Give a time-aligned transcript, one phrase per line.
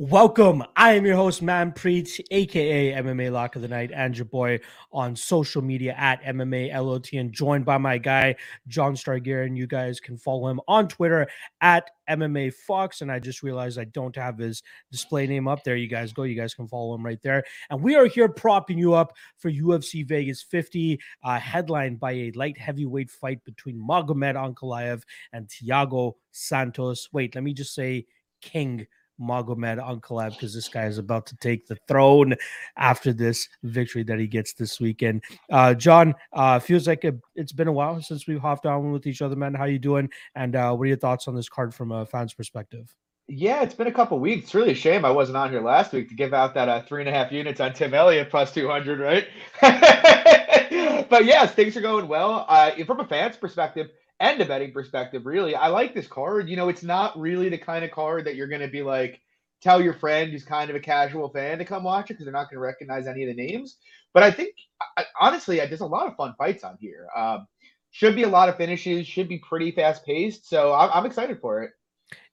[0.00, 0.64] Welcome.
[0.74, 4.58] I am your host, Man Preach, aka MMA Lock of the Night, and your boy
[4.92, 8.34] on social media at MMA LOT, and joined by my guy,
[8.66, 9.56] John Stargarian.
[9.56, 11.28] You guys can follow him on Twitter
[11.60, 13.02] at MMA Fox.
[13.02, 15.76] And I just realized I don't have his display name up there.
[15.76, 17.44] You guys go, you guys can follow him right there.
[17.70, 22.32] And we are here propping you up for UFC Vegas 50, uh, headlined by a
[22.32, 27.10] light heavyweight fight between Magomed Ankalaev and Thiago Santos.
[27.12, 28.06] Wait, let me just say
[28.40, 28.88] King
[29.20, 32.34] Magomed Ankalaev because this guy is about to take the throne
[32.76, 35.22] after this victory that he gets this weekend.
[35.50, 39.06] Uh, John, uh, feels like it, has been a while since we've hopped on with
[39.06, 39.54] each other, man.
[39.54, 40.10] How you doing?
[40.34, 42.94] And uh, what are your thoughts on this card from a fan's perspective?
[43.26, 44.44] Yeah, it's been a couple weeks.
[44.44, 46.82] It's really a shame I wasn't on here last week to give out that uh,
[46.82, 49.26] three and a half units on Tim Elliott plus 200, right?
[51.08, 52.44] but yes, things are going well.
[52.48, 53.90] Uh, from a fan's perspective,
[54.24, 56.48] and a betting perspective, really, I like this card.
[56.48, 59.20] You know, it's not really the kind of card that you're going to be like,
[59.60, 62.32] tell your friend who's kind of a casual fan to come watch it because they're
[62.32, 63.76] not going to recognize any of the names.
[64.14, 64.54] But I think,
[64.96, 67.06] I, honestly, there's a lot of fun fights on here.
[67.14, 67.46] Um,
[67.90, 70.48] should be a lot of finishes, should be pretty fast paced.
[70.48, 71.70] So I'm, I'm excited for it.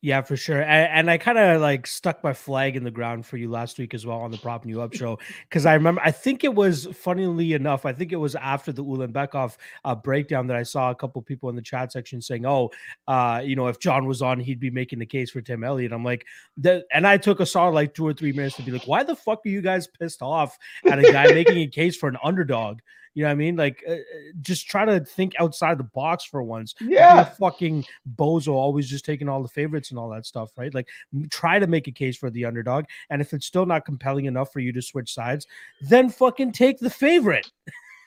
[0.03, 0.61] Yeah, for sure.
[0.61, 3.77] And, and I kind of like stuck my flag in the ground for you last
[3.77, 6.53] week as well on the Prop New Up show because I remember I think it
[6.53, 10.89] was funnily enough I think it was after the Ulanbekov uh, breakdown that I saw
[10.89, 12.71] a couple people in the chat section saying, "Oh,
[13.07, 15.93] uh, you know, if John was on, he'd be making the case for Tim Elliott."
[15.93, 16.25] I'm like,
[16.57, 19.03] that, and I took a solid like two or three minutes to be like, "Why
[19.03, 22.17] the fuck are you guys pissed off at a guy making a case for an
[22.23, 22.79] underdog?"
[23.13, 23.55] You know what I mean?
[23.55, 23.97] Like, uh, uh,
[24.41, 26.73] just try to think outside the box for once.
[26.79, 27.23] Yeah.
[27.23, 30.73] Fucking bozo, always just taking all the favorites and all that stuff, right?
[30.73, 30.87] Like,
[31.29, 32.85] try to make a case for the underdog.
[33.09, 35.45] And if it's still not compelling enough for you to switch sides,
[35.81, 37.51] then fucking take the favorite.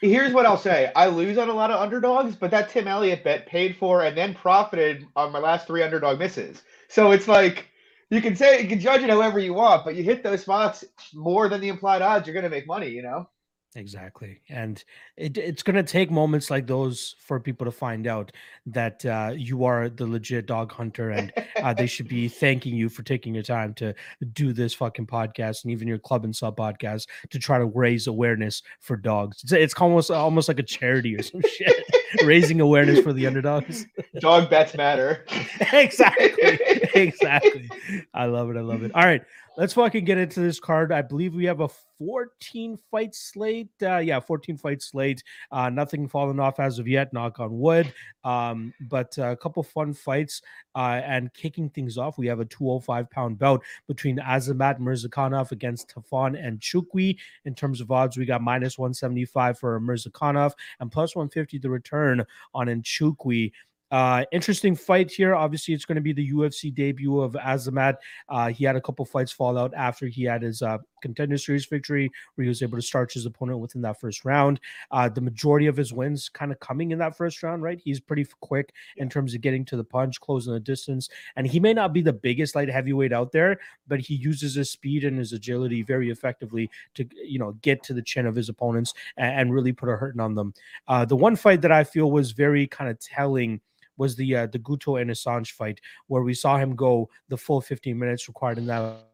[0.01, 0.93] Here's what I'll say.
[0.97, 4.17] I lose on a lot of underdogs, but that Tim Elliott bet paid for and
[4.17, 6.63] then profited on my last three underdog misses.
[6.89, 7.69] So it's like
[8.11, 10.85] you can say you can judge it however you want, but you hit those spots
[11.15, 13.29] more than the implied odds, you're gonna make money, you know?
[13.77, 14.41] Exactly.
[14.49, 14.83] And
[15.17, 18.31] it, it's going to take moments like those for people to find out
[18.67, 22.89] that uh, you are the legit dog hunter and uh, they should be thanking you
[22.89, 23.93] for taking your time to
[24.33, 28.07] do this fucking podcast and even your club and sub podcast to try to raise
[28.07, 29.43] awareness for dogs.
[29.43, 31.75] It's, it's almost almost like a charity or some shit,
[32.25, 33.87] raising awareness for the underdogs.
[34.21, 35.25] Dog bets matter.
[35.73, 36.83] exactly.
[37.01, 37.69] Exactly.
[38.13, 38.57] I love it.
[38.57, 38.95] I love it.
[38.95, 39.23] All right
[39.57, 40.93] let's fucking get into this card.
[40.93, 41.69] I believe we have a
[41.99, 43.69] 14 fight slate.
[43.83, 45.23] Uh, yeah, 14 fight slate.
[45.51, 47.93] Uh, nothing falling off as of yet, knock on wood.
[48.25, 50.43] Um, but uh, a couple fun fights.
[50.75, 55.95] Uh, and kicking things off, we have a 205 pound bout between Azamat Murzakanov against
[55.95, 57.17] Tafon and Nchukwi.
[57.45, 62.25] In terms of odds, we got minus 175 for Murzakanov and plus 150 the return
[62.55, 63.53] on Nchukwi.
[63.95, 65.37] Uh, interesting fight here.
[65.37, 67.95] Obviously, it's going to be the UFC debut of Azamat.
[68.29, 71.65] Uh, he had a couple fights fall out after he had his uh, contender series
[71.67, 74.59] victory, where he was able to start his opponent within that first round.
[74.91, 77.81] Uh, the majority of his wins kind of coming in that first round, right?
[77.85, 81.61] He's pretty quick in terms of getting to the punch, closing the distance, and he
[81.61, 85.21] may not be the biggest light heavyweight out there, but he uses his speed and
[85.21, 89.39] his agility very effectively to you know get to the chin of his opponents and,
[89.39, 90.53] and really put a hurting on them.
[90.89, 93.61] Uh, the one fight that I feel was very kind of telling
[93.97, 97.99] was the uh, the Guto Inocente fight, where we saw him go the full 15
[97.99, 99.05] minutes required in that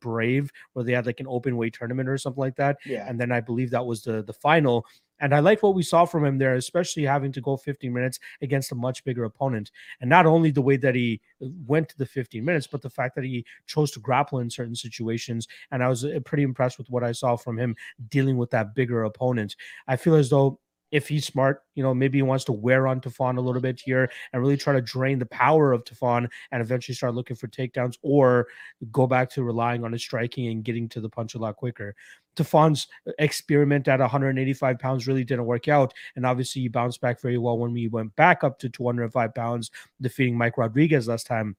[0.00, 2.78] Brave, where they had like an open weight tournament or something like that.
[2.84, 3.06] Yeah.
[3.08, 4.86] And then I believe that was the the final.
[5.22, 8.18] And I like what we saw from him there, especially having to go 15 minutes
[8.40, 9.70] against a much bigger opponent.
[10.00, 11.20] And not only the way that he
[11.66, 14.74] went to the 15 minutes, but the fact that he chose to grapple in certain
[14.74, 15.46] situations.
[15.72, 17.76] And I was uh, pretty impressed with what I saw from him
[18.08, 19.56] dealing with that bigger opponent.
[19.86, 20.58] I feel as though
[20.90, 23.80] if he's smart, you know, maybe he wants to wear on Tafon a little bit
[23.80, 27.48] here and really try to drain the power of Tafon and eventually start looking for
[27.48, 28.48] takedowns or
[28.90, 31.94] go back to relying on his striking and getting to the punch a lot quicker.
[32.36, 32.86] Tafon's
[33.18, 35.92] experiment at 185 pounds really didn't work out.
[36.16, 39.70] And obviously, he bounced back very well when we went back up to 205 pounds,
[40.00, 41.56] defeating Mike Rodriguez last time.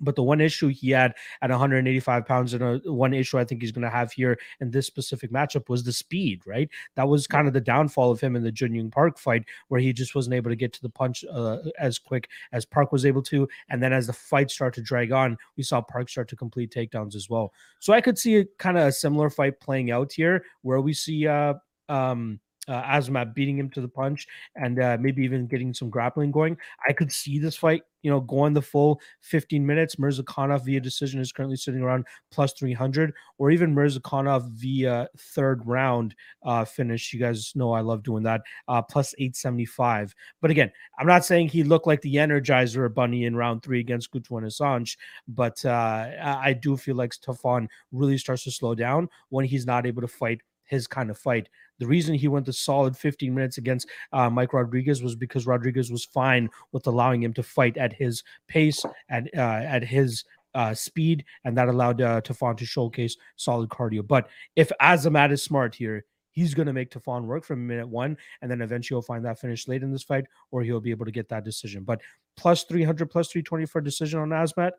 [0.00, 3.60] But the one issue he had at 185 pounds, and a, one issue I think
[3.60, 6.68] he's going to have here in this specific matchup was the speed, right?
[6.96, 9.80] That was kind of the downfall of him in the Jun Yong Park fight, where
[9.80, 13.06] he just wasn't able to get to the punch uh, as quick as Park was
[13.06, 13.48] able to.
[13.68, 16.72] And then as the fight started to drag on, we saw Park start to complete
[16.72, 17.52] takedowns as well.
[17.78, 20.92] So I could see a kind of a similar fight playing out here, where we
[20.92, 21.54] see uh,
[21.88, 24.26] um, uh, beating him to the punch
[24.56, 26.56] and uh, maybe even getting some grappling going.
[26.88, 31.20] I could see this fight you know, going the full 15 minutes, Murzakanov via decision
[31.20, 36.14] is currently sitting around plus 300, or even Murzakanov via third round
[36.44, 37.12] uh, finish.
[37.12, 40.14] You guys know I love doing that, uh, plus 875.
[40.40, 44.12] But again, I'm not saying he looked like the Energizer Bunny in round three against
[44.12, 44.96] Guto Inocente,
[45.28, 49.86] but uh, I do feel like Stefan really starts to slow down when he's not
[49.86, 51.48] able to fight his kind of fight.
[51.80, 55.90] The reason he went the solid 15 minutes against uh, Mike Rodriguez was because Rodriguez
[55.90, 60.24] was fine with allowing him to fight at his pace, at uh, at his
[60.54, 64.06] uh, speed, and that allowed uh, to showcase solid cardio.
[64.06, 68.16] But if Azamat is smart here, he's going to make Tafon work from minute one,
[68.42, 71.06] and then eventually he'll find that finish late in this fight, or he'll be able
[71.06, 71.82] to get that decision.
[71.82, 72.00] But
[72.36, 74.72] plus 300, plus 320 for a decision on Azamat,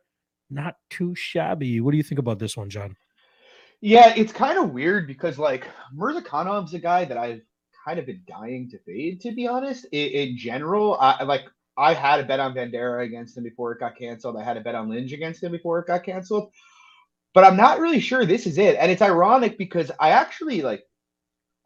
[0.49, 1.81] not too shabby.
[1.81, 2.95] What do you think about this one, John?
[3.81, 7.41] Yeah, it's kind of weird because like Murzakanov's a guy that I've
[7.85, 9.85] kind of been dying to fade, to be honest.
[9.91, 11.45] In, in general, I like
[11.77, 14.37] I had a bet on Vanderaa against him before it got canceled.
[14.37, 16.51] I had a bet on Lynch against him before it got canceled.
[17.33, 18.75] But I'm not really sure this is it.
[18.77, 20.83] And it's ironic because I actually like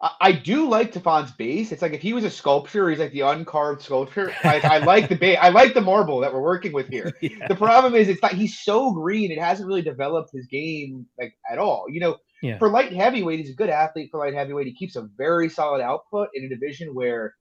[0.02, 1.72] I, do like Tafon's base.
[1.72, 4.34] It's like if he was a sculpture, he's like the uncarved sculpture.
[4.44, 5.38] I, I like the base.
[5.42, 7.14] I like the marble that we're working with here.
[7.22, 7.48] Yeah.
[7.48, 8.34] The problem is, it's not.
[8.34, 9.32] He's so green.
[9.32, 11.86] It hasn't really developed his game like at all.
[11.90, 12.60] You know, yeah.
[12.60, 14.10] for light heavyweight, he's a good athlete.
[14.12, 17.34] For light heavyweight, he keeps a very solid output in a division where,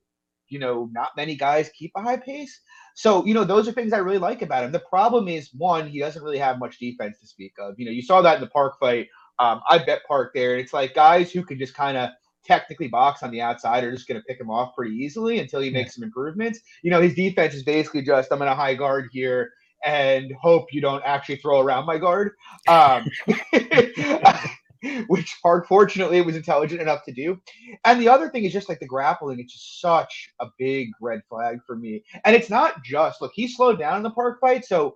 [0.48, 2.60] you know, not many guys keep a high pace.
[2.94, 4.72] So, you know, those are things I really like about him.
[4.72, 7.74] The problem is, one, he doesn't really have much defense to speak of.
[7.78, 9.08] You know, you saw that in the Park fight.
[9.38, 10.56] Um, I bet Park there.
[10.56, 12.10] It's like guys who can just kind of
[12.44, 15.60] technically box on the outside are just going to pick him off pretty easily until
[15.60, 16.60] he makes some improvements.
[16.82, 19.50] You know, his defense is basically just I'm in a high guard here
[19.84, 22.32] and hope you don't actually throw around my guard.
[22.68, 23.06] Um,
[25.06, 27.40] which Park fortunately was intelligent enough to do.
[27.84, 31.22] And the other thing is just like the grappling, it's just such a big red
[31.28, 32.04] flag for me.
[32.24, 34.94] And it's not just look, he slowed down in the Park fight, so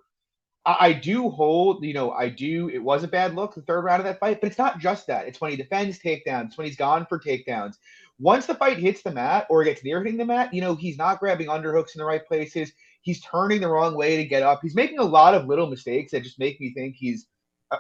[0.81, 2.69] I, do hold, you know, I do.
[2.69, 5.07] It was a bad look the third round of that fight, but it's not just
[5.07, 5.27] that.
[5.27, 7.77] It's when he defends takedowns, when he's gone for takedowns.
[8.19, 10.99] Once the fight hits the mat or gets near hitting the mat, you know, he's
[10.99, 12.73] not grabbing underhooks in the right places.
[13.03, 14.61] He's turning the wrong way to get up.
[14.63, 17.27] He's making a lot of little mistakes that just make me think he's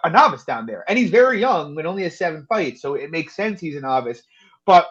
[0.05, 0.84] a, novice down there.
[0.88, 3.81] And he's very young and only has seven fights, so it makes sense he's a
[3.81, 4.23] novice.
[4.64, 4.87] But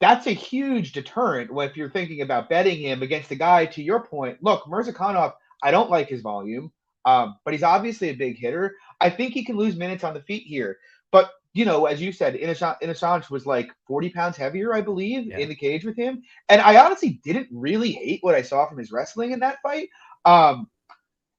[0.00, 4.00] that's a huge deterrent if you're thinking about betting him against a guy, to your
[4.00, 4.38] point.
[4.42, 6.72] Look, Murzakanov, I don't like his volume.
[7.04, 8.76] Um, but he's obviously a big hitter.
[9.00, 10.78] I think he can lose minutes on the feet here.
[11.10, 15.38] But you know, as you said, Inocente was like 40 pounds heavier, I believe, yeah.
[15.38, 16.22] in the cage with him.
[16.48, 19.90] And I honestly didn't really hate what I saw from his wrestling in that fight.
[20.24, 20.68] Um,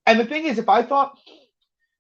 [0.06, 1.18] and the thing is, if I thought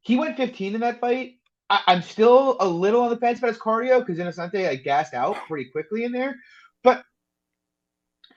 [0.01, 1.39] he went 15 in that fight,
[1.69, 5.13] I, am still a little on the fence about his cardio because Inocente I gassed
[5.13, 6.35] out pretty quickly in there.
[6.83, 7.03] But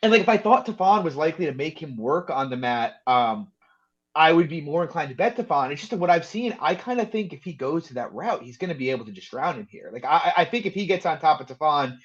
[0.02, 2.94] and like if I thought Tafon was likely to make him work on the mat,
[3.06, 3.48] um,
[4.16, 5.70] I would be more inclined to bet Tafon.
[5.70, 6.56] It's just what I've seen.
[6.58, 9.04] I kind of think if he goes to that route, he's going to be able
[9.04, 9.90] to just drown him here.
[9.92, 11.98] Like I, I think if he gets on top of Tafon,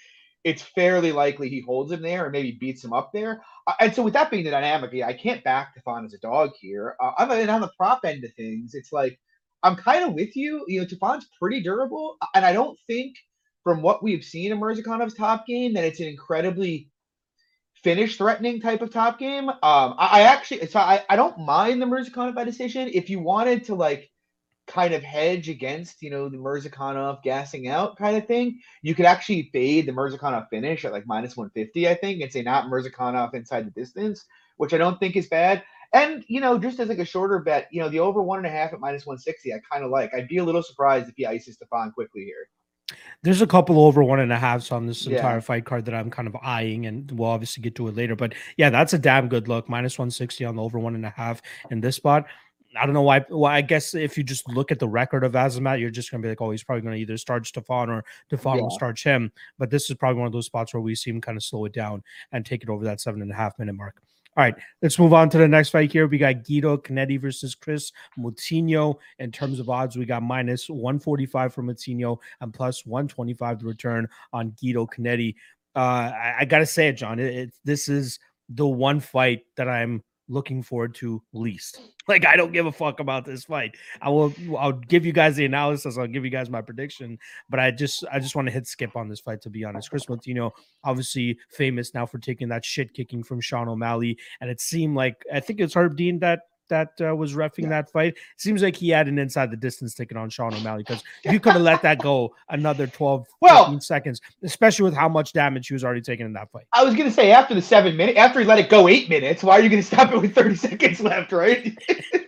[0.43, 3.41] it's fairly likely he holds him there and maybe beats him up there.
[3.65, 6.19] Uh, and so with that being the dynamic, yeah, I can't back Tafon as a
[6.19, 6.95] dog here.
[7.01, 8.75] Uh, I'm and on the prop end of things.
[8.75, 9.17] It's like
[9.63, 10.65] I'm kind of with you.
[10.67, 13.15] You know, Tafon's pretty durable, and I don't think
[13.63, 16.89] from what we've seen in Murzakanov's top game that it's an incredibly
[17.83, 19.50] finish threatening type of top game.
[19.50, 22.89] Um, I, I actually, so I, I don't mind the Murzakanov by decision.
[22.94, 24.12] If you wanted to like
[24.68, 29.06] kind of hedge against, you know, the Murzakanov gassing out kind of thing, you could
[29.06, 33.33] actually fade the Murzakanov finish at like minus 150, I think, and say not Murzakanov
[33.33, 34.25] inside the distance,
[34.57, 35.63] which I don't think is bad.
[35.94, 38.48] And, you know, just as like a shorter bet, you know, the over one and
[38.48, 40.13] a half at minus 160, I kind of like.
[40.13, 42.47] I'd be a little surprised if he ices Stefan quickly here.
[43.24, 46.10] There's a couple over one and a halfs on this entire fight card that I'm
[46.10, 48.16] kind of eyeing, and we'll obviously get to it later.
[48.16, 49.69] But yeah, that's a damn good look.
[49.69, 52.26] Minus 160 on the over one and a half in this spot.
[52.80, 53.26] I don't know why.
[53.30, 56.24] Well, I guess if you just look at the record of Azamat, you're just gonna
[56.24, 58.62] be like, oh, he's probably gonna either start Stefan or Stefan yeah.
[58.64, 59.31] will start him.
[59.57, 61.66] But this is probably one of those spots where we see him kind of slow
[61.66, 64.02] it down and take it over that seven and a half minute mark.
[64.38, 66.07] All right, let's move on to the next fight here.
[66.07, 68.95] We got Guido Canetti versus Chris Moutinho.
[69.19, 74.07] In terms of odds, we got minus 145 for Moutinho and plus 125 to return
[74.31, 75.35] on Guido Canetti.
[75.76, 77.19] Uh, I, I got to say it, John.
[77.19, 81.81] It, it, this is the one fight that I'm looking forward to least.
[82.07, 83.76] Like I don't give a fuck about this fight.
[84.02, 87.59] I will I'll give you guys the analysis, I'll give you guys my prediction, but
[87.59, 89.92] I just I just want to hit skip on this fight to be honest.
[89.92, 90.52] Chris Moutinho
[90.83, 95.23] obviously famous now for taking that shit kicking from Sean O'Malley and it seemed like
[95.31, 97.69] I think it's Herb Dean that that uh, was refing yeah.
[97.69, 98.16] that fight.
[98.37, 101.54] Seems like he had an inside the distance ticket on Sean O'Malley because you could
[101.54, 105.83] have let that go another 12, well, seconds, especially with how much damage he was
[105.83, 106.66] already taking in that fight.
[106.73, 109.44] I was gonna say after the seven minutes, after he let it go eight minutes,
[109.44, 111.78] why are you gonna stop it with 30 seconds left, right?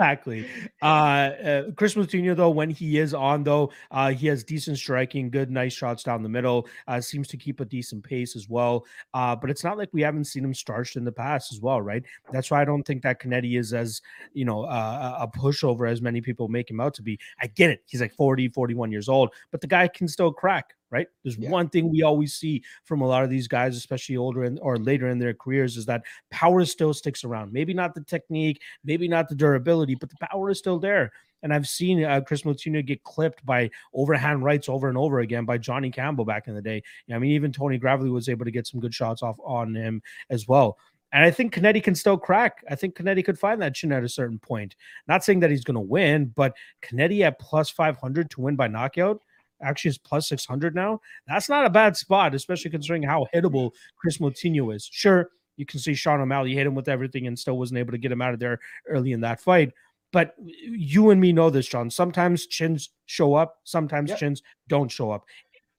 [0.00, 0.46] exactly.
[0.82, 5.30] Uh, uh, Chris Moutinho, though, when he is on, though, uh, he has decent striking,
[5.30, 6.66] good, nice shots down the middle.
[6.88, 8.86] Uh, seems to keep a decent pace as well.
[9.14, 11.80] Uh, but it's not like we haven't seen him starched in the past as well,
[11.82, 12.02] right?
[12.32, 14.00] That's why I don't think that Canetti is as,
[14.32, 17.18] you know, uh, a pushover as many people make him out to be.
[17.40, 17.82] I get it.
[17.86, 21.06] He's like 40, 41 years old, but the guy can still crack right?
[21.22, 21.50] There's yeah.
[21.50, 24.76] one thing we always see from a lot of these guys, especially older in, or
[24.76, 27.52] later in their careers, is that power still sticks around.
[27.52, 31.12] Maybe not the technique, maybe not the durability, but the power is still there.
[31.42, 35.44] And I've seen uh, Chris Moutinho get clipped by overhand rights over and over again
[35.44, 36.82] by Johnny Campbell back in the day.
[37.10, 40.02] I mean, even Tony Gravely was able to get some good shots off on him
[40.28, 40.78] as well.
[41.12, 42.62] And I think Canetti can still crack.
[42.70, 44.76] I think Canetti could find that chin at a certain point.
[45.08, 48.68] Not saying that he's going to win, but Canetti at plus 500 to win by
[48.68, 49.20] knockout
[49.62, 51.00] actually is plus 600 now.
[51.26, 54.88] That's not a bad spot, especially considering how hittable Chris Moutinho is.
[54.90, 57.98] Sure, you can see Sean O'Malley hit him with everything and still wasn't able to
[57.98, 59.72] get him out of there early in that fight.
[60.12, 61.88] But you and me know this, John.
[61.88, 64.18] Sometimes chins show up, sometimes yep.
[64.18, 65.24] chins don't show up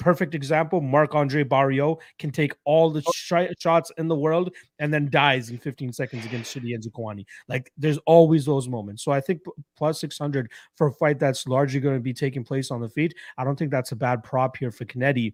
[0.02, 0.82] perfect example.
[0.82, 3.12] Marc Andre Barriault can take all the oh.
[3.14, 7.26] sh- shots in the world and then dies in 15 seconds against Chidi Njokuani.
[7.48, 9.04] Like there's always those moments.
[9.04, 9.42] So I think
[9.78, 13.14] plus 600 for a fight that's largely going to be taking place on the feet.
[13.38, 15.34] I don't think that's a bad prop here for Canetti.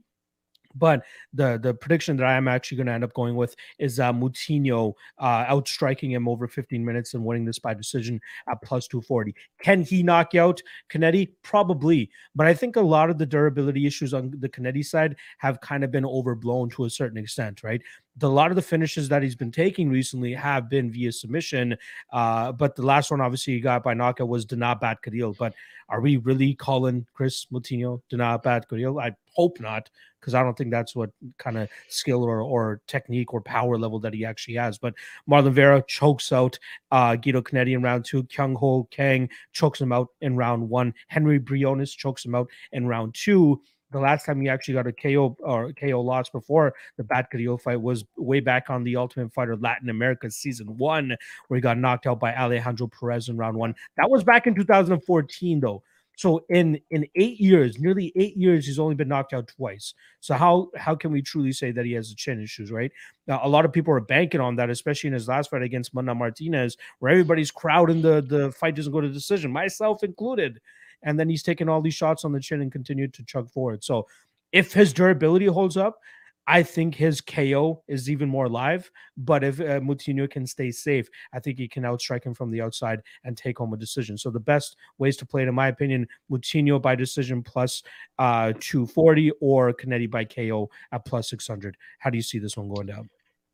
[0.78, 1.04] But
[1.34, 4.14] the the prediction that I am actually going to end up going with is uh,
[4.14, 8.20] Moutinho uh, outstriking him over 15 minutes and winning this by decision
[8.50, 9.36] at plus 240.
[9.62, 11.30] Can he knock out Canetti?
[11.44, 12.10] Probably.
[12.36, 15.84] But I think a lot of the durability issues on the Canetti side have kind
[15.84, 17.82] of been overblown to a certain extent, right?
[18.22, 21.78] A lot of the finishes that he's been taking recently have been via submission.
[22.12, 25.38] Uh, but the last one, obviously, he got by knockout was Danaa Batgerel.
[25.38, 25.54] But
[25.90, 29.02] are we really calling Chris Moutinho Danaa Batgerel?
[29.02, 29.90] I hope not
[30.28, 33.98] because I don't think that's what kind of skill or, or technique or power level
[34.00, 34.78] that he actually has.
[34.78, 34.94] But
[35.30, 36.60] Marlon Vera chokes out
[36.92, 38.24] uh, Guido Canetti in round two.
[38.24, 40.94] Kyung Ho Kang chokes him out in round one.
[41.08, 43.62] Henry Briones chokes him out in round two.
[43.92, 47.82] The last time he actually got a KO or KO loss before the Batgerel fight
[47.82, 51.16] was way back on the Ultimate Fighter Latin America season one,
[51.48, 53.74] where he got knocked out by Alejandro Perez in round one.
[53.96, 55.84] That was back in 2014, though.
[56.18, 59.94] So in in eight years, nearly eight years, he's only been knocked out twice.
[60.20, 62.92] So how how can we truly say that he has the chin issues, right?
[63.28, 65.94] Now, a lot of people are banking on that, especially in his last fight against
[65.94, 70.60] Mana Martinez, where everybody's crowding the the fight doesn't go to decision, myself included.
[71.04, 73.84] And then he's taking all these shots on the chin and continued to chug forward.
[73.84, 74.08] So
[74.52, 76.00] if his durability holds up,
[76.48, 78.90] I think his KO is even more live.
[79.18, 82.62] But if uh, Moutinho can stay safe, I think he can outstrike him from the
[82.62, 84.18] outside and take home a decision.
[84.18, 87.84] So the best ways to play it, in my opinion, Moutinho by decision plus,
[88.18, 91.76] uh, 240 or Canetti by KO at plus 600.
[92.00, 93.10] How do you see this one going down?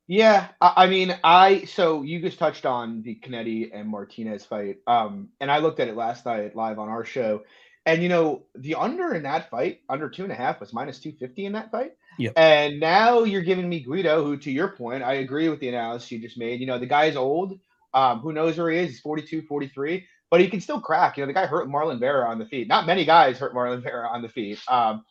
[0.06, 5.30] Yeah, I, mean, I so you just touched on the Canetti and Martinez fight, um,
[5.40, 7.44] and I looked at it last night live on our show,
[7.86, 11.00] and you know the under in that fight, under two and a half, was minus
[11.00, 11.94] two fifty in that fight.
[12.18, 12.34] Yep.
[12.36, 16.12] And now you're giving me Guido, who, to your point, I agree with the analysis
[16.12, 16.60] you just made.
[16.60, 17.60] You know, the guy's old.
[17.94, 18.90] Um, who knows where he is?
[18.90, 21.18] He's 42, 43, but he can still crack.
[21.18, 22.68] You know, the guy hurt Marlon Vera on the feet.
[22.68, 24.60] Not many guys hurt Marlon Vera on the feet.
[24.68, 25.04] Um,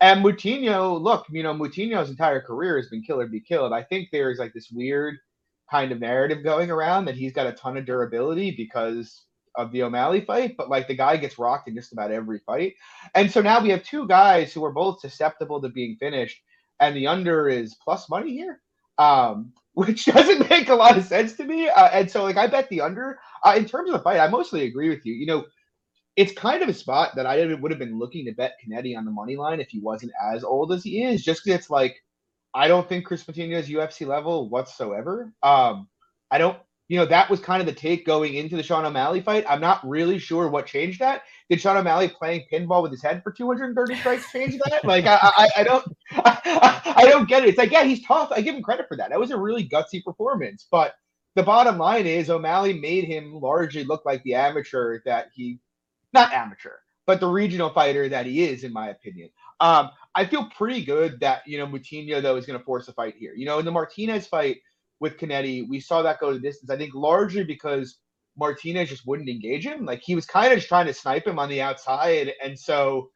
[0.00, 3.72] and Moutinho, look, you know, Moutinho's entire career has been kill or be killed.
[3.72, 5.16] I think there's like this weird
[5.70, 9.22] kind of narrative going around that he's got a ton of durability because
[9.56, 12.74] of the O'Malley fight, but like the guy gets rocked in just about every fight.
[13.14, 16.40] And so now we have two guys who are both susceptible to being finished,
[16.80, 18.60] and the under is plus money here,
[18.98, 21.68] um, which doesn't make a lot of sense to me.
[21.68, 23.18] Uh, and so, like, I bet the under.
[23.44, 25.14] Uh, in terms of the fight, I mostly agree with you.
[25.14, 25.44] You know,
[26.16, 29.04] it's kind of a spot that I would have been looking to bet Canetti on
[29.04, 31.96] the money line if he wasn't as old as he is, just because it's like
[32.54, 35.32] I don't think Chris Moutinho is UFC level whatsoever.
[35.42, 35.88] Um,
[36.30, 39.20] I don't you know, that was kind of the take going into the Sean O'Malley
[39.20, 39.44] fight.
[39.48, 41.22] I'm not really sure what changed that.
[41.48, 44.84] Did Sean O'Malley playing pinball with his head for 230 strikes change that?
[44.84, 47.50] Like, I, I, I don't, I, I, don't get it.
[47.50, 48.30] It's like, yeah, he's tough.
[48.30, 49.10] I give him credit for that.
[49.10, 50.66] That was a really gutsy performance.
[50.70, 50.94] But
[51.34, 55.60] the bottom line is O'Malley made him largely look like the amateur that he,
[56.12, 59.30] not amateur, but the regional fighter that he is, in my opinion.
[59.60, 62.92] Um, I feel pretty good that you know Moutinho though is going to force a
[62.92, 63.32] fight here.
[63.34, 64.58] You know, in the Martinez fight
[65.02, 65.68] with Canetti.
[65.68, 66.70] We saw that go to distance.
[66.70, 67.98] I think largely because
[68.38, 69.84] Martinez just wouldn't engage him.
[69.84, 73.10] Like he was kind of just trying to snipe him on the outside, and so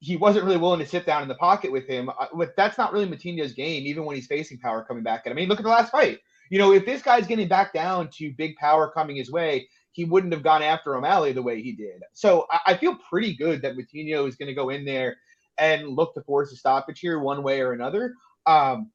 [0.00, 2.08] he wasn't really willing to sit down in the pocket with him.
[2.08, 5.22] Uh, but that's not really Martinez's game, even when he's facing power coming back.
[5.26, 6.18] And I mean, look at the last fight.
[6.50, 10.06] You know, if this guy's getting back down to big power coming his way, he
[10.06, 12.02] wouldn't have gone after O'Malley the way he did.
[12.14, 15.16] So I, I feel pretty good that Moutinho is going to go in there
[15.58, 18.14] and look to force a stoppage here one way or another.
[18.46, 18.90] Um,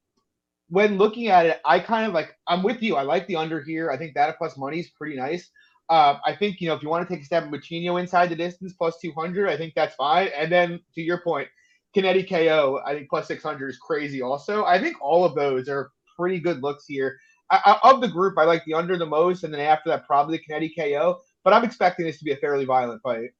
[0.74, 2.96] when looking at it, I kind of like I'm with you.
[2.96, 3.92] I like the under here.
[3.92, 5.48] I think that plus money is pretty nice.
[5.88, 8.28] Uh, I think you know if you want to take a stab at Moutinho inside
[8.28, 10.30] the distance plus 200, I think that's fine.
[10.36, 11.46] And then to your point,
[11.96, 14.20] Canetti KO, I think plus 600 is crazy.
[14.20, 17.18] Also, I think all of those are pretty good looks here.
[17.52, 20.08] I, I, of the group, I like the under the most, and then after that,
[20.08, 21.20] probably Canetti KO.
[21.44, 23.30] But I'm expecting this to be a fairly violent fight.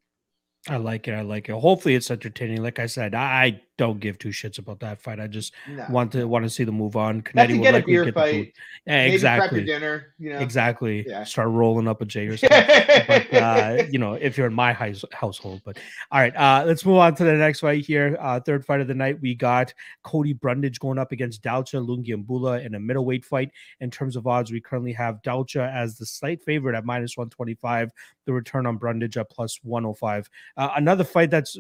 [0.69, 1.15] I like it.
[1.15, 1.53] I like it.
[1.53, 2.63] Hopefully, it's entertaining.
[2.63, 5.19] Like I said, I don't give two shits about that fight.
[5.19, 5.87] I just no.
[5.91, 7.25] want to want to see the move on.
[7.35, 8.55] Likely get a beer fight.
[8.87, 9.65] Yeah, exactly.
[9.65, 10.39] dinner, you know?
[10.39, 11.05] Exactly.
[11.07, 11.25] Yeah.
[11.25, 12.67] Start rolling up a J or something.
[13.09, 15.63] but, uh, you know, if you're in my house, household.
[15.65, 15.79] But
[16.13, 18.17] all right, uh, let's move on to the next fight here.
[18.21, 22.65] Uh, third fight of the night, we got Cody Brundage going up against Dalcha Lungiambula
[22.65, 23.51] in a middleweight fight.
[23.81, 27.91] In terms of odds, we currently have Dalcha as the slight favorite at minus 125.
[28.27, 30.31] The return on Brundage at plus 105.
[30.57, 31.59] Uh, another fight that's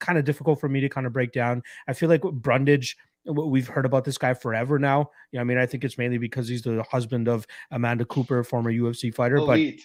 [0.00, 1.62] kind of difficult for me to kind of break down.
[1.88, 2.96] I feel like Brundage
[3.26, 5.10] we've heard about this guy forever now.
[5.32, 8.44] You know, I mean, I think it's mainly because he's the husband of Amanda Cooper,
[8.44, 9.36] former UFC fighter.
[9.36, 9.76] Elite.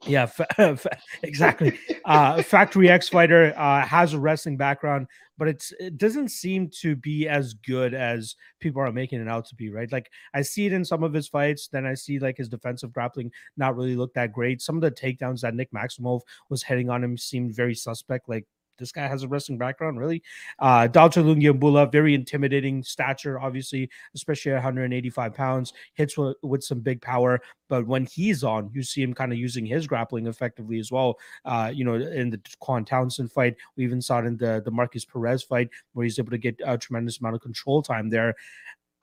[0.00, 0.46] But yeah, fa-
[0.76, 1.78] fa- exactly.
[2.04, 5.06] uh, Factory X fighter uh, has a wrestling background,
[5.38, 9.46] but it's it doesn't seem to be as good as people are making it out
[9.46, 9.70] to be.
[9.70, 9.90] Right?
[9.90, 12.92] Like I see it in some of his fights, then I see like his defensive
[12.92, 14.60] grappling not really look that great.
[14.60, 16.20] Some of the takedowns that Nick Maximov
[16.50, 18.28] was heading on him seemed very suspect.
[18.28, 18.46] Like
[18.78, 20.22] this guy has a wrestling background, really.
[20.58, 26.80] Uh, Dalcha Lungiambula, very intimidating stature, obviously, especially at 185 pounds, hits with, with, some
[26.80, 27.40] big power.
[27.68, 31.18] But when he's on, you see him kind of using his grappling effectively as well.
[31.44, 34.70] Uh, you know, in the Quan Townsend fight, we even saw it in the, the
[34.70, 38.34] Markus Perez fight, where he's able to get a tremendous amount of control time there.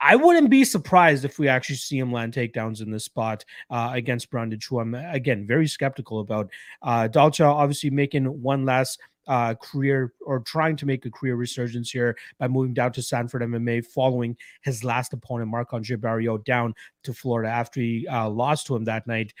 [0.00, 3.90] I wouldn't be surprised if we actually see him land takedowns in this spot uh,
[3.94, 6.50] against Brundage, who I'm again very skeptical about.
[6.82, 11.90] Uh, Dalcha obviously making one last uh, career or trying to make a career resurgence
[11.90, 16.74] here by moving down to Sanford MMA following his last opponent, Marc Andre Barriault, down
[17.04, 19.32] to Florida after he uh, lost to him that night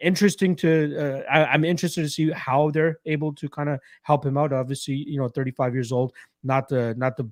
[0.00, 4.24] interesting to uh, I, am interested to see how they're able to kind of help
[4.24, 7.30] him out obviously you know 35 years old not the not the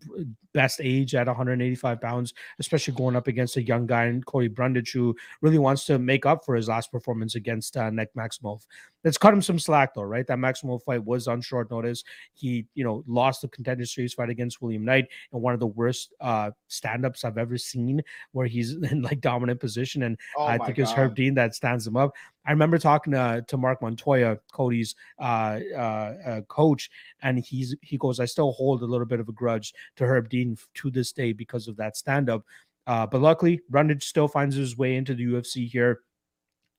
[0.55, 4.93] best age at 185 pounds especially going up against a young guy and Cody Brundage
[4.93, 8.65] who really wants to make up for his last performance against uh, Nick Maximov
[9.05, 10.27] let's cut him some slack though right?
[10.27, 12.05] That Maximov fight was on short notice.
[12.35, 15.67] He you know lost the contender series fight against William Knight and one of the
[15.67, 18.03] worst uh stand-ups I've ever seen
[18.33, 20.83] where he's in like dominant position and oh I think God.
[20.83, 22.15] it's Herb Dean that stands him up.
[22.47, 27.99] I remember talking to, to Marc Montoya, Cody's uh, uh, uh, coach, and he's he
[27.99, 31.13] goes, I still hold a little bit of a grudge to Herb Dean to this
[31.13, 32.45] day because of that stand up.
[32.87, 36.01] Uh, but luckily, Brundage still finds his way into the UFC here.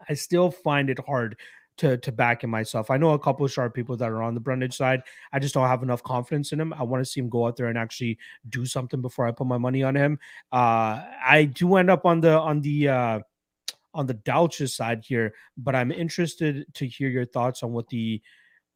[0.08, 1.38] I still find it hard
[1.80, 2.92] to to back him myself.
[2.92, 5.02] I know a couple of sharp people that are on the Brundage side.
[5.32, 6.74] I just don't have enough confidence in him.
[6.74, 8.18] I want to see him go out there and actually
[8.50, 10.20] do something before I put my money on him.
[10.52, 13.20] Uh, I do end up on the on the uh,
[13.94, 18.22] on the Dalcha side here, but I'm interested to hear your thoughts on what the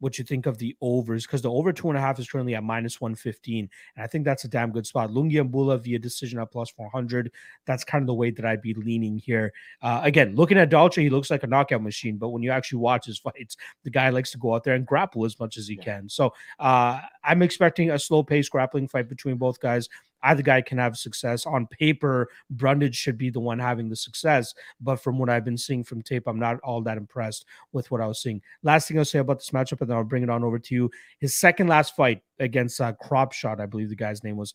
[0.04, 2.56] what you think of the overs because the over two and a half is currently
[2.56, 5.10] at minus 115 and i think that's a damn good spot.
[5.10, 7.32] Lungi lungiambula via decision at plus 400
[7.66, 9.54] that's kind of the way that i'd be leaning here.
[9.82, 12.80] Uh, again looking at Dalcha, he looks like a knockout machine but when you actually
[12.80, 15.68] watch his fights the guy likes to go out there and grapple as much as
[15.68, 15.84] he yeah.
[15.84, 16.10] can.
[16.10, 19.88] So uh, i'm expecting a slow pace grappling fight between both guys
[20.23, 21.45] either guy can have success.
[21.45, 25.57] On paper, Brundage should be the one having the success, but from what I've been
[25.57, 28.41] seeing from tape, I'm not all that impressed with what I was seeing.
[28.63, 30.75] Last thing I'll say about this matchup, and then I'll bring it on over to
[30.75, 30.91] you.
[31.19, 34.53] His second last fight against uh, Kropshot, I believe the guy's name was,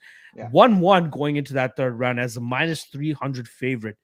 [0.50, 3.96] one one going into that third round as a minus three hundred favorite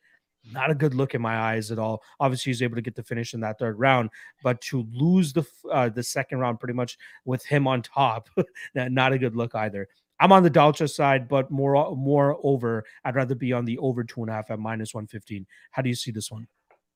[0.53, 2.03] not a good look in my eyes at all.
[2.21, 4.11] Obviously, he's able to get the finish in that third round,
[4.43, 8.29] but to lose the uh, the second round pretty much with him on top,
[8.75, 9.89] not a good look either.
[10.21, 12.85] I'm on the Dalcha side, but more more over.
[13.05, 15.47] I'd rather be on the over two and a half at minus one fifteen.
[15.73, 16.47] How do you see this one?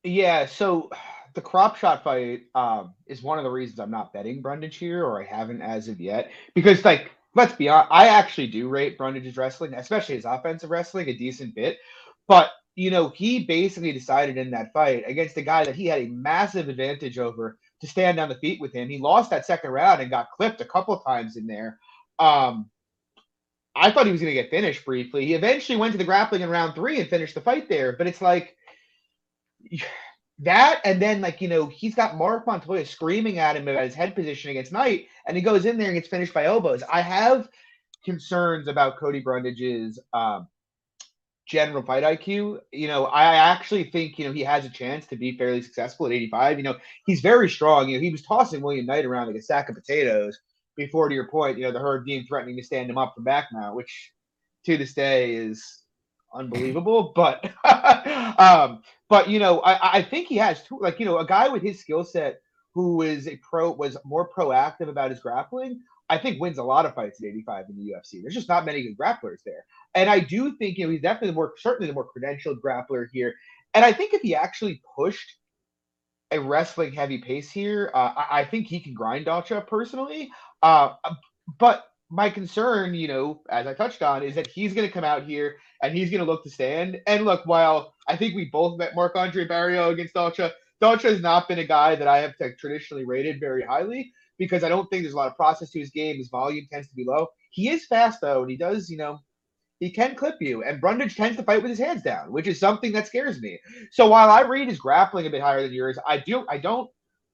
[0.04, 0.90] Yeah, so
[1.34, 5.04] the crop shot fight um, is one of the reasons I'm not betting Brundage here,
[5.04, 8.96] or I haven't as of yet, because like let's be honest, I actually do rate
[8.96, 11.78] Brundage's wrestling, especially his offensive wrestling, a decent bit.
[12.26, 16.02] But you know, he basically decided in that fight against a guy that he had
[16.02, 18.88] a massive advantage over to stand on the feet with him.
[18.88, 21.78] He lost that second round and got clipped a couple times in there.
[22.20, 22.70] Um,
[23.78, 25.26] I thought he was going to get finished briefly.
[25.26, 27.92] He eventually went to the grappling in round three and finished the fight there.
[27.92, 28.56] But it's like
[30.40, 33.94] that, and then like you know he's got Marc Montoya screaming at him about his
[33.94, 36.82] head position against Knight, and he goes in there and gets finished by elbows.
[36.90, 37.48] I have
[38.04, 40.48] concerns about Cody Brundage's um,
[41.48, 45.16] general fight IQ, you know, I actually think, you know, he has a chance to
[45.16, 46.58] be fairly successful at 85.
[46.58, 47.88] You know, he's very strong.
[47.88, 50.38] You know, he was tossing William Knight around like a sack of potatoes
[50.78, 53.24] before, to your point, you know, the herd being threatening to stand him up from
[53.24, 54.12] back now, which
[54.64, 55.82] to this day is
[56.32, 57.12] unbelievable.
[57.16, 57.44] but,
[58.40, 61.48] um, but, you know, I, I think he has, two, like, you know, a guy
[61.48, 62.40] with his skill set
[62.74, 65.80] who is a pro, was more proactive about his grappling.
[66.10, 68.22] I think wins a lot of fights at 85 in the UFC.
[68.22, 69.66] There's just not many good grapplers there.
[69.94, 73.06] And I do think, you know, he's definitely the more, certainly the more credentialed grappler
[73.12, 73.34] here.
[73.74, 75.36] And I think if he actually pushed
[76.30, 80.30] a wrestling heavy pace here, uh, I, I, think he can grind Dalcha personally.
[80.62, 80.94] Uh,
[81.58, 85.04] but my concern, you know, as I touched on, is that he's going to come
[85.04, 87.00] out here and he's going to look to stand.
[87.06, 91.20] And look, while I think we both met Marc Andre Barriault against Dalcha, Dalcha has
[91.20, 95.02] not been a guy that I have traditionally rated very highly because I don't think
[95.02, 96.16] there's a lot of process to his game.
[96.16, 97.26] His volume tends to be low.
[97.50, 99.18] He is fast though, and he does, you know,
[99.80, 100.62] he can clip you.
[100.64, 103.58] And Brundage tends to fight with his hands down, which is something that scares me.
[103.90, 106.90] So while I read his grappling a bit higher than yours, I do I don't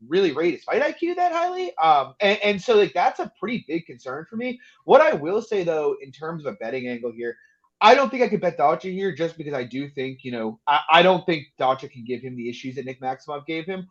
[0.07, 1.77] really rate his fight IQ that highly.
[1.77, 4.61] Um, and, and so like that's a pretty big concern for me.
[4.85, 7.37] What I will say though, in terms of a betting angle here,
[7.81, 10.59] I don't think I could bet Dalcha here just because I do think, you know,
[10.67, 13.89] I, I don't think Dalcha can give him the issues that Nick Maximov gave him.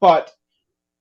[0.00, 0.32] But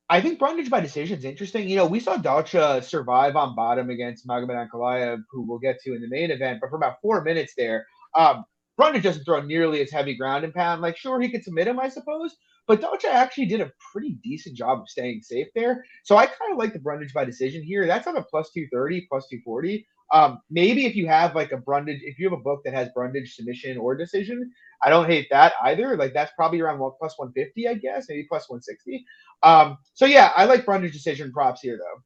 [0.10, 1.68] I think Brundage by decision is interesting.
[1.68, 5.96] You know, we saw Dalcha survive on bottom against Magomed Ankalaev, who we'll get to
[5.96, 8.46] in the main event, but for about four minutes there, um,
[8.78, 10.82] Brundage doesn't throw nearly as heavy ground and pound.
[10.82, 12.36] Like, sure, he could submit him, I suppose,
[12.67, 15.86] but Dalcha actually did a pretty decent job of staying safe there.
[16.04, 17.86] So I kind of like the Brundage by decision here.
[17.86, 19.86] That's on a plus 230, plus 240.
[20.13, 22.89] Um, maybe if you have like a Brundage, if you have a book that has
[22.95, 24.51] Brundage submission or decision,
[24.84, 25.97] I don't hate that either.
[25.97, 29.04] Like that's probably around plus 150, I guess, maybe plus 160.
[29.43, 32.04] Um, so yeah, I like Brundage decision props here though.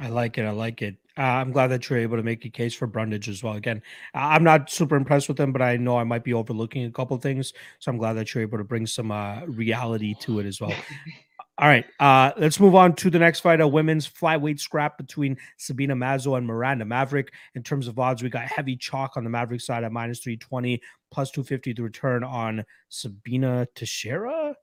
[0.00, 0.44] I like it.
[0.44, 0.96] I like it.
[1.18, 3.54] Uh, I'm glad that you're able to make a case for Brundage as well.
[3.54, 3.82] Again,
[4.14, 7.16] I'm not super impressed with him, but I know I might be overlooking a couple
[7.18, 7.52] things.
[7.78, 10.74] So I'm glad that you're able to bring some uh, reality to it as well.
[11.58, 15.36] All right, uh, let's move on to the next fight, a women's flyweight scrap between
[15.58, 17.30] Sabina Mazo and Miranda Maverick.
[17.54, 20.80] In terms of odds, we got heavy chalk on the Maverick side at minus 320,
[21.10, 24.54] plus 250 to return on Sabina Teixeira.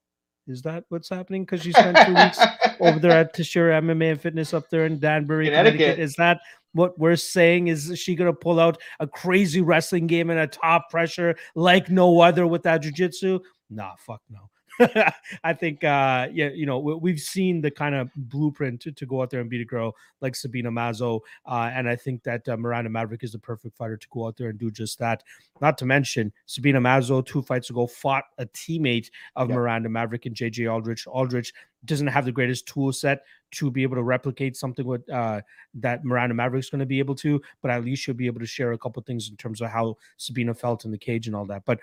[0.49, 1.43] Is that what's happening?
[1.45, 2.39] Because she spent two weeks
[2.79, 5.77] over there at Teixeira MMA and Fitness up there in Danbury, Connecticut.
[5.79, 6.03] Connecticut.
[6.03, 6.39] Is that
[6.73, 7.67] what we're saying?
[7.67, 11.89] Is she going to pull out a crazy wrestling game and a top pressure like
[11.89, 13.39] no other with that jiu-jitsu?
[13.69, 14.49] Nah, fuck no.
[15.43, 19.21] I think, uh, yeah, you know, we've seen the kind of blueprint to, to go
[19.21, 21.21] out there and beat a girl like Sabina Mazo.
[21.45, 24.37] Uh, and I think that uh, Miranda Maverick is the perfect fighter to go out
[24.37, 25.23] there and do just that.
[25.61, 30.35] Not to mention, Sabina Mazo, two fights ago, fought a teammate of Miranda Maverick and
[30.35, 31.07] JJ Aldrich.
[31.07, 31.53] Aldrich
[31.85, 35.41] doesn't have the greatest tool set to be able to replicate something with uh,
[35.73, 38.45] that Miranda Maverick's going to be able to, but at least she'll be able to
[38.45, 41.45] share a couple things in terms of how Sabina felt in the cage and all
[41.45, 41.63] that.
[41.65, 41.79] But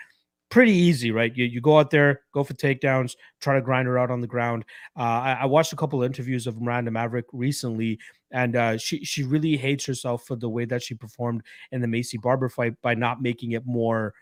[0.50, 1.34] pretty easy, right?
[1.36, 4.26] You, you go out there, go for takedowns, try to grind her out on the
[4.26, 4.64] ground.
[4.96, 7.98] Uh, I, I, watched a couple of interviews of Miranda Maverick recently,
[8.30, 11.88] and uh, she she really hates herself for the way that she performed in the
[11.88, 14.14] Macy Barber fight by not making it more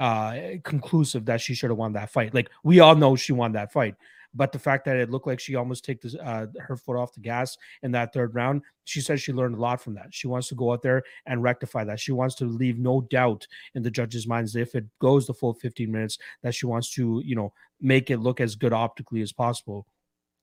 [0.00, 2.34] uh, conclusive that she should have won that fight.
[2.34, 3.94] Like we all know she won that fight,
[4.34, 7.20] but the fact that it looked like she almost took uh, her foot off the
[7.20, 10.08] gas in that third round, she says she learned a lot from that.
[10.10, 12.00] She wants to go out there and rectify that.
[12.00, 15.54] She wants to leave no doubt in the judges' minds if it goes the full
[15.54, 19.32] 15 minutes that she wants to, you know, make it look as good optically as
[19.32, 19.86] possible.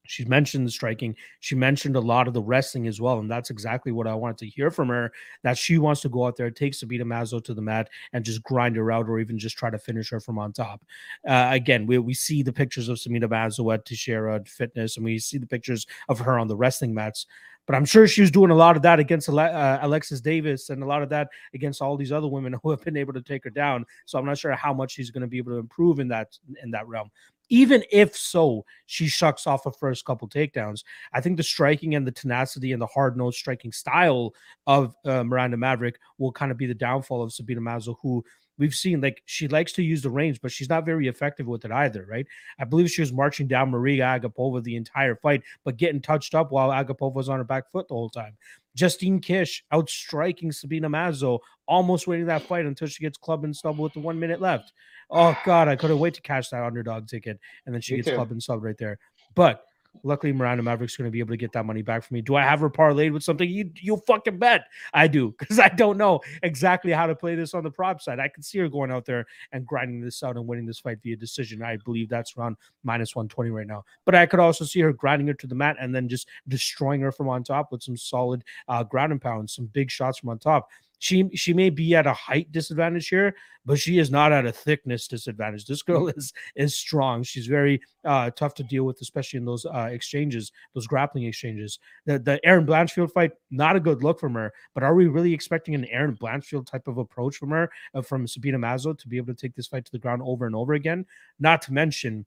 [0.10, 1.16] She mentioned the striking.
[1.40, 3.20] She mentioned a lot of the wrestling as well.
[3.20, 5.12] And that's exactly what I wanted to hear from her
[5.44, 8.26] that she wants to go out there, it take Sabina Mazo to the mat and
[8.26, 10.84] just grind her out or even just try to finish her from on top.
[11.28, 15.20] Uh, again, we, we see the pictures of Sabina Mazo at Teixeira Fitness and we
[15.20, 17.28] see the pictures of her on the wrestling mats.
[17.68, 20.82] But I'm sure she was doing a lot of that against uh, Alexis Davis and
[20.82, 23.44] a lot of that against all these other women who have been able to take
[23.44, 23.86] her down.
[24.08, 26.36] So I'm not sure how much she's going to be able to improve in that
[26.64, 27.12] in that realm
[27.50, 30.84] even if so, she shucks off her first couple takedowns.
[31.14, 34.34] I think the striking and the tenacity and the hard nosed striking style
[34.68, 38.24] of uh, Miranda Maverick will kind of be the downfall of Sabina Mazo, who
[38.60, 41.66] we've seen like she likes to use the range, but she's not very effective with
[41.66, 42.28] it either, right?
[42.60, 46.52] I believe she was marching down Maria Agapova the entire fight, but getting touched up
[46.52, 48.38] while Agapova was on her back foot the whole time.
[48.76, 53.84] Justine Kish outstriking Sabina Mazo, almost winning that fight until she gets clubbed and stubble
[53.84, 54.74] with the one minute left.
[55.10, 58.10] Oh God, I couldn't wait to catch that underdog ticket, and then she Me gets
[58.10, 58.16] too.
[58.16, 59.00] clubbed and subbed right there.
[59.36, 59.64] But
[60.04, 62.22] luckily, Miranda Maverick's going to be able to get that money back for me.
[62.22, 63.50] Do I have her parlayed with something?
[63.50, 67.54] You you fucking bet I do, because I don't know exactly how to play this
[67.54, 68.20] on the prop side.
[68.20, 71.00] I can see her going out there and grinding this out and winning this fight
[71.04, 71.62] via decision.
[71.62, 73.84] I believe that's around minus one twenty right now.
[74.06, 77.02] But I could also see her grinding her to the mat and then just destroying
[77.02, 80.30] her from on top with some solid uh, ground and pound, some big shots from
[80.30, 83.34] on top she she may be at a height disadvantage here,
[83.66, 85.66] but she is not at a thickness disadvantage.
[85.66, 87.24] This girl is is strong.
[87.24, 91.80] She's very uh, tough to deal with, especially in those uh, exchanges, those grappling exchanges.
[92.06, 94.54] The the Erin Blanchfield fight, not a good look from her.
[94.74, 98.28] But are we really expecting an Erin Blanchfield type of approach from her, uh, from
[98.28, 100.74] Sabina Mazo, to be able to take this fight to the ground over and over
[100.74, 101.06] again?
[101.40, 102.26] Not to mention,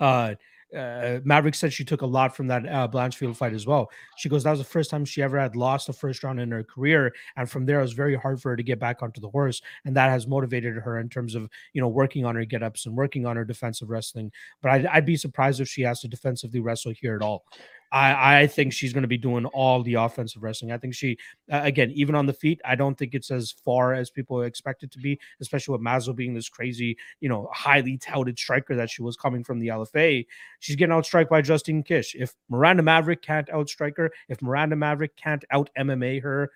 [0.00, 0.34] uh,
[0.76, 3.90] uh, Maverick said she took a lot from that uh, Blanchfield fight as well.
[4.16, 6.50] She goes, that was the first time she ever had lost a first round in
[6.50, 9.20] her career, and from there it was very hard for her to get back onto
[9.20, 12.44] the horse, and that has motivated her in terms of you know working on her
[12.44, 14.32] get ups and working on her defensive wrestling.
[14.60, 17.44] But I'd, I'd be surprised if she has to defensively wrestle here at all.
[17.92, 20.72] I, I think she's going to be doing all the offensive wrestling.
[20.72, 21.18] I think she,
[21.52, 24.82] uh, again, even on the feet, I don't think it's as far as people expect
[24.82, 28.88] it to be, especially with Mazo being this crazy, you know, highly touted striker that
[28.88, 30.26] she was coming from the LFA.
[30.60, 32.14] She's getting outstriked by Justine Kish.
[32.14, 36.50] If Miranda Maverick can't outstrike her, if Miranda Maverick can't out MMA her,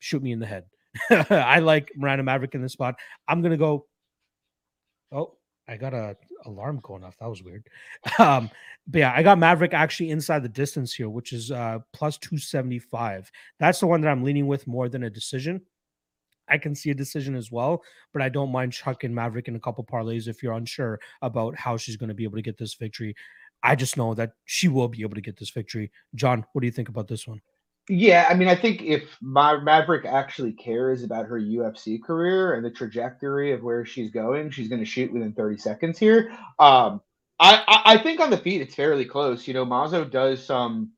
[0.00, 0.64] shoot me in the head.
[1.30, 2.96] I like Miranda Maverick in this spot.
[3.28, 3.86] I'm going to go.
[5.12, 5.36] Oh,
[5.70, 7.16] I got a alarm going off.
[7.18, 7.66] That was weird.
[8.18, 8.50] Um,
[8.86, 13.30] but yeah, I got Maverick actually inside the distance here, which is uh plus 275.
[13.58, 15.62] That's the one that I'm leaning with more than a decision.
[16.48, 19.60] I can see a decision as well, but I don't mind chucking Maverick in a
[19.60, 22.74] couple parlays if you're unsure about how she's going to be able to get this
[22.74, 23.14] victory.
[23.62, 25.92] I just know that she will be able to get this victory.
[26.16, 27.40] John, what do you think about this one?
[27.90, 32.64] Yeah, I mean, I think if Ma- Maverick actually cares about her UFC career and
[32.64, 36.30] the trajectory of where she's going, she's going to shoot within 30 seconds here.
[36.60, 37.02] Um,
[37.40, 39.48] I, I, I think on the feet it's fairly close.
[39.48, 40.92] You know, Mazo does some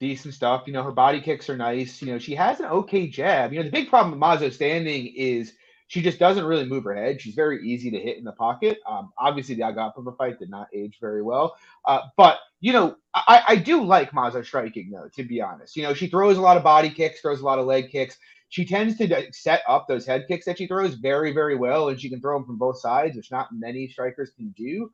[0.00, 0.64] decent stuff.
[0.66, 2.02] You know, her body kicks are nice.
[2.02, 3.52] You know, she has an okay jab.
[3.52, 5.54] You know, the big problem with Mazo standing is
[5.88, 7.20] she just doesn't really move her head.
[7.20, 8.78] She's very easy to hit in the pocket.
[8.88, 11.56] Um, obviously, the Agapova fight did not age very well.
[11.84, 15.76] Uh, but, you know, I, I do like Mazo striking, though, to be honest.
[15.76, 18.18] You know, she throws a lot of body kicks, throws a lot of leg kicks.
[18.48, 22.00] She tends to set up those head kicks that she throws very, very well, and
[22.00, 24.90] she can throw them from both sides, which not many strikers can do.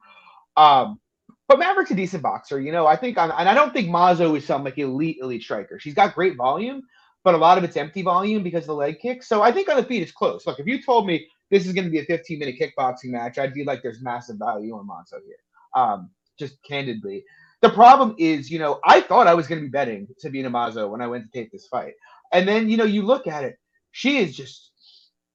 [0.56, 1.00] Um,
[1.48, 2.86] but Maverick's a decent boxer, you know.
[2.86, 5.78] I think, and I don't think Mazo is some like elite, elite striker.
[5.78, 6.82] She's got great volume,
[7.24, 9.28] but a lot of it's empty volume because of the leg kicks.
[9.28, 10.46] So I think on the feet it's close.
[10.46, 13.38] Look, if you told me this is going to be a 15 minute kickboxing match,
[13.38, 15.36] I'd be like, there's massive value on Mazo here.
[15.74, 17.24] Um, just candidly.
[17.60, 20.90] The problem is, you know, I thought I was going to be betting Sabina Mazo
[20.90, 21.94] when I went to take this fight.
[22.32, 23.56] And then, you know, you look at it,
[23.92, 24.72] she is just,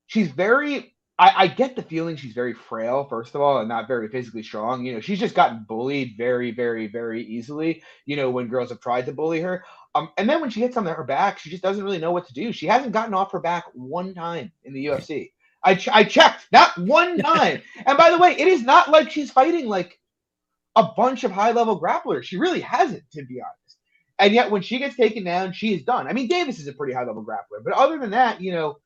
[0.08, 3.88] she's very I, I, get the feeling she's very frail, first of all, and not
[3.88, 4.86] very physically strong.
[4.86, 8.80] You know, she's just gotten bullied very, very, very easily, you know, when girls have
[8.80, 9.64] tried to bully her.
[9.96, 12.28] Um, and then when she hits on her back, she just doesn't really know what
[12.28, 12.52] to do.
[12.52, 15.32] She hasn't gotten off her back one time in the UFC.
[15.64, 17.62] I, ch- I checked, not one time.
[17.86, 20.00] and by the way, it is not like she's fighting like
[20.76, 22.24] a bunch of high level grapplers.
[22.24, 23.78] She really hasn't, to be honest.
[24.20, 26.08] And yet, when she gets taken down, she is done.
[26.08, 28.78] I mean, Davis is a pretty high level grappler, but other than that, you know,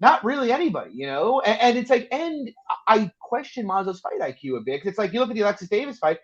[0.00, 1.40] not really anybody, you know?
[1.40, 2.50] And, and it's like, and
[2.86, 5.68] I question Mazo's fight IQ a bit because it's like you look at the Alexis
[5.68, 6.18] Davis fight,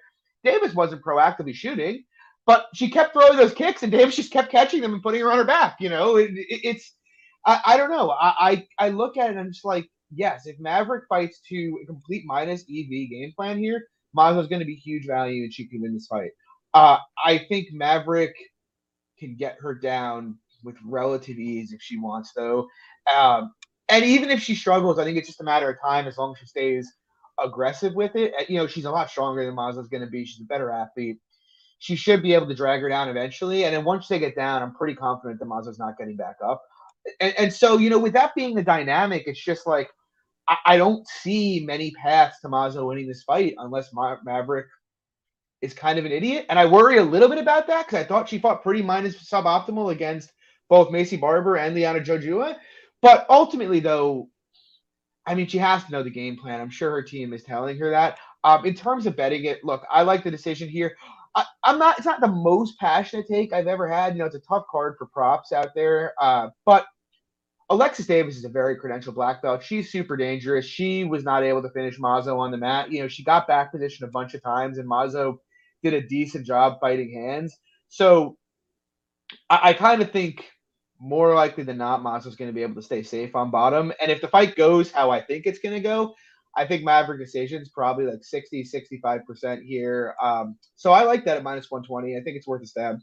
[0.44, 2.04] Davis wasn't proactively shooting,
[2.46, 5.32] but she kept throwing those kicks and Davis just kept catching them and putting her
[5.32, 6.16] on her back, you know?
[6.16, 6.94] It, it, it's,
[7.46, 8.10] I, I, don't know.
[8.10, 11.78] I, I, I look at it and I'm just like, yes, if Maverick fights to
[11.82, 13.82] a complete minus EV game plan here,
[14.16, 16.30] Mazo's going to be huge value and she can win this fight.
[16.72, 18.34] Uh, I think Maverick
[19.18, 22.66] can get her down with relative ease if she wants, though.
[23.14, 23.52] Um,
[23.88, 26.32] and even if she struggles, I think it's just a matter of time as long
[26.32, 26.92] as she stays
[27.42, 28.32] aggressive with it.
[28.48, 30.24] You know, she's a lot stronger than Mazo's going to be.
[30.24, 31.18] She's a better athlete.
[31.78, 33.64] She should be able to drag her down eventually.
[33.64, 36.62] And then once they get down, I'm pretty confident that Mazo's not getting back up.
[37.20, 39.90] And, and so, you know, with that being the dynamic, it's just like
[40.48, 44.66] I, I don't see many paths to Mazo winning this fight unless Ma- Maverick
[45.60, 46.46] is kind of an idiot.
[46.48, 49.16] And I worry a little bit about that because I thought she fought pretty minus
[49.16, 50.32] suboptimal against
[50.68, 52.56] both Macy Barber and Liana Jojua.
[53.04, 54.30] But ultimately, though,
[55.26, 56.58] I mean, she has to know the game plan.
[56.58, 58.16] I'm sure her team is telling her that.
[58.44, 60.96] Um, in terms of betting it, look, I like the decision here.
[61.34, 61.98] I, am not.
[61.98, 64.14] It's not the most passionate take I've ever had.
[64.14, 66.14] You know, it's a tough card for props out there.
[66.18, 66.86] Uh, but
[67.68, 69.62] Alexis Davis is a very credentialed black belt.
[69.62, 70.64] She's super dangerous.
[70.64, 72.90] She was not able to finish Mazo on the mat.
[72.90, 75.36] You know, she got back position a bunch of times, and Mazo
[75.82, 77.54] did a decent job fighting hands.
[77.90, 78.38] So
[79.50, 80.46] I, I kind of think
[81.00, 83.92] more likely than not, Mazo's going to be able to stay safe on bottom.
[84.00, 86.14] And if the fight goes how I think it's going to go,
[86.56, 90.14] I think Maverick decision is probably like 60, 65% here.
[90.22, 92.16] Um, so I like that at minus 120.
[92.16, 92.98] I think it's worth a stab.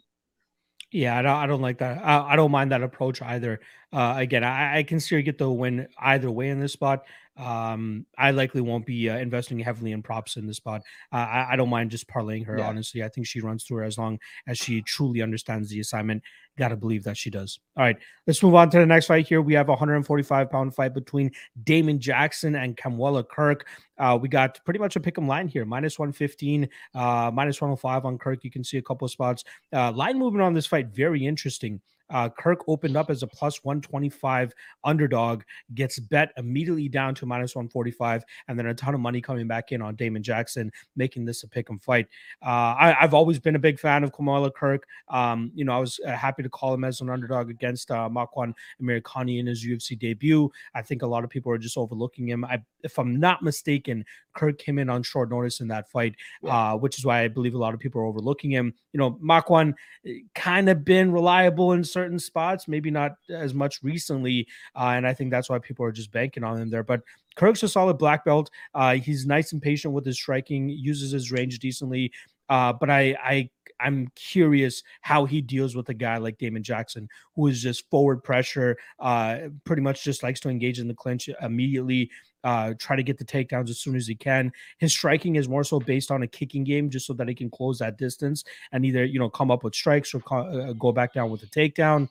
[0.91, 2.03] Yeah, I don't, I don't like that.
[2.03, 3.61] I, I don't mind that approach either.
[3.93, 7.03] Uh, again, I, I can see you get the win either way in this spot.
[7.41, 10.83] Um, I likely won't be uh, investing heavily in props in this spot.
[11.11, 12.59] Uh, I, I, don't mind just parlaying her.
[12.59, 12.67] Yeah.
[12.67, 16.21] Honestly, I think she runs through her as long as she truly understands the assignment.
[16.59, 17.59] Got to believe that she does.
[17.75, 19.41] All right, let's move on to the next fight here.
[19.41, 21.31] We have a 145 pound fight between
[21.63, 23.65] Damon Jackson and Kamuela Kirk.
[23.97, 28.05] Uh, we got pretty much a pick 'em line here, minus 115, uh, minus 105
[28.05, 28.43] on Kirk.
[28.43, 29.43] You can see a couple of spots.
[29.73, 31.81] Uh, line movement on this fight, very interesting.
[32.11, 35.43] Uh, Kirk opened up as a plus 125 underdog,
[35.73, 39.71] gets bet immediately down to minus 145, and then a ton of money coming back
[39.71, 42.07] in on Damon Jackson, making this a pick 'em fight.
[42.41, 44.85] Uh, I, have always been a big fan of Kamuela Kirk.
[45.09, 48.09] Um, you know, I was uh, happy to call him as an underdog against uh,
[48.09, 50.49] Makwan Amirkhani in his UFC debut.
[50.75, 52.45] I think a lot of people are just overlooking him.
[52.45, 56.73] I, if I'm not mistaken, Kirk came in on short notice in that fight, yeah.
[56.73, 58.73] uh, which is why I believe a lot of people are overlooking him.
[58.93, 59.73] You know, Makwan
[60.05, 65.07] eh, kind of been reliable in certain spots, maybe not as much recently, uh, and
[65.07, 66.83] I think that's why people are just banking on him there.
[66.83, 67.01] But
[67.35, 68.49] Kirk's a solid black belt.
[68.73, 72.11] Uh, he's nice and patient with his striking, uses his range decently.
[72.49, 73.49] Uh, but I, I,
[73.81, 78.23] I'm curious how he deals with a guy like Damon Jackson, who is just forward
[78.23, 82.09] pressure, uh, pretty much just likes to engage in the clinch immediately
[82.43, 84.51] uh, try to get the takedowns as soon as he can.
[84.77, 87.49] His striking is more so based on a kicking game, just so that he can
[87.49, 90.91] close that distance and either you know come up with strikes or co- uh, go
[90.91, 92.09] back down with a takedown.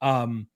[0.00, 0.48] Um,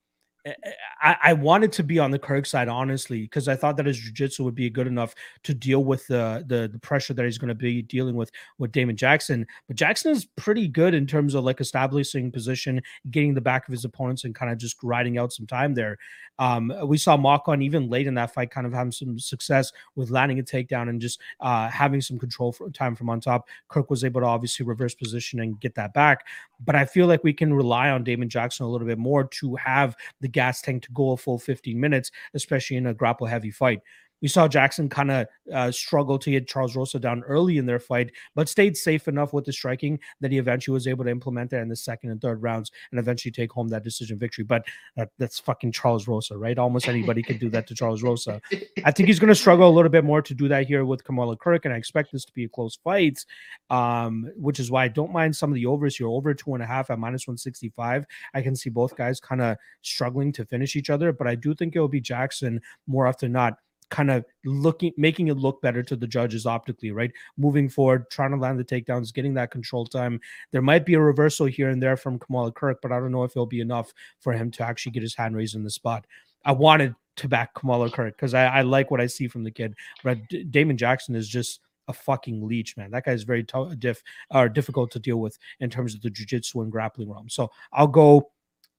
[1.01, 3.99] I, I, wanted to be on the Kirk side, honestly, because I thought that his
[3.99, 7.49] jiu-jitsu would be good enough to deal with the the, the pressure that he's going
[7.49, 9.47] to be dealing with with Damon Jackson.
[9.69, 13.73] But Jackson is pretty good in terms of like establishing position, getting the back of
[13.73, 15.97] his opponents, and kind of just riding out some time there.
[16.39, 20.11] Um, we saw Makwan even late in that fight kind of having some success with
[20.11, 23.49] landing a takedown and just uh, having some control for time from on top.
[23.69, 26.27] Kirk was able to obviously reverse position and get that back.
[26.65, 29.55] But I feel like we can rely on Damon Jackson a little bit more to
[29.57, 33.51] have the gas tank to go a full 15 minutes, especially in a grapple heavy
[33.51, 33.81] fight.
[34.23, 37.81] We saw Jackson kind of uh, struggle to get Charles Rosa down early in their
[37.81, 41.51] fight, but stayed safe enough with the striking that he eventually was able to implement
[41.51, 44.45] that in the second and third rounds and eventually take home that decision victory.
[44.45, 44.65] But
[44.97, 46.59] uh, that's fucking Charles Rosa, right?
[46.59, 48.41] Almost anybody can do that to Charles Rosa.
[48.85, 51.05] I think he's going to struggle a little bit more to do that here with
[51.05, 53.25] Kamuela Kirk, and I expect this to be a close fight,
[53.71, 56.07] um, which is why I don't mind some of the overs here.
[56.07, 58.07] Over two and a half at minus 165.
[58.35, 61.55] I can see both guys kind of struggling to finish each other, but I do
[61.55, 63.59] think it will be Jackson more often not
[63.93, 68.31] kind of looking making it look better to the judges optically right moving forward trying
[68.31, 70.19] to land the takedowns getting that control time
[70.51, 73.23] there might be a reversal here and there from Kamuela Kirk but I don't know
[73.25, 76.07] if it'll be enough for him to actually get his hand raised in the spot
[76.47, 79.51] I wanted to back Kamuela Kirk because I, I, like what I see from the
[79.51, 82.93] kid but D- Damon Jackson is just a fucking leech, man.
[82.93, 86.11] That guy is very t- diff or difficult to deal with in terms of the
[86.11, 87.29] jiu-jitsu and grappling realm.
[87.29, 88.31] So I'll go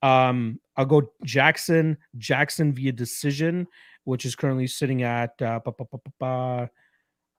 [0.02, 3.68] um I'll go Jackson, Jackson via decision
[4.06, 5.60] which is currently sitting at uh,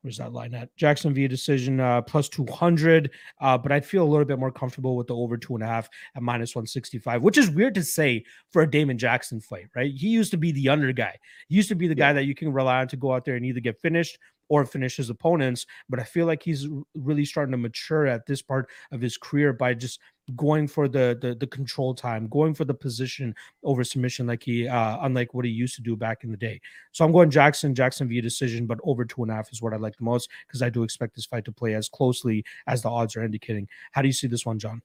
[0.04, 0.74] where's that line at?
[0.76, 3.10] Jackson via decision uh, plus 200.
[3.40, 5.66] Uh, but I'd feel a little bit more comfortable with the over two and a
[5.66, 9.90] half at minus 165, which is weird to say for a Damon Jackson fight, right?
[9.92, 11.18] He used to be the under guy.
[11.48, 12.10] He used to be the yeah.
[12.10, 14.64] guy that you can rely on to go out there and either get finished or
[14.64, 15.66] finish his opponents.
[15.88, 19.52] But I feel like he's really starting to mature at this part of his career
[19.52, 20.00] by just
[20.36, 24.66] going for the the, the control time, going for the position over submission, like he
[24.66, 26.60] uh, unlike what he used to do back in the day.
[26.92, 29.72] So I'm going Jackson, Jackson via decision, but over two and a half is what
[29.72, 32.82] I like the most because I do expect this fight to play as closely as
[32.82, 33.68] the odds are indicating.
[33.92, 34.82] How do you see this one, John?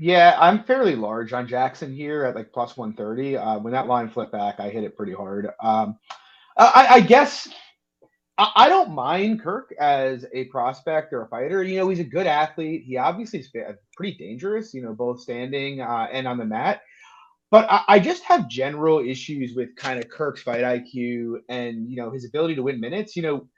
[0.00, 3.36] Yeah, I'm fairly large on Jackson here at like plus 130.
[3.36, 5.48] Uh, when that line flipped back, I hit it pretty hard.
[5.60, 5.98] Um,
[6.56, 7.48] I, I guess
[8.56, 11.62] I don't mind Kirk as a prospect or a fighter.
[11.62, 12.84] You know, he's a good athlete.
[12.84, 13.50] He obviously is
[13.96, 16.82] pretty dangerous, you know, both standing uh, and on the mat.
[17.50, 21.96] But I, I, just have general issues with kind of Kirk's fight IQ and, you
[21.96, 23.14] know, his ability to win minutes.
[23.14, 23.48] You know,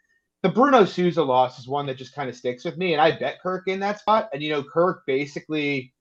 [0.42, 2.92] the Bruno Souza loss is one that just kind of sticks with me.
[2.92, 4.30] And I bet Kirk in that spot.
[4.32, 5.94] And, you know, Kirk basically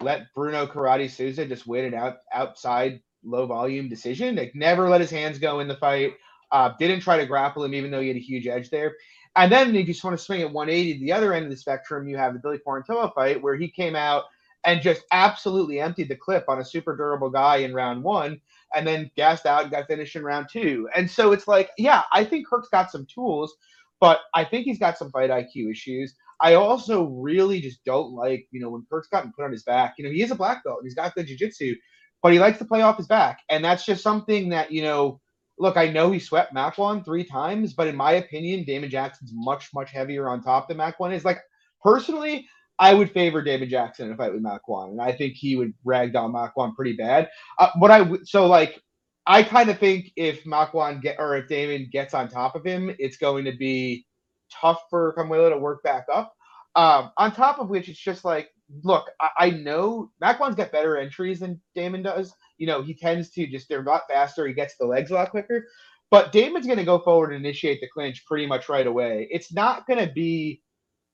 [0.00, 4.36] let Bruno Karate Souza just win it out outside low volume decision.
[4.36, 6.14] Like, never let his hands go in the fight
[6.52, 8.94] uh, didn't try to grapple him, even though he had a huge edge there.
[9.36, 11.56] And then if you just want to swing at 180, the other end of the
[11.56, 14.24] spectrum, you have the Billy Quarantillo fight where he came out
[14.64, 18.40] and just absolutely emptied the clip on a super durable guy in round one
[18.74, 20.88] and then gassed out and got finished in round two.
[20.94, 23.54] And so it's like, yeah, I think Kirk's got some tools,
[24.00, 26.14] but I think he's got some fight IQ issues.
[26.40, 29.94] I also really just don't like, you know, when Kirk's gotten put on his back,
[29.98, 31.74] you know, he is a black belt and he's got the jiu-jitsu,
[32.22, 33.40] but he likes to play off his back.
[33.48, 35.20] And that's just something that, you know,
[35.58, 39.70] look, I know he swept Makwan three times, but in my opinion, Damon Jackson's much,
[39.74, 41.24] much heavier on top than Makwan is.
[41.24, 41.40] Like,
[41.82, 42.46] personally,
[42.78, 45.74] I would favor Damon Jackson in a fight with Makwan, and I think he would
[45.84, 47.28] rag down Makwan pretty bad.
[47.58, 48.80] Uh, what I so like,
[49.26, 52.94] I kind of think if Makwan get or if Damon gets on top of him,
[52.98, 54.06] it's going to be
[54.50, 56.34] tough for Kamuela to work back up.
[56.76, 58.50] Um, on top of which, it's just like,
[58.84, 62.32] look, I, I know Makwan's got better entries than Damon does.
[62.58, 64.46] You know, he tends to just they're a lot faster.
[64.46, 65.66] He gets the legs a lot quicker.
[66.10, 69.28] But Damon's going to go forward and initiate the clinch pretty much right away.
[69.30, 70.62] It's not going to be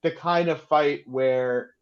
[0.03, 1.75] the kind of fight where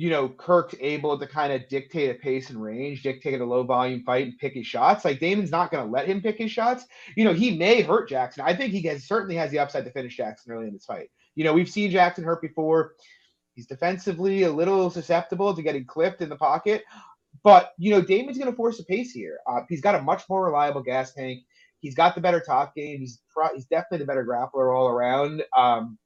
[0.00, 3.64] you know, Kirk's able to kind of dictate a pace and range, dictate a low
[3.64, 5.04] volume fight and pick his shots.
[5.04, 6.86] Like Damon's not going to let him pick his shots.
[7.18, 8.42] You know, he may hurt Jackson.
[8.46, 11.10] I think he has certainly has the upside to finish Jackson early in this fight.
[11.34, 12.94] You know, we've seen Jackson hurt before.
[13.52, 16.82] He's defensively a little susceptible to getting clipped in the pocket.
[17.42, 19.38] But, you know, Damon's going to force a pace here.
[19.48, 21.42] Uh, he's got a much more reliable gas tank.
[21.80, 23.00] He's got the better top game.
[23.00, 25.42] He's pro- he's definitely the better grappler all around.
[25.56, 25.98] Um,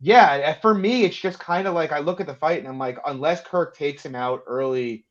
[0.00, 2.78] yeah, for me, it's just kind of like I look at the fight and I'm
[2.78, 5.04] like, unless Kirk takes him out early,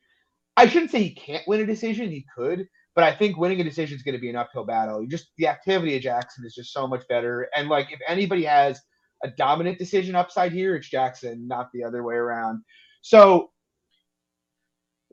[0.56, 2.10] I shouldn't say he can't win a decision.
[2.10, 5.02] He could, but I think winning a decision is going to be an uphill battle.
[5.02, 7.50] You Just the activity of Jackson is just so much better.
[7.54, 8.80] And like, if anybody has
[9.24, 12.62] a dominant decision upside here, it's Jackson, not the other way around.
[13.02, 13.52] So,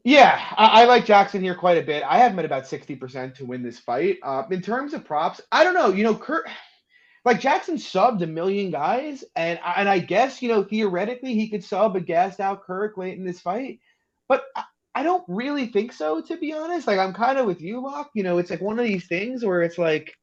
[0.05, 2.05] yeah, I, I like Jackson here quite a bit.
[2.05, 4.19] I have him at about 60% to win this fight.
[4.23, 5.89] Uh, in terms of props, I don't know.
[5.89, 6.47] You know, Kirk
[7.25, 11.65] like Jackson subbed a million guys, and and I guess you know theoretically he could
[11.65, 13.81] sub a gassed out Kirk late in this fight,
[14.29, 16.87] but I, I don't really think so to be honest.
[16.87, 18.11] Like I'm kind of with you, Locke.
[18.15, 20.15] You know, it's like one of these things where it's like,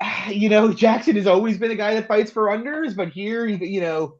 [0.28, 3.80] you know, Jackson has always been a guy that fights for unders, but here, you
[3.80, 4.18] know,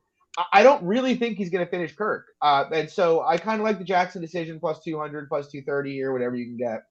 [0.52, 2.26] I don't really think he's going to finish Kirk.
[2.40, 6.12] Uh, and so I kind of like the Jackson decision plus 200, plus 230 or
[6.12, 6.82] whatever you can get.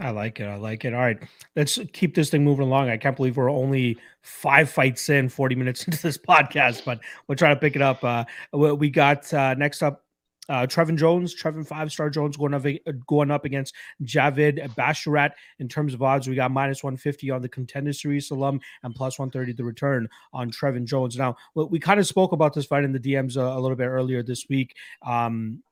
[0.00, 0.46] I like it.
[0.46, 0.92] I like it.
[0.92, 1.18] All right.
[1.54, 2.90] Let's keep this thing moving along.
[2.90, 6.98] I can't believe we're only five fights in, 40 minutes into this podcast, but
[7.28, 8.02] we'll try to pick it up.
[8.02, 10.03] Uh, we got uh, next up
[10.48, 12.64] uh, Trevin Jones, Trevin five star Jones going up
[13.06, 15.32] going up against Javid Basharat.
[15.58, 19.18] In terms of odds, we got minus 150 on the contender series alum and plus
[19.18, 21.16] 130 the return on Trevin Jones.
[21.16, 23.86] Now, we kind of spoke about this fight in the DMs a, a little bit
[23.86, 24.74] earlier this week.
[25.06, 25.62] Um,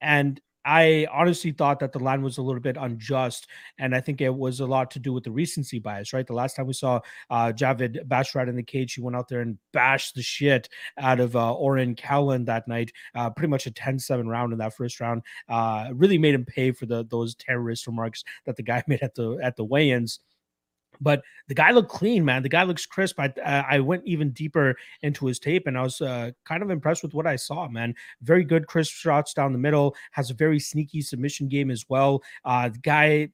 [0.00, 3.46] and I honestly thought that the line was a little bit unjust,
[3.78, 6.26] and I think it was a lot to do with the recency bias, right?
[6.26, 7.00] The last time we saw
[7.30, 11.20] uh, Javid Basharat in the cage, he went out there and bashed the shit out
[11.20, 15.00] of uh, Oron Kahlon that night, uh, pretty much a 10-7 round in that first
[15.00, 15.22] round.
[15.48, 19.14] Uh, really made him pay for the those terrorist remarks that the guy made at
[19.14, 20.20] the at the weigh-ins.
[21.00, 22.42] But the guy looked clean, man.
[22.42, 23.18] The guy looks crisp.
[23.20, 27.02] I I went even deeper into his tape, and I was uh, kind of impressed
[27.02, 27.94] with what I saw, man.
[28.22, 29.94] Very good crisp shots down the middle.
[30.12, 32.22] Has a very sneaky submission game as well.
[32.44, 33.28] Uh, the guy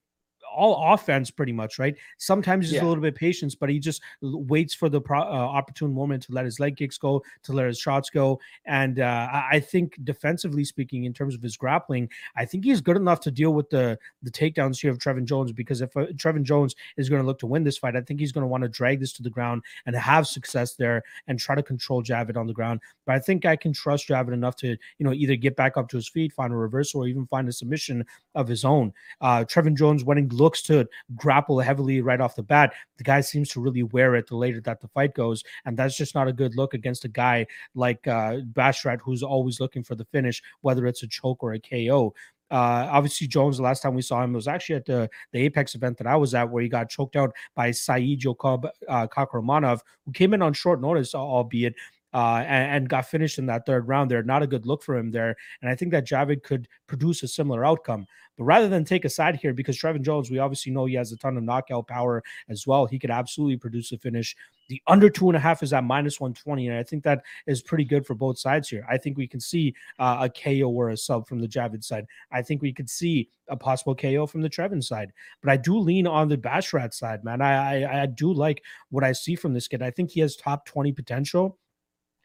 [0.54, 1.94] all offense pretty much, right?
[2.18, 2.86] Sometimes just yeah.
[2.86, 6.32] a little bit patience, but he just waits for the pro, uh, opportune moment to
[6.32, 8.40] let his leg kicks go, to let his shots go.
[8.64, 12.96] And uh, I think defensively speaking, in terms of his grappling, I think he's good
[12.96, 15.52] enough to deal with the the takedowns here of Trevin Jones.
[15.52, 18.20] Because if uh, Trevin Jones is going to look to win this fight, I think
[18.20, 21.38] he's going to want to drag this to the ground and have success there and
[21.38, 22.80] try to control Javid on the ground.
[23.06, 25.88] But I think I can trust Javid enough to you know either get back up
[25.88, 28.92] to his feet, find a reversal, or even find a submission of his own.
[29.20, 30.86] Uh, Trevin Jones winning looks to
[31.16, 32.74] grapple heavily right off the bat.
[32.98, 35.96] The guy seems to really wear it the later that the fight goes, and that's
[35.96, 39.94] just not a good look against a guy like uh, Basharat who's always looking for
[39.94, 42.14] the finish, whether it's a choke or a KO.
[42.50, 45.74] Uh, obviously, Jones, the last time we saw him was actually at the, the Apex
[45.74, 50.34] event that I was at, where he got choked out by Saidyokub uh, who came
[50.34, 51.74] in on short notice, albeit,
[52.14, 54.22] uh, and, and, got finished in that third round there.
[54.22, 55.34] Not a good look for him there.
[55.60, 58.06] And I think that Javid could produce a similar outcome.
[58.38, 61.12] But rather than take a side here, because Trevin Jones, we obviously know he has
[61.12, 62.86] a ton of knockout power as well.
[62.86, 64.36] He could absolutely produce a finish.
[64.68, 66.68] The under two and a half is at minus 120.
[66.68, 68.86] And I think that is pretty good for both sides here.
[68.88, 72.06] I think we can see uh, a KO or a sub from the Javid side.
[72.32, 75.12] I think we could see a possible KO from the Trevin side.
[75.42, 77.42] But I do lean on the Basharat side, man.
[77.42, 79.82] I, I, I do like what I see from this kid.
[79.82, 81.58] I think he has top 20 potential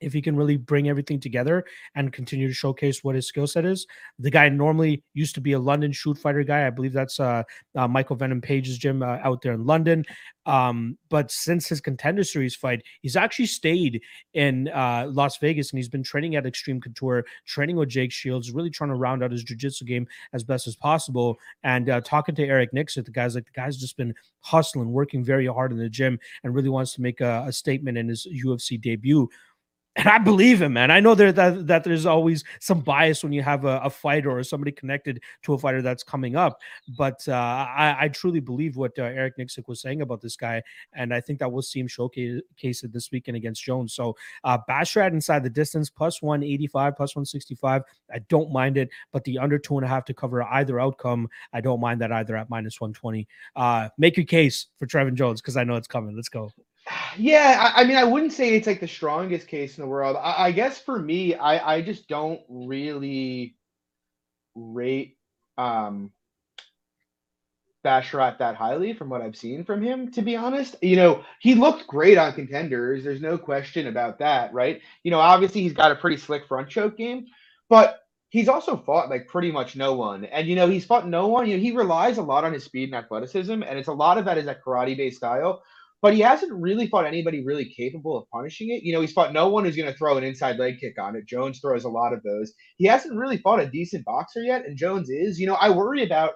[0.02, 3.66] if he can really bring everything together and continue to showcase what his skill set
[3.66, 3.88] is.
[4.18, 6.66] The guy normally used to be a London shoot fighter guy.
[6.66, 7.44] I believe that's uh,
[7.76, 10.06] uh, Michael Venom Page's gym uh, out there in London.
[10.46, 14.02] Um, but since his contender series fight, he's actually stayed
[14.34, 18.52] in uh, Las Vegas and he's been training at Extreme Couture, training with Jake Shields,
[18.52, 21.38] really trying to round out his jiu-jitsu game as best as possible.
[21.64, 25.24] And uh, talking to Eric Nicksick, the guy's like, the guy's just been hustling, working
[25.24, 28.28] very hard in the gym and really wants to make a, a statement in his
[28.44, 29.30] UFC debut
[30.00, 30.92] and I believe him, man.
[30.92, 34.32] I know there that, that there's always some bias when you have a, a, fighter
[34.32, 36.58] or somebody connected to a fighter that's coming up,
[36.98, 40.64] but uh, I, I, truly believe what uh, Eric Nicksick was saying about this guy,
[40.94, 43.94] and I think that we'll see him showcase it this weekend against Jones.
[43.94, 47.82] So uh, Basharat inside the distance plus 185, plus 165.
[48.14, 51.28] I don't mind it, but the under two and a half to cover either outcome,
[51.52, 53.28] I don't mind that either at minus 120.
[53.58, 56.16] Uh, make your case for Trevin Jones because I know it's coming.
[56.16, 56.54] Let's go.
[57.18, 60.18] Yeah, I, I, mean, I wouldn't say it's like the strongest case in the world.
[60.18, 63.56] I, I guess for me, I, I just don't really
[64.56, 65.18] rate
[65.58, 66.12] um
[67.86, 70.76] Basharat that highly from what I've seen from him, to be honest.
[70.82, 73.04] You know, he looked great on contenders.
[73.04, 74.82] There's no question about that, right?
[75.04, 77.28] You know, obviously he's got a pretty slick front choke game,
[77.70, 80.26] but he's also fought like pretty much no one.
[80.26, 81.48] And you know, he's fought no one.
[81.48, 84.18] You know, he relies a lot on his speed and athleticism, and it's a lot
[84.18, 85.64] of that is that karate based style
[86.02, 88.84] but he hasn't really fought anybody really capable of punishing it.
[88.84, 91.16] You know, he's fought no one who's going to throw an inside leg kick on
[91.16, 91.28] it.
[91.28, 92.54] Jones throws a lot of those.
[92.78, 95.40] He hasn't really fought a decent boxer yet, and Jones is.
[95.40, 96.34] You know, I worry about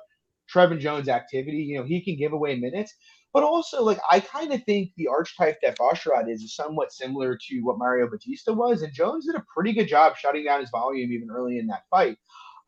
[0.54, 1.58] Trevin Jones' activity.
[1.58, 2.94] You know, he can give away minutes,
[3.32, 7.38] but also like I kind of think the archetype that Basharat is is somewhat similar
[7.38, 10.70] to what Mario Bautista was, and Jones did a pretty good job shutting down his
[10.70, 12.18] volume even early in that fight.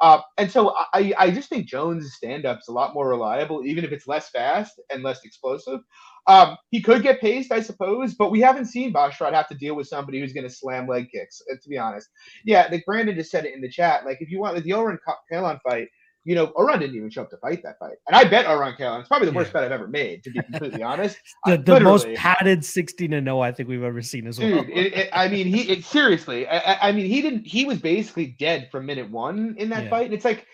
[0.01, 3.83] Uh, and so I, I just think Jones' stand up's a lot more reliable, even
[3.85, 5.79] if it's less fast and less explosive.
[6.27, 9.75] Um, he could get paced, I suppose, but we haven't seen Basharat have to deal
[9.75, 11.41] with somebody who's going to slam leg kicks.
[11.51, 12.09] Uh, to be honest,
[12.45, 14.05] yeah, like Brandon just said it in the chat.
[14.05, 14.97] Like if you want the Oron
[15.31, 15.87] Kahlon fight,
[16.25, 18.75] you know, Oron didn't even show up to fight that fight, and I bet Oron
[18.77, 18.99] Kahlon.
[18.99, 19.53] It's probably the worst yeah.
[19.53, 21.17] bet I've ever made, to be completely honest.
[21.45, 24.63] the, the most padded sixteen and no I think we've ever seen as well.
[24.63, 26.47] Dude, it, it, I mean, he it, seriously.
[26.47, 27.45] I, I, mean, he didn't.
[27.45, 29.89] He was basically dead from minute one in that yeah.
[29.91, 30.47] fight, and it's like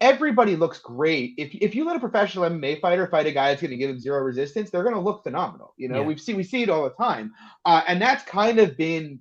[0.00, 1.34] everybody looks great.
[1.36, 3.90] If if you let a professional MMA fighter fight a guy that's going to give
[3.90, 5.74] him zero resistance, they're going to look phenomenal.
[5.76, 6.06] You know, yeah.
[6.06, 7.32] we've seen we see it all the time,
[7.66, 9.20] uh, and that's kind of been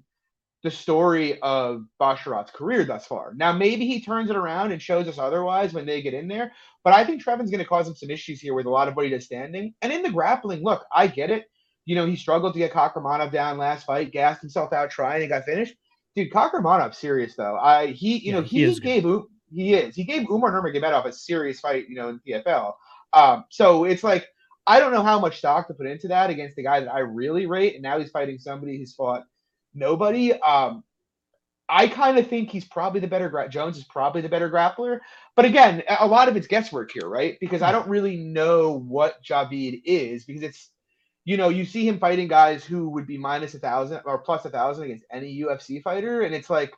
[0.64, 3.34] the story of Basharat's career thus far.
[3.36, 6.53] Now maybe he turns it around and shows us otherwise when they get in there,
[6.84, 8.95] but I think Trevin's going to cause him some issues here with a lot of
[8.95, 10.64] what he does standing and in the grappling.
[10.64, 11.45] Look, I get it.
[11.86, 15.30] You know, he struggled to get Kakhramonov down last fight, gassed himself out trying and
[15.30, 15.76] got finished.
[16.16, 17.57] Dude, Kakhramonov serious though.
[17.57, 19.03] I he you yeah, know he, he gave
[19.51, 19.95] he is.
[19.95, 22.74] He gave Umar Nurmagomedov a serious fight, you know, in PFL.
[23.11, 24.28] Um, so it's like
[24.66, 26.99] I don't know how much stock to put into that against the guy that I
[26.99, 29.24] really rate, and now he's fighting somebody who's fought
[29.74, 30.34] nobody.
[30.34, 30.84] Um,
[31.69, 33.30] I kind of think he's probably the better.
[33.30, 34.99] Gra- Jones is probably the better grappler,
[35.36, 37.38] but again, a lot of it's guesswork here, right?
[37.39, 40.69] Because I don't really know what Javid is because it's,
[41.26, 44.45] you know, you see him fighting guys who would be minus a thousand or plus
[44.45, 46.74] a thousand against any UFC fighter, and it's like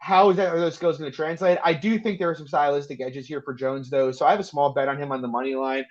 [0.00, 1.58] how is that are those skills going to translate?
[1.62, 4.10] I do think there are some stylistic edges here for Jones, though.
[4.12, 5.84] So I have a small bet on him on the money line.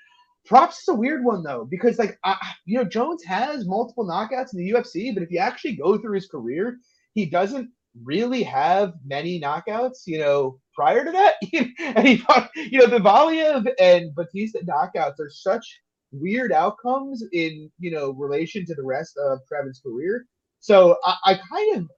[0.45, 2.35] Props is a weird one though, because like I,
[2.65, 6.15] you know, Jones has multiple knockouts in the UFC, but if you actually go through
[6.15, 6.77] his career,
[7.13, 7.69] he doesn't
[8.03, 9.99] really have many knockouts.
[10.07, 11.35] You know, prior to that,
[11.95, 15.81] and he fought, you know, the Valiev and Bautista knockouts are such
[16.11, 20.25] weird outcomes in you know relation to the rest of Trevin's career.
[20.59, 21.89] So I, I kind of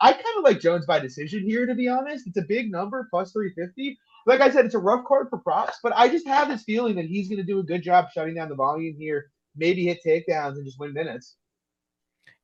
[0.00, 2.26] I kind of like Jones by decision here, to be honest.
[2.26, 3.96] It's a big number, plus 350.
[4.26, 6.96] Like I said, it's a rough card for props, but I just have this feeling
[6.96, 10.00] that he's going to do a good job shutting down the volume here, maybe hit
[10.06, 11.36] takedowns and just win minutes.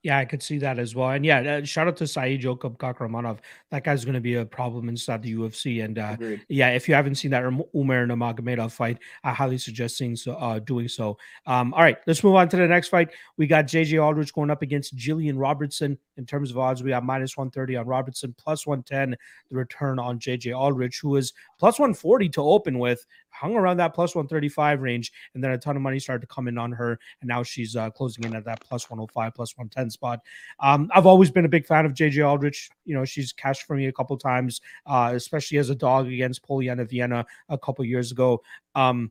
[0.03, 1.11] Yeah, I could see that as well.
[1.11, 3.41] And yeah, uh, shout out to Saidyokub Kakhramonov.
[3.71, 5.85] That guy's going to be a problem inside the UFC.
[5.85, 6.17] And uh,
[6.49, 10.59] yeah, if you haven't seen that Umar Nurmagomedov fight, I highly suggest seeing so, uh,
[10.59, 11.19] doing so.
[11.47, 13.11] Um, all right, let's move on to the next fight.
[13.37, 15.99] We got JJ Aldrich going up against Jillian Robertson.
[16.17, 19.17] In terms of odds, we have minus 130 on Robertson, plus 110
[19.51, 23.95] the return on JJ Aldrich, who is plus 140 to open with hung around that
[23.95, 26.99] plus 135 range, and then a ton of money started to come in on her,
[27.21, 30.21] and now she's uh, closing in at that plus 105, plus 110 spot.
[30.61, 32.71] Um, I've always been a big fan of JJ Aldrich.
[32.85, 36.47] You know, she's cashed for me a couple times, uh, especially as a dog against
[36.47, 38.43] Polyana Viana a couple years ago.
[38.75, 39.11] Um,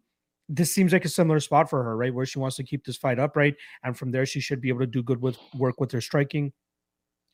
[0.49, 2.13] this seems like a similar spot for her, right?
[2.13, 4.79] Where she wants to keep this fight upright, and from there she should be able
[4.79, 6.51] to do good with work with her striking.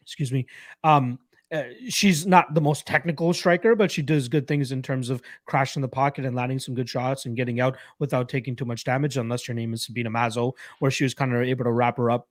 [0.02, 0.46] Excuse me.
[0.84, 1.20] Um,
[1.52, 5.22] uh, she's not the most technical striker, but she does good things in terms of
[5.46, 8.84] crashing the pocket and landing some good shots and getting out without taking too much
[8.84, 9.16] damage.
[9.16, 12.10] Unless your name is Sabina Mazo, where she was kind of able to wrap her
[12.10, 12.28] up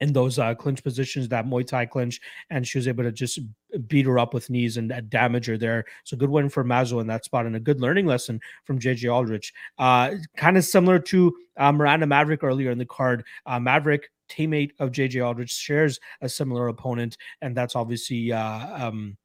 [0.00, 2.20] in those uh, clinch positions, that Muay Thai clinch,
[2.50, 3.38] and she was able to just
[3.86, 5.84] beat her up with knees and uh, damage her there.
[6.04, 9.12] So good win for Mazo in that spot, and a good learning lesson from JJ
[9.12, 9.52] Aldrich.
[9.78, 13.24] Uh, kind of similar to uh, Miranda Maverick earlier in the card.
[13.46, 19.16] Uh, Maverick teammate of JJ Aldrich shares a similar opponent, and that's obviously uh, um,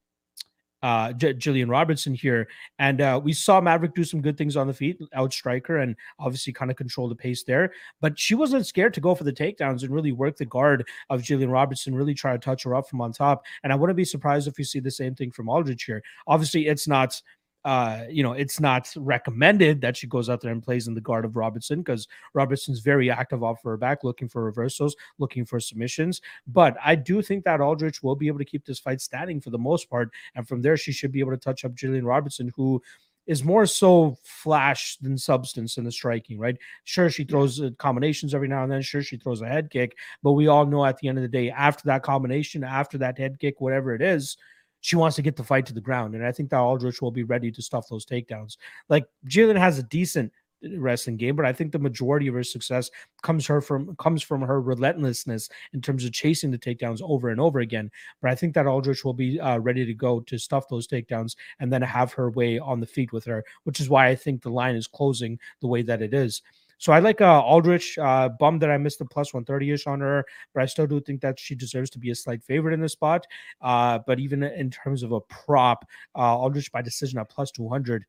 [0.84, 2.48] uh, J- Jillian Robertson here.
[2.80, 5.96] And uh, we saw Maverick do some good things on the feet, outstrike her, and
[6.20, 7.72] obviously kind of control the pace there.
[8.00, 11.22] But she wasn't scared to go for the takedowns and really work the guard of
[11.22, 13.44] Jillian Robertson, really try to touch her up from on top.
[13.64, 16.04] And I wouldn't be surprised if we see the same thing from Aldrich here.
[16.28, 17.22] Obviously, it's not
[17.64, 21.01] uh, you know, it's not recommended that she goes out there and plays in the
[21.01, 25.59] guard of Robertson because Robertson's very active off her back, looking for reversals, looking for
[25.59, 26.22] submissions.
[26.47, 29.51] But I do think that Aldrich will be able to keep this fight standing for
[29.51, 30.09] the most part.
[30.36, 32.82] And from there, she should be able to touch up Jillian Robertson, who
[33.28, 36.57] is more so flash than substance in the striking, right?
[36.86, 38.82] Sure, she throws uh, combinations every now and then.
[38.82, 41.28] Sure, she throws a head kick, but we all know at the end of the
[41.28, 44.38] day, after that combination, after that head kick, whatever it is,
[44.82, 46.16] she wants to get the fight to the ground.
[46.16, 48.58] And I think that Aldrich will be ready to stuff those takedowns.
[48.90, 50.32] Like Jillian has a decent
[50.66, 52.90] uh, wrestling game, but I think the majority of her success
[53.22, 57.40] comes her from comes from her relentlessness in terms of chasing the takedowns over and
[57.40, 57.90] over again.
[58.22, 61.36] But I think that Aldrich will be uh, ready to go to stuff those takedowns
[61.60, 64.42] and then have her way on the feet with her, which is why I think
[64.42, 66.42] the line is closing the way that it is.
[66.82, 67.96] So I like uh, Aldrich.
[68.00, 70.26] Uh, bummed that I missed the plus 130 ish on her,
[70.56, 72.94] but I still do think that she deserves to be a slight favorite in this
[72.94, 73.28] spot.
[73.62, 78.04] Uh, but even in terms of a prop, uh, Aldrich by decision at plus 200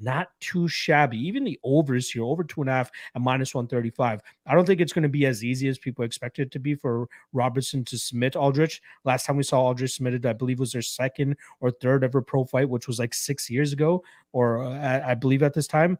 [0.00, 1.18] not too shabby.
[1.18, 4.20] Even the overs here, over two and a half and minus 135.
[4.46, 6.76] I don't think it's going to be as easy as people expect it to be
[6.76, 8.80] for Robertson to submit Aldrich.
[9.04, 12.44] Last time we saw Aldrich submitted, I believe, was their second or third ever pro
[12.44, 15.98] fight, which was like six years ago, or uh, I believe at this time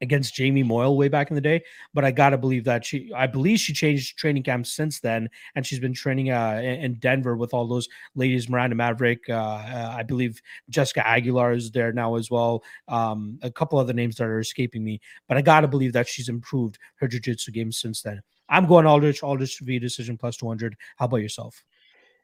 [0.00, 1.62] against Jamie Moyle way back in the day.
[1.92, 5.66] But I gotta believe that she, I believe she changed training camps since then, and
[5.66, 9.28] she's been training uh, in Denver with all those ladies, Miranda Maverick.
[9.28, 12.62] Uh, uh, I believe Jessica Aguilar is there now as well.
[12.88, 16.28] Um, a couple other names that are escaping me, but I gotta believe that she's
[16.28, 18.22] improved her jiu-jitsu game since then.
[18.48, 20.76] I'm going Aldrich, Aldrich V decision plus 200.
[20.96, 21.62] How about yourself?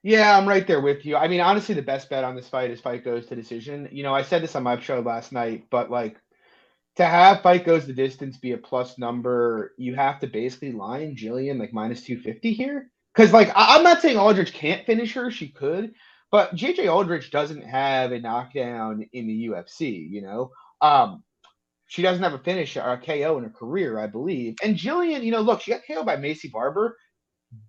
[0.03, 1.17] Yeah, I'm right there with you.
[1.17, 3.89] I mean, honestly, the best bet on this fight is fight goes to decision.
[3.93, 6.17] You know, I said this on my show last night, but like
[6.97, 11.17] to have fight goes the distance be a plus number, you have to basically line
[11.17, 12.91] Jillian like minus 250 here.
[13.15, 15.95] Because, like, I- am not saying Aldrich can't finish her, she could,
[16.31, 20.51] but JJ Aldrich doesn't have a knockdown in the UFC, you know?
[20.81, 21.25] Um,
[21.87, 24.57] she doesn't have a finish or a KO in her career, I believe.
[24.63, 26.97] And Jillian, you know, look, she got KO by Maycee Barber,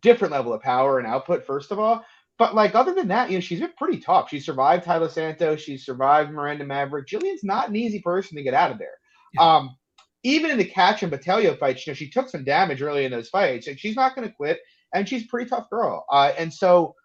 [0.02, 2.06] different level of power and output, first of all.
[2.38, 4.30] But like other than that, you know, she's been pretty tough.
[4.30, 7.08] She survived Taila Santos, she survived Miranda Maverick.
[7.08, 8.96] Jillian's not an easy person to get out of there.
[9.34, 9.56] Yeah.
[9.56, 9.78] Um,
[10.24, 13.12] even in the catch and Battaglia fights, you know, she took some damage early in
[13.12, 14.60] those fights, and she's not going to quit.
[14.94, 16.06] And she's a pretty tough girl.
[16.12, 16.96] Uh, and so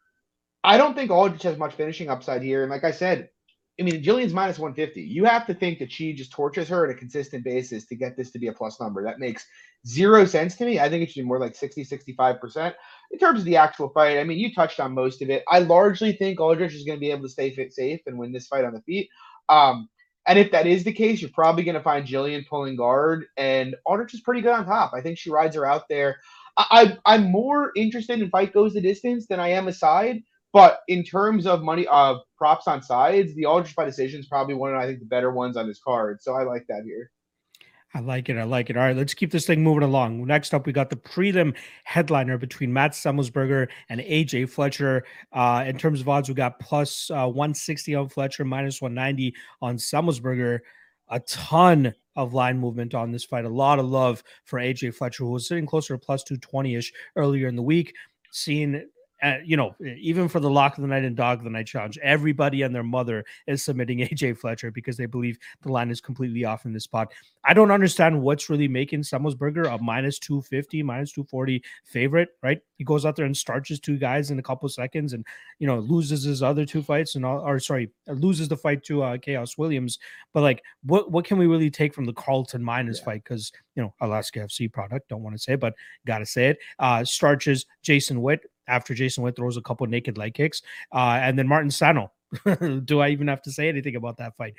[0.64, 2.62] I don't think Aldrich has much finishing upside here.
[2.62, 3.28] And like I said,
[3.78, 5.02] I mean, Jillian's minus 150.
[5.02, 8.16] You have to think that she just tortures her on a consistent basis to get
[8.16, 9.04] this to be a plus number.
[9.04, 9.46] That makes
[9.86, 10.80] zero sense to me.
[10.80, 12.74] I think it should be more like 60, 65%.
[13.12, 15.44] In terms of the actual fight, I mean, you touched on most of it.
[15.48, 18.32] I largely think Aldrich is going to be able to stay fit safe and win
[18.32, 19.10] this fight on the feet.
[19.50, 19.88] Um,
[20.26, 23.76] and if that is the case, you're probably going to find Jillian pulling guard, and
[23.84, 24.92] Aldrich is pretty good on top.
[24.94, 26.16] I think she rides her out there.
[26.58, 30.22] I, I am more interested in fight goes the distance than I am a side.
[30.52, 34.26] But in terms of money of uh, props on sides, the Aldrich by decision is
[34.26, 36.22] probably one of I think the better ones on this card.
[36.22, 37.10] So I like that here.
[37.96, 38.36] I like it.
[38.36, 38.76] I like it.
[38.76, 40.26] All right, let's keep this thing moving along.
[40.26, 45.02] Next up, we got the prelim headliner between Matt Semelsberger and AJ Fletcher.
[45.32, 49.78] Uh, in terms of odds, we got plus, uh, 160 on Fletcher, minus 190 on
[49.78, 50.58] Semelsberger.
[51.08, 53.46] A ton of line movement on this fight.
[53.46, 56.92] A lot of love for AJ Fletcher, who was sitting closer to plus 220 ish
[57.16, 57.94] earlier in the week.
[58.30, 58.86] Seeing
[59.22, 61.66] uh, you know, even for the lock of the night and dog of the night
[61.66, 66.00] challenge, everybody and their mother is submitting AJ Fletcher because they believe the line is
[66.00, 67.12] completely off in this spot.
[67.44, 72.60] I don't understand what's really making Semelsberger a minus 250, minus 240 favorite, right?
[72.76, 75.24] He goes out there and starches two guys in a couple seconds and,
[75.58, 79.02] you know, loses his other two fights and all, or sorry, loses the fight to
[79.02, 79.98] uh, Khaos Williams.
[80.34, 83.04] But like, what, what can we really take from the Carlton Minus yeah.
[83.04, 83.24] fight?
[83.24, 86.58] Because, you know, Alaska FC product, don't want to say, but got to say it.
[86.78, 90.62] Uh, starches Jason Witt after Jason Witt throws a couple naked leg kicks.
[90.92, 92.12] Uh, and then Martin Sano.
[92.84, 94.54] Do I even have to say anything about that fight?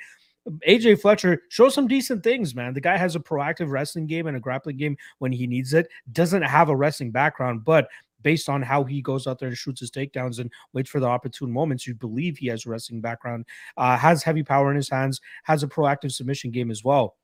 [0.66, 2.72] AJ Fletcher shows some decent things, man.
[2.72, 5.88] The guy has a proactive wrestling game and a grappling game when he needs it.
[6.12, 7.88] Doesn't have a wrestling background, but
[8.22, 11.06] based on how he goes out there and shoots his takedowns and waits for the
[11.06, 13.44] opportune moments, you believe he has a wrestling background,
[13.76, 17.16] uh, has heavy power in his hands, has a proactive submission game as well.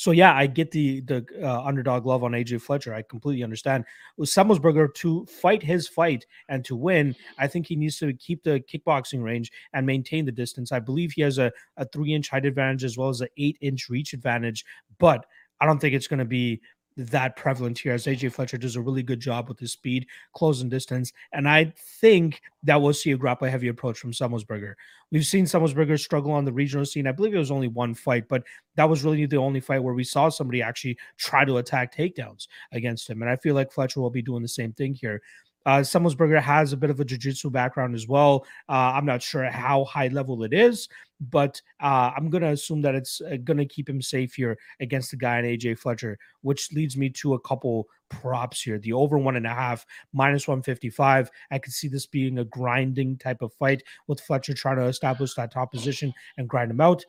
[0.00, 2.94] So yeah, I get the the uh, underdog love on AJ Fletcher.
[2.94, 3.84] I completely understand.
[4.16, 8.42] With Semelsberger to fight his fight and to win, I think he needs to keep
[8.42, 10.72] the kickboxing range and maintain the distance.
[10.72, 13.58] I believe he has a, a three inch height advantage as well as an eight
[13.60, 14.64] inch reach advantage,
[14.98, 15.26] but
[15.60, 16.62] I don't think it's going to be
[17.06, 20.68] that prevalent here as AJ Fletcher does a really good job with his speed, closing
[20.68, 21.12] distance.
[21.32, 24.74] And I think that we'll see a grapple heavy approach from Semelsberger.
[25.10, 27.06] We've seen Semelsberger struggle on the regional scene.
[27.06, 28.44] I believe it was only one fight, but
[28.76, 32.46] that was really the only fight where we saw somebody actually try to attack takedowns
[32.72, 33.22] against him.
[33.22, 35.22] And I feel like Fletcher will be doing the same thing here.
[35.66, 38.46] Uh, Semelsberger has a bit of a jiu-jitsu background as well.
[38.68, 40.88] Uh, I'm not sure how high level it is,
[41.20, 44.58] but uh, I'm going to assume that it's uh, going to keep him safe here
[44.80, 48.78] against the guy in AJ Fletcher, which leads me to a couple props here.
[48.78, 51.30] The over one and a half, minus 155.
[51.50, 55.34] I could see this being a grinding type of fight with Fletcher trying to establish
[55.34, 57.04] that top position and grind him out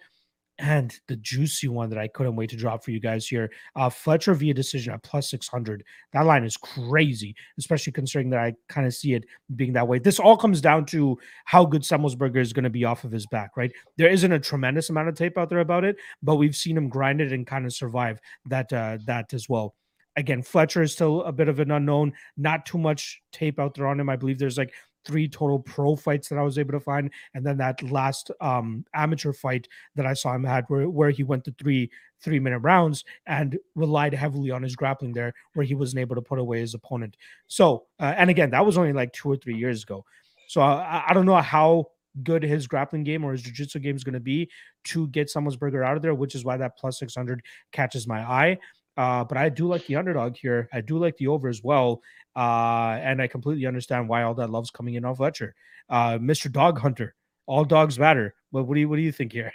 [0.62, 3.52] and the juicy one that I couldn't wait to drop for you guys here.
[3.76, 5.84] Uh, Fletcher via decision at plus 600.
[6.14, 9.98] That line is crazy, especially considering that I kind of see it being that way.
[9.98, 13.26] This all comes down to how good Semelsberger is going to be off of his
[13.26, 13.72] back, right?
[13.98, 16.90] There isn't a tremendous amount of tape out there about it, but we've seen him
[16.90, 19.76] grind it and kind of survive that uh, that as well.
[20.16, 22.14] Again, Fletcher is still a bit of an unknown.
[22.38, 24.10] Not too much tape out there on him.
[24.10, 24.74] I believe there's like
[25.06, 28.86] three total pro fights that I was able to find, and then that last um,
[28.94, 31.90] amateur fight that I saw him had, where where he went to three
[32.22, 36.22] three minute rounds and relied heavily on his grappling there, where he wasn't able to
[36.22, 37.18] put away his opponent.
[37.48, 40.06] So, uh, and again, that was only like two or three years ago.
[40.48, 41.88] So I, I don't know how
[42.24, 44.50] good his grappling game or his jiu-jitsu game is going to be
[44.84, 47.42] to get Semelsberger out of there, which is why that plus 600
[47.72, 48.58] catches my eye.
[48.98, 50.70] Uh, but I do like the underdog here.
[50.74, 52.02] I do like the over as well.
[52.36, 55.56] Uh, and I completely understand why all that love's coming in off Fletcher.
[55.90, 56.52] Uh, Mr.
[56.52, 57.16] Dog Hunter,
[57.46, 58.34] all dogs matter.
[58.52, 59.52] But what do you what do you think here?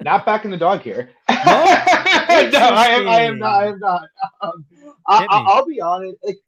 [0.00, 1.10] not back in the dog here.
[1.44, 1.64] No,
[2.52, 3.08] no I am.
[3.08, 3.62] I am not.
[3.62, 4.08] I am not.
[4.40, 4.64] Um,
[5.06, 6.16] I, will be honest.
[6.22, 6.38] Like,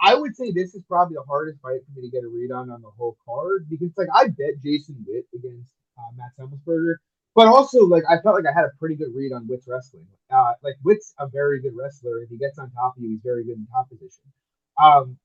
[0.00, 2.50] I would say this is probably the hardest fight for me to get a read
[2.50, 6.96] on on the whole card because, like, I bet Jason Witt against uh, Matt Semelsberger,
[7.34, 10.06] but also like I felt like I had a pretty good read on Witt's wrestling.
[10.30, 12.22] Uh, like Witt's a very good wrestler.
[12.22, 14.24] If he gets on top of you, he's very good in top position.
[14.82, 15.18] Um,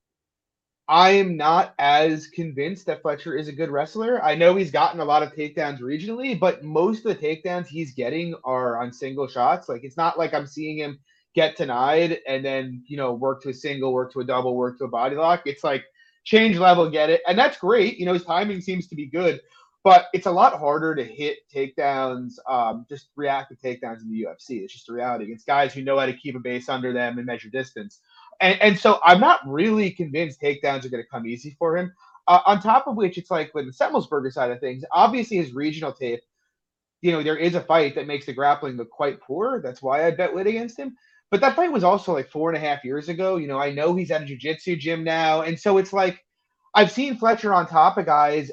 [0.87, 4.21] I am not as convinced that Fletcher is a good wrestler.
[4.21, 7.93] I know he's gotten a lot of takedowns regionally, but most of the takedowns he's
[7.93, 9.69] getting are on single shots.
[9.69, 10.99] Like it's not like I'm seeing him
[11.35, 14.77] get denied and then you know work to a single, work to a double, work
[14.79, 15.43] to a body lock.
[15.45, 15.85] It's like
[16.25, 17.97] change level, get it, and that's great.
[17.97, 19.39] You know his timing seems to be good,
[19.83, 24.63] but it's a lot harder to hit takedowns, um, just reactive takedowns in the UFC.
[24.63, 25.25] It's just a reality.
[25.31, 27.99] It's guys who know how to keep a base under them and measure distance.
[28.39, 31.93] And, and so I'm not really convinced takedowns are going to come easy for him.
[32.27, 35.53] Uh, on top of which, it's like with the Semelsberger side of things, obviously his
[35.53, 36.21] regional tape,
[37.01, 39.61] you know, there is a fight that makes the grappling look quite poor.
[39.61, 40.95] That's why I bet Witt against him.
[41.29, 43.35] But that fight was also like four and a half years ago.
[43.35, 45.41] You know, I know he's at a jiu-jitsu gym now.
[45.41, 46.23] And so it's like
[46.75, 48.51] I've seen Fletcher on top of guys.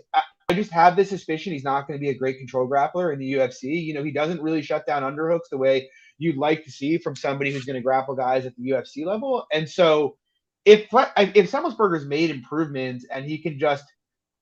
[0.50, 3.18] I, just have this suspicion he's not going to be a great control grappler in
[3.18, 3.84] the UFC.
[3.84, 5.88] You know, he doesn't really shut down underhooks the way
[6.18, 9.46] you'd like to see from somebody who's going to grapple guys at the UFC level.
[9.52, 10.16] And so
[10.64, 13.84] if if Semelsberger's made improvements and he can just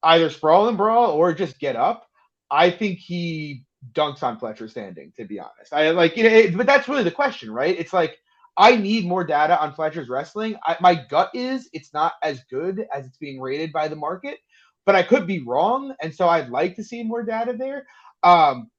[0.02, 2.06] either sprawl and brawl or just get up,
[2.50, 5.12] I think he dunks on Fletcher standing.
[5.16, 7.78] To be honest, I like you know, it, but that's really the question, right?
[7.78, 8.18] It's like
[8.56, 10.56] I need more data on Fletcher's wrestling.
[10.66, 14.38] I, my gut is it's not as good as it's being rated by the market,
[14.88, 17.86] but I could be wrong, and so I'd like to see more data there.
[18.22, 18.70] Um,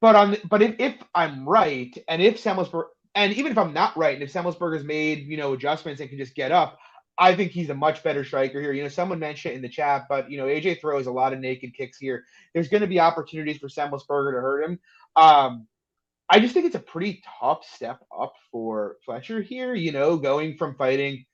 [0.00, 3.94] but on but if, if I'm right, and if Semelsberger, and even if I'm not
[3.98, 6.78] right, and if Semelsberger's made you know adjustments and can just get up,
[7.18, 8.72] I think he's a much better striker here.
[8.72, 11.34] You know, someone mentioned it in the chat, but you know, AJ throws a lot
[11.34, 12.24] of naked kicks here.
[12.54, 14.80] There's going to be opportunities for Semelsberger to hurt him.
[15.14, 15.66] Um,
[16.30, 19.74] I just think it's a pretty tough step up for Fletcher here.
[19.74, 21.26] You know, going from fighting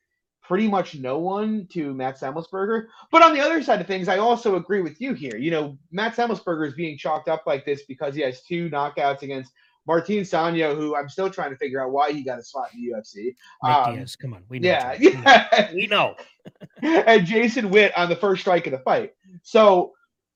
[0.47, 2.87] pretty much no one to Matt Semelsberger.
[3.11, 5.35] But on the other side of things, I also agree with you here.
[5.35, 9.23] You know, Matt Semelsberger is being chalked up like this because he has two knockouts
[9.23, 9.51] against
[9.85, 12.81] Martin Sano, who I'm still trying to figure out why he got a spot in
[12.81, 13.35] the UFC.
[13.63, 14.69] Um, Diaz, come on, we know.
[14.69, 16.15] Yeah, yeah, we know.
[16.81, 19.13] and Jason Witt on the first strike of the fight.
[19.43, 19.93] So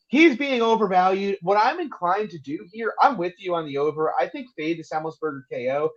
[0.08, 1.38] he's being overvalued.
[1.42, 4.14] What I'm inclined to do here, I'm with you on the over.
[4.20, 5.90] I think fade the Semelsberger KO.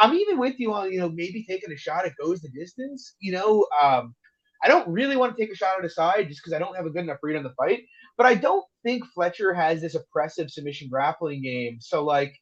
[0.00, 2.06] I- am even with you on, you know, maybe taking a shot.
[2.06, 3.14] It goes the distance.
[3.20, 4.14] You know, um,
[4.62, 6.76] I don't really want to take a shot at the side just because I don't
[6.76, 7.82] have a good enough read on the fight.
[8.16, 11.78] But I don't think Fletcher has this oppressive submission grappling game.
[11.80, 12.34] So, like,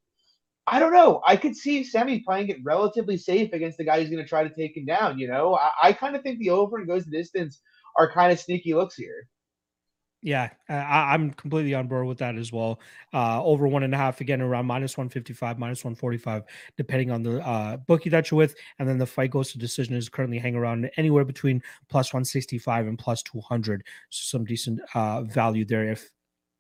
[0.67, 1.21] I don't know.
[1.27, 4.45] I could see Semi playing it relatively safe against the guy who's going to try
[4.45, 5.19] to take him down.
[5.19, 7.61] You know, I, I kind of think the over and goes the distance
[7.99, 9.29] are kind of sneaky looks here.
[10.25, 12.81] Yeah, I, am completely on board with that as well.
[13.13, 16.45] Uh, over one and a half again, around minus 155, minus 145,
[16.79, 18.55] depending on the uh, bookie that you're with.
[18.79, 22.87] And then the fight goes to decision is currently hanging around anywhere between plus 165
[22.87, 23.85] and plus 200.
[24.09, 26.11] So some decent uh, value there if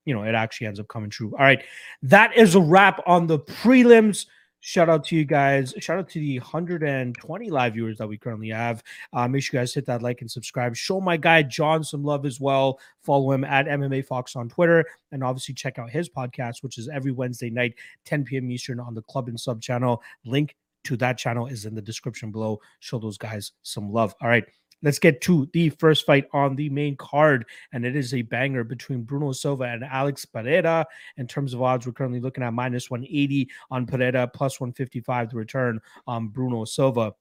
[0.04, 1.32] you know it actually ends up coming true.
[1.32, 1.64] All right,
[2.02, 4.26] that is a wrap on the prelims.
[4.66, 5.74] Shout out to you guys.
[5.78, 8.82] Shout out to the 120 live viewers that we currently have.
[9.12, 10.74] Uh, make sure you guys hit that like and subscribe.
[10.74, 12.80] Show my guy John some love as well.
[13.02, 14.86] Follow him at MMA Fox on Twitter.
[15.12, 17.74] And obviously check out his podcast, which is every Wednesday night,
[18.06, 18.50] 10 p.m.
[18.50, 20.02] Eastern on the Club and Sub channel.
[20.24, 22.58] Link to that channel is in the description below.
[22.80, 24.14] Show those guys some love.
[24.22, 24.46] All right.
[24.84, 28.64] Let's get to the first fight on the main card, and it is a banger
[28.64, 30.84] between Bruno Silva and Alex Pereira.
[31.16, 35.36] In terms of odds, we're currently looking at minus 180 on Pereira, plus 155 to
[35.36, 37.14] return on Bruno Silva.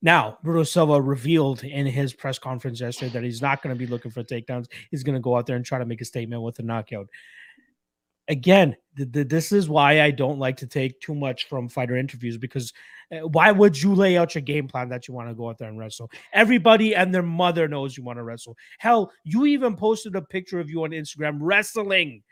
[0.00, 3.86] Now, Bruno Silva revealed in his press conference yesterday that he's not going to be
[3.86, 4.68] looking for takedowns.
[4.90, 7.08] He's going to go out there and try to make a statement with a knockout
[8.28, 11.96] again, the, the, this is why I don't like to take too much from fighter
[11.96, 12.72] interviews because
[13.20, 15.68] why would you lay out your game plan that you want to go out there
[15.68, 16.10] and wrestle?
[16.32, 18.56] Everybody and their mother knows you want to wrestle.
[18.78, 22.22] Hell, you even posted a picture of you on Instagram wrestling.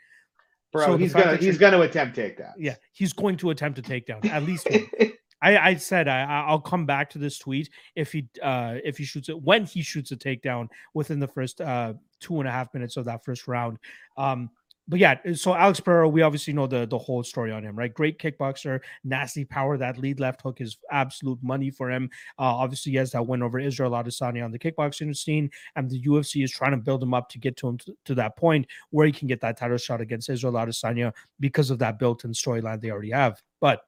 [0.71, 2.53] Bro, so he's gonna he's gonna attempt takedown.
[2.57, 4.67] Yeah, he's going to attempt a takedown at least.
[5.43, 9.03] I, I said I, I'll come back to this tweet if he uh if he
[9.03, 12.73] shoots it when he shoots a takedown within the first uh two and a half
[12.73, 13.77] minutes of that first round.
[14.17, 14.49] Um,
[14.91, 17.77] but yeah, uh, so Alex Pereira, we obviously know the the whole story on him,
[17.77, 17.93] right?
[17.93, 19.77] Great kickboxer, nasty power.
[19.77, 22.09] That lead left hook is absolute money for him.
[22.37, 26.01] Uh, obviously, he has that win over Israel Adesanya on the kickboxing scene, and the
[26.01, 28.67] UFC is trying to build him up to get to him to, to that point
[28.89, 32.81] where he can get that title shot against Israel Adesanya because of that built-in storyline
[32.81, 33.41] they already have.
[33.61, 33.79] But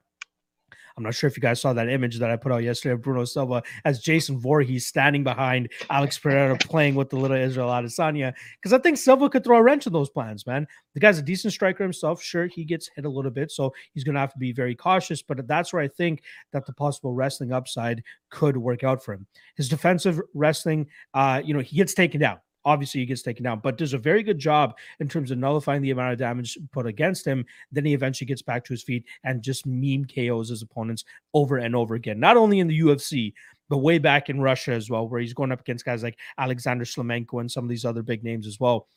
[0.96, 3.02] I'm not sure if you guys saw that image that I put out yesterday of
[3.02, 8.32] Bruno Silva as Jason Voorhees standing behind Alex Pereira playing with the little Israel Adesanya.
[8.60, 10.66] Because I think Silva could throw a wrench in those plans, man.
[10.94, 12.22] The guy's a decent striker himself.
[12.22, 14.76] Sure, he gets hit a little bit, so he's going to have to be very
[14.76, 15.20] cautious.
[15.20, 16.22] But that's where I think
[16.52, 19.26] that the possible wrestling upside could work out for him.
[19.56, 23.60] His defensive wrestling, uh, you know, he gets taken down obviously he gets taken down,
[23.60, 26.86] but does a very good job in terms of nullifying the amount of damage put
[26.86, 27.44] against him.
[27.72, 31.58] Then he eventually gets back to his feet and just meme KOs his opponents over
[31.58, 33.32] and over again, not only in the UFC,
[33.68, 36.84] but way back in Russia as well, where he's going up against guys like Alexander
[36.84, 38.88] Shlemenko and some of these other big names as well.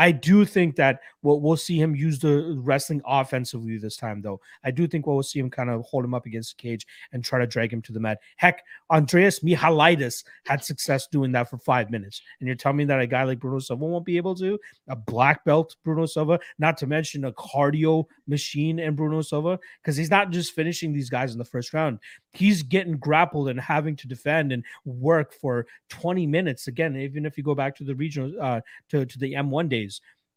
[0.00, 4.40] I do think that we'll, we'll see him use the wrestling offensively this time, though.
[4.64, 7.22] I do think we'll see him kind of hold him up against the cage and
[7.22, 8.18] try to drag him to the mat.
[8.36, 12.22] Heck, Andreas Michailidis had success doing that for five minutes.
[12.40, 14.58] And you're telling me that a guy like Bruno Silva won't be able to?
[14.88, 19.98] A black belt Bruno Silva, not to mention a cardio machine in Bruno Silva, because
[19.98, 21.98] he's not just finishing these guys in the first round.
[22.32, 26.68] He's getting grappled and having to defend and work for 20 minutes.
[26.68, 29.89] Again, even if you go back to the regional, uh, to, to the M1 days,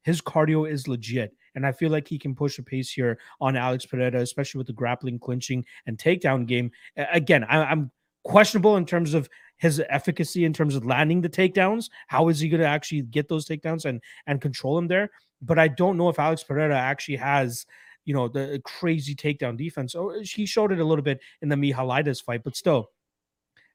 [0.03, 1.35] his cardio is legit.
[1.55, 4.67] And I feel like he can push a pace here on Alex Pereira, especially with
[4.67, 6.71] the grappling, clinching, and takedown game.
[6.97, 7.91] Again, I, I'm
[8.23, 11.89] questionable in terms of his efficacy in terms of landing the takedowns.
[12.07, 15.09] How is he going to actually get those takedowns and and control him there?
[15.41, 17.65] But I don't know if Alex Pereira actually has
[18.05, 19.95] you know the crazy takedown defense.
[19.95, 22.89] Oh, he showed it a little bit in the Michailidis fight, but still,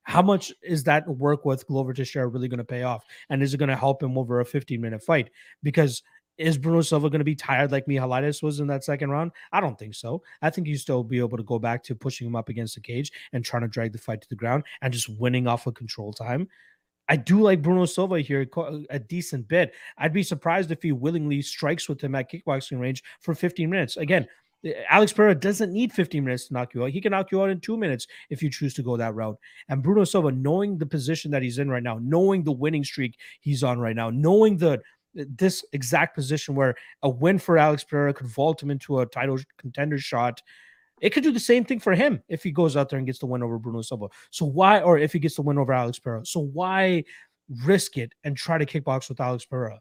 [0.08, 3.04] how much is that work with Glover Teixeira really going to pay off?
[3.28, 5.28] And is it going to help him over a 15 minute fight?
[5.62, 6.02] Because
[6.38, 9.32] is Bruno Silva going to be tired like Michailidis was in that second round?
[9.52, 10.22] I don't think so.
[10.40, 12.80] I think you still be able to go back to pushing him up against the
[12.80, 15.74] cage and trying to drag the fight to the ground and just winning off of
[15.74, 16.48] control time.
[17.10, 19.74] I do like Bruno Silva here uh, a decent bit.
[19.98, 23.98] I'd be surprised if he willingly strikes with him at kickboxing range for 15 minutes.
[23.98, 24.26] Again,
[24.88, 26.90] Alex Pereira doesn't need 15 minutes to knock you out.
[26.90, 29.38] He can knock you out in two minutes if you choose to go that route.
[29.68, 33.18] And Bruno Silva, knowing the position that he's in right now, knowing the winning streak
[33.40, 34.80] he's on right now, knowing the
[35.14, 39.38] this exact position where a win for Alex Pereira could vault him into a title
[39.58, 40.42] contender shot.
[41.00, 43.20] It could do the same thing for him if he goes out there and gets
[43.20, 44.08] the win over Bruno Silva.
[44.30, 46.26] So why, or if he gets the win over Alex Pereira?
[46.26, 47.04] So why
[47.64, 49.80] risk it and try to kickbox with Alex Pereira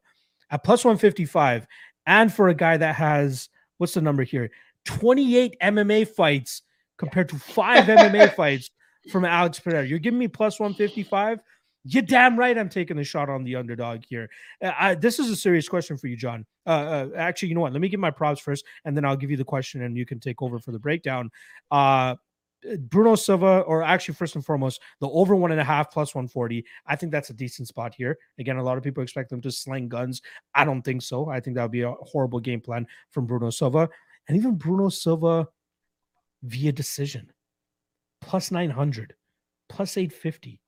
[0.52, 1.68] at plus 155?
[2.06, 4.52] And for a guy that has what's the number here?
[4.88, 6.64] 28 MMA fights
[6.98, 8.72] compared to five MMA fights
[9.12, 9.86] from Alex Pereira.
[9.86, 11.40] You're giving me plus 155.
[11.84, 12.58] You're damn right.
[12.58, 14.30] I'm taking a shot on the underdog here.
[14.62, 16.46] Uh, I, this is a serious question for you, John.
[16.66, 17.72] Uh, uh, actually, you know what?
[17.72, 20.06] Let me give my props first, and then I'll give you the question, and you
[20.06, 21.30] can take over for the breakdown.
[21.72, 22.16] Uh,
[22.90, 26.66] Bruno Silva, or actually, first and foremost, the over one and a half plus 140.
[26.88, 28.18] I think that's a decent spot here.
[28.40, 30.22] Again, a lot of people expect them to sling guns.
[30.56, 31.30] I don't think so.
[31.30, 33.90] I think that would be a horrible game plan from Bruno Silva.
[34.28, 35.48] And even Bruno Silva
[36.44, 37.32] via decision,
[38.22, 39.16] plus 900,
[39.70, 40.60] plus 850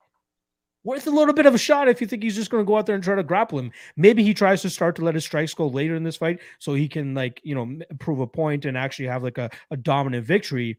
[0.84, 2.76] worth a little bit of a shot if you think he's just going to go
[2.76, 3.70] out there and try to grapple him.
[3.96, 6.74] Maybe he tries to start to let his strikes go later in this fight so
[6.74, 10.24] he can like, you know, prove a point and actually have like a, a dominant
[10.24, 10.78] victory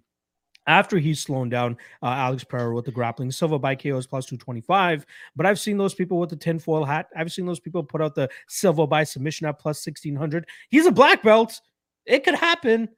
[0.68, 3.32] after he's slowing down uh, Alex Pereira with the grappling.
[3.32, 5.06] Silva by KO is plus 225.
[5.36, 7.08] But I've seen those people with the tinfoil hat.
[7.16, 10.48] I've seen those people put out the Silva by submission at plus 1600.
[10.70, 11.60] He's a black belt.
[12.06, 12.90] It could happen.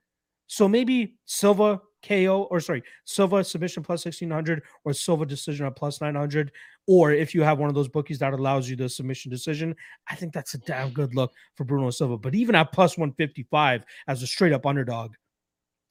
[0.48, 6.02] So maybe Silva KO or sorry, Silva submission plus 1600 or Silva decision at plus
[6.02, 6.52] 900.
[6.86, 9.76] Or if you have one of those bookies that allows you the submission decision,
[10.10, 12.18] I think that's a damn good look for Bruno Silva.
[12.18, 15.14] But even at plus 155 as a straight up underdog,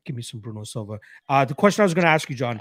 [0.05, 0.99] give me some Bruno Silva.
[1.29, 2.61] Uh, the question I was going to ask you, John,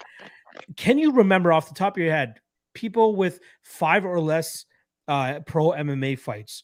[0.77, 2.39] can you remember off the top of your head
[2.73, 4.65] people with five or less
[5.07, 6.63] uh, pro MMA fights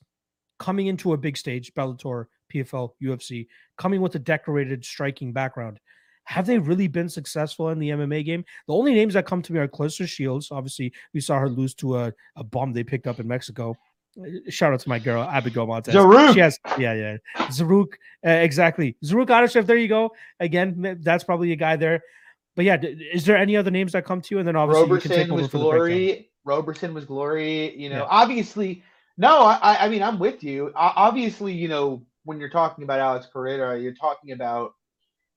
[0.59, 3.47] coming into a big stage, Bellator, PFL, UFC,
[3.77, 5.79] coming with a decorated striking background?
[6.25, 8.43] Have they really been successful in the MMA game?
[8.67, 10.49] The only names that come to me are Claressa Shields.
[10.51, 13.75] Obviously, we saw her lose to a, a bomb they picked up in Mexico.
[14.49, 15.93] Shout out to my girl Abigail Montes.
[15.93, 16.33] Zarrukh.
[16.33, 17.17] She has, yeah, yeah.
[17.47, 17.93] Zarrukh,
[18.25, 18.97] uh, exactly.
[19.05, 19.65] Zarrukh Adashev.
[19.67, 20.11] There you go.
[20.39, 22.01] Again, that's probably a guy there.
[22.55, 24.39] But yeah, is there any other names that come to you?
[24.39, 26.31] And then obviously Roberson you can take over was for glory.
[26.43, 27.77] Roberson was glory.
[27.77, 28.07] You know, Yeah.
[28.09, 28.83] obviously,
[29.17, 29.43] no.
[29.43, 30.71] I, I mean, I'm with you.
[30.75, 34.73] Obviously, you know, when you're talking about Alex Pereira, you're talking about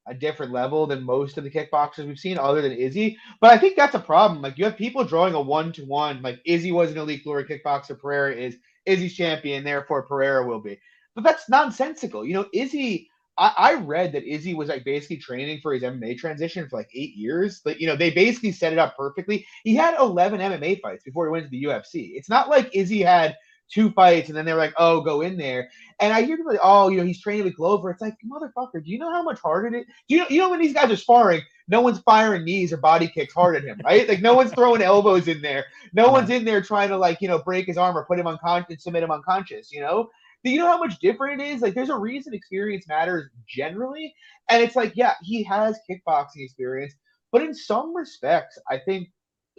[0.06, 3.16] a different level than most of the kickboxers we've seen, other than Izzy.
[3.40, 4.42] But I think that's a problem.
[4.42, 6.20] Like you have people drawing a one to one.
[6.20, 7.98] Like Izzy was an elite glory kickboxer.
[7.98, 10.78] Pereira is Izzy's champion, therefore Pereira will be.
[11.14, 12.26] But that's nonsensical.
[12.26, 13.08] You know, Izzy.
[13.38, 16.90] I, I read that Izzy was like basically training for his MMA transition for like
[16.92, 17.62] eight years.
[17.64, 19.46] Like you know, they basically set it up perfectly.
[19.62, 22.10] He had 11 MMA fights before he went to the UFC.
[22.16, 23.36] It's not like Izzy had
[23.72, 25.68] two fights and then they were like, oh, go in there.
[26.00, 27.90] And I hear people like, oh, you know, he's training with Glover.
[27.90, 29.86] It's like, motherfucker, do you know how much harder it is?
[30.08, 32.78] Do you know, you know when these guys are sparring, no one's firing knees or
[32.78, 34.08] body kicks hard at him, right?
[34.08, 35.66] Like no one's throwing elbows in there.
[35.92, 36.12] No Right.
[36.12, 38.82] one's in there trying to like, you know, break his arm or put him unconscious,
[38.84, 40.08] submit him unconscious, you know?
[40.44, 41.60] Do you know how much different it is?
[41.62, 44.14] Like there's a reason experience matters generally.
[44.50, 46.94] And it's like, yeah, he has kickboxing experience,
[47.32, 49.08] but in some respects, I think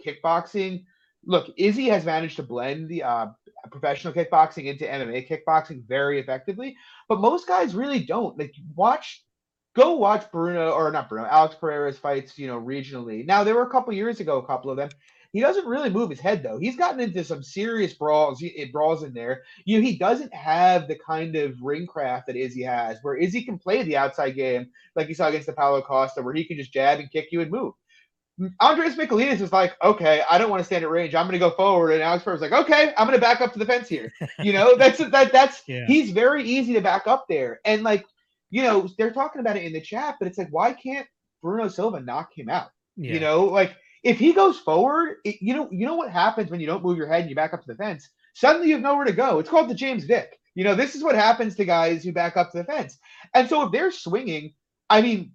[0.04, 0.84] kickboxing
[1.24, 3.26] look, Izzy has managed to blend the uh,
[3.70, 6.76] professional kickboxing into MMA kickboxing very effectively,
[7.08, 8.38] but most guys really don't.
[8.38, 9.24] Like, watch,
[9.74, 13.24] go watch Bruno or not Bruno, Alex Pereira's fights, you know, regionally.
[13.24, 14.90] Now, there were a couple years ago, a couple of them.
[15.32, 16.58] He doesn't really move his head though.
[16.58, 19.42] He's gotten into some serious brawls, eh, brawls in there.
[19.64, 23.42] You know, he doesn't have the kind of ring craft that Izzy has, where Izzy
[23.42, 26.58] can play the outside game, like you saw against the Paulo Costa, where he can
[26.58, 27.72] just jab and kick you and move.
[28.60, 31.14] Andreas Michailidis was like, okay, I don't want to stand at range.
[31.14, 31.92] I'm going to go forward.
[31.92, 34.12] And Alex was like, okay, I'm going to back up to the fence here.
[34.40, 35.32] You know, that's that.
[35.32, 35.86] That's Yeah.
[35.86, 37.60] he's very easy to back up there.
[37.64, 38.06] And like,
[38.50, 41.06] you know, they're talking about it in the chat, but it's like, why can't
[41.42, 42.70] Bruno Silva knock him out?
[42.96, 43.14] Yeah.
[43.14, 46.60] You know, like if he goes forward, it, you know, you know what happens when
[46.60, 48.08] you don't move your head and you back up to the fence.
[48.34, 49.38] Suddenly you have nowhere to go.
[49.38, 50.38] It's called the James Vick.
[50.54, 52.98] You know, this is what happens to guys who back up to the fence.
[53.34, 54.54] And so if they're swinging,
[54.90, 55.32] I mean,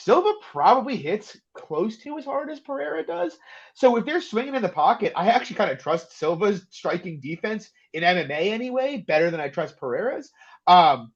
[0.00, 3.38] Silva probably hits close to as hard as Pereira does.
[3.74, 7.70] So if they're swinging in the pocket, I actually kind of trust Silva's striking defense
[7.92, 10.30] in MMA anyway, better than I trust Pereira's.
[10.66, 11.12] Um,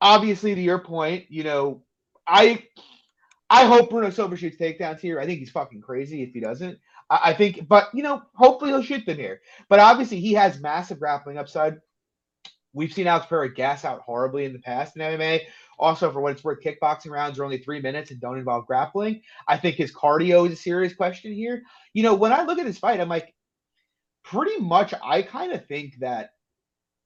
[0.00, 1.82] obviously, to your point, you know,
[2.26, 2.64] I
[3.50, 5.20] I hope Bruno Silva shoots takedowns here.
[5.20, 6.78] I think he's fucking crazy if he doesn't.
[7.10, 9.42] I, I think, but you know, hopefully he'll shoot them here.
[9.68, 11.76] But obviously, he has massive grappling upside.
[12.74, 15.42] We've seen Alex Pereira gas out horribly in the past in MMA.
[15.78, 19.22] Also, for what it's worth, kickboxing rounds are only three minutes and don't involve grappling.
[19.48, 21.62] I think his cardio is a serious question here.
[21.94, 23.32] You know, when I look at this fight, I'm like,
[24.24, 26.30] pretty much, I kind of think that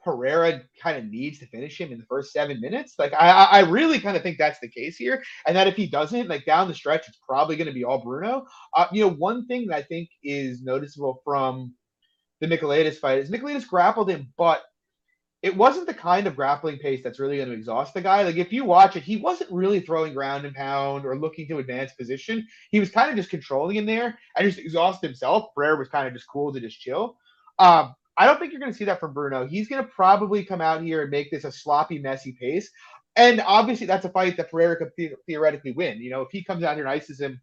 [0.03, 2.95] Pereira kind of needs to finish him in the first seven minutes.
[2.99, 5.87] Like, I, I really kind of think that's the case here, and that if he
[5.87, 8.47] doesn't, like down the stretch, it's probably going to be all Bruno.
[8.75, 11.75] Uh, you know, one thing that I think is noticeable from
[12.41, 14.63] the Michailidis fight is Michailidis grappled him, but
[15.43, 18.23] it wasn't the kind of grappling pace that's really going to exhaust the guy.
[18.23, 21.59] Like if you watch it, he wasn't really throwing ground and pound or looking to
[21.59, 22.47] advance position.
[22.71, 25.55] He was kind of just controlling him there and just exhaust himself.
[25.55, 27.17] Pereira was kind of just cool to just chill.
[27.59, 29.47] Um, I don't think you're going to see that from Bruno.
[29.47, 32.69] He's going to probably come out here and make this a sloppy, messy pace.
[33.15, 36.01] And obviously, that's a fight that Pereira could the- theoretically win.
[36.01, 37.41] You know, if he comes out here and ices him,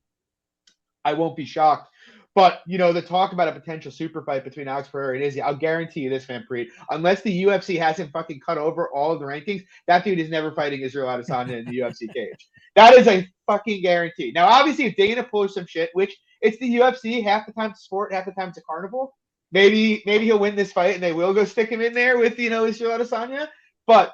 [1.05, 1.89] I won't be shocked.
[2.35, 5.41] But you know, the talk about a potential super fight between Alex Pereira and Izzy,
[5.41, 6.67] I'll guarantee you this, Van Preet.
[6.89, 10.51] Unless the UFC hasn't fucking cut over all of the rankings, that dude is never
[10.51, 12.49] fighting Israel Adesanya in the UFC cage.
[12.75, 14.33] That is a fucking guarantee.
[14.35, 17.81] Now, obviously, if Dana pulls some shit, which it's the UFC, half the time it's
[17.81, 19.15] sport, half the time it's a carnival.
[19.53, 22.37] Maybe maybe he'll win this fight and they will go stick him in there with
[22.37, 23.47] you know Israel Adesanya,
[23.87, 24.13] but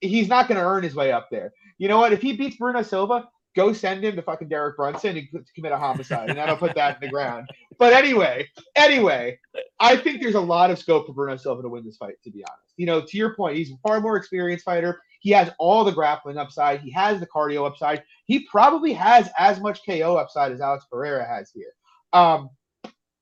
[0.00, 1.52] he's not going to earn his way up there.
[1.76, 2.12] You know what?
[2.12, 5.76] If he beats Bruno Silva, go send him to fucking Derek Brunson and commit a
[5.76, 7.48] homicide, and that'll put that in the ground.
[7.78, 9.38] But anyway, anyway,
[9.80, 12.14] I think there's a lot of scope for Bruno Silva to win this fight.
[12.24, 15.00] To be honest, you know, to your point, he's a far more experienced fighter.
[15.20, 16.80] He has all the grappling upside.
[16.80, 18.02] He has the cardio upside.
[18.26, 21.72] He probably has as much KO upside as Alex Pereira has here.
[22.12, 22.50] Um,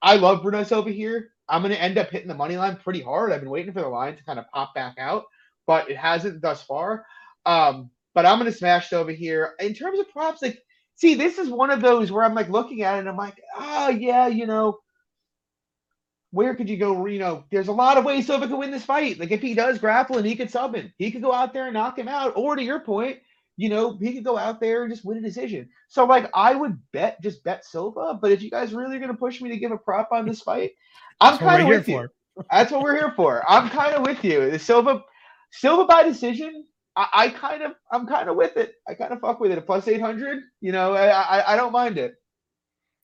[0.02, 1.30] I love Bruno Silva here.
[1.48, 3.32] I'm going to end up hitting the money line pretty hard.
[3.32, 5.24] I've been waiting for the line to kind of pop back out,
[5.66, 7.04] but it hasn't thus far.
[7.44, 7.90] Um,
[8.20, 9.54] but I'm going to smash Silva here.
[9.60, 10.62] In terms of props, like
[10.96, 13.40] see, this is one of those where I'm like looking at it and I'm like,
[13.58, 14.76] oh yeah, you know,
[16.32, 17.06] where could you go?
[17.06, 19.18] You know, there's a lot of ways Silva could win this fight.
[19.18, 21.64] Like if he does grapple and he could sub him, he could go out there
[21.64, 22.34] and knock him out.
[22.36, 23.20] Or to your point,
[23.56, 25.70] you know, he could go out there and just win a decision.
[25.88, 28.18] So like I would bet just bet Silva.
[28.20, 30.42] But if you guys really are gonna push me to give a prop on this
[30.42, 30.72] fight,
[31.22, 32.10] I'm kind of with you.
[32.50, 33.42] That's what we're here for.
[33.48, 34.58] I'm kind of with you.
[34.58, 35.02] Silva
[35.52, 36.66] Silva by decision.
[37.00, 38.74] I, I kind of I'm kind of with it.
[38.88, 39.58] I kind of fuck with it.
[39.58, 40.42] A plus eight hundred.
[40.60, 42.14] You know, I, I I don't mind it.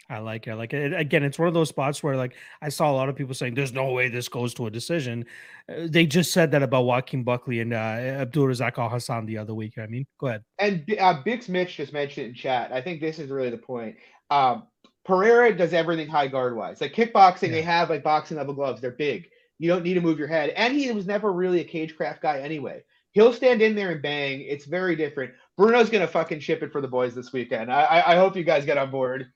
[0.09, 0.53] I like it.
[0.53, 0.93] I like it.
[0.93, 3.55] Again, it's one of those spots where, like, I saw a lot of people saying,
[3.55, 5.25] "There's no way this goes to a decision."
[5.69, 9.55] Uh, they just said that about Joaquin Buckley and uh, Abdul Razak Alhassan the other
[9.55, 9.79] week.
[9.79, 10.45] I mean, go ahead.
[10.61, 12.73] And uh, Bix Mitch just mentioned in chat.
[12.73, 13.97] I think this is really the point.
[14.31, 14.65] Um,
[15.05, 16.81] Pereira does everything high guard wise.
[16.81, 17.55] Like kickboxing, yeah.
[17.55, 18.81] they have like boxing level gloves.
[18.81, 19.29] They're big.
[19.59, 20.51] You don't need to move your head.
[20.51, 22.83] And he was never really a cagecraft guy anyway.
[23.17, 24.43] He'll stand in there and bang.
[24.43, 25.33] It's very different.
[25.57, 27.73] Bruno's gonna fucking ship it for the boys this weekend.
[27.73, 29.33] I, I hope you guys get on board.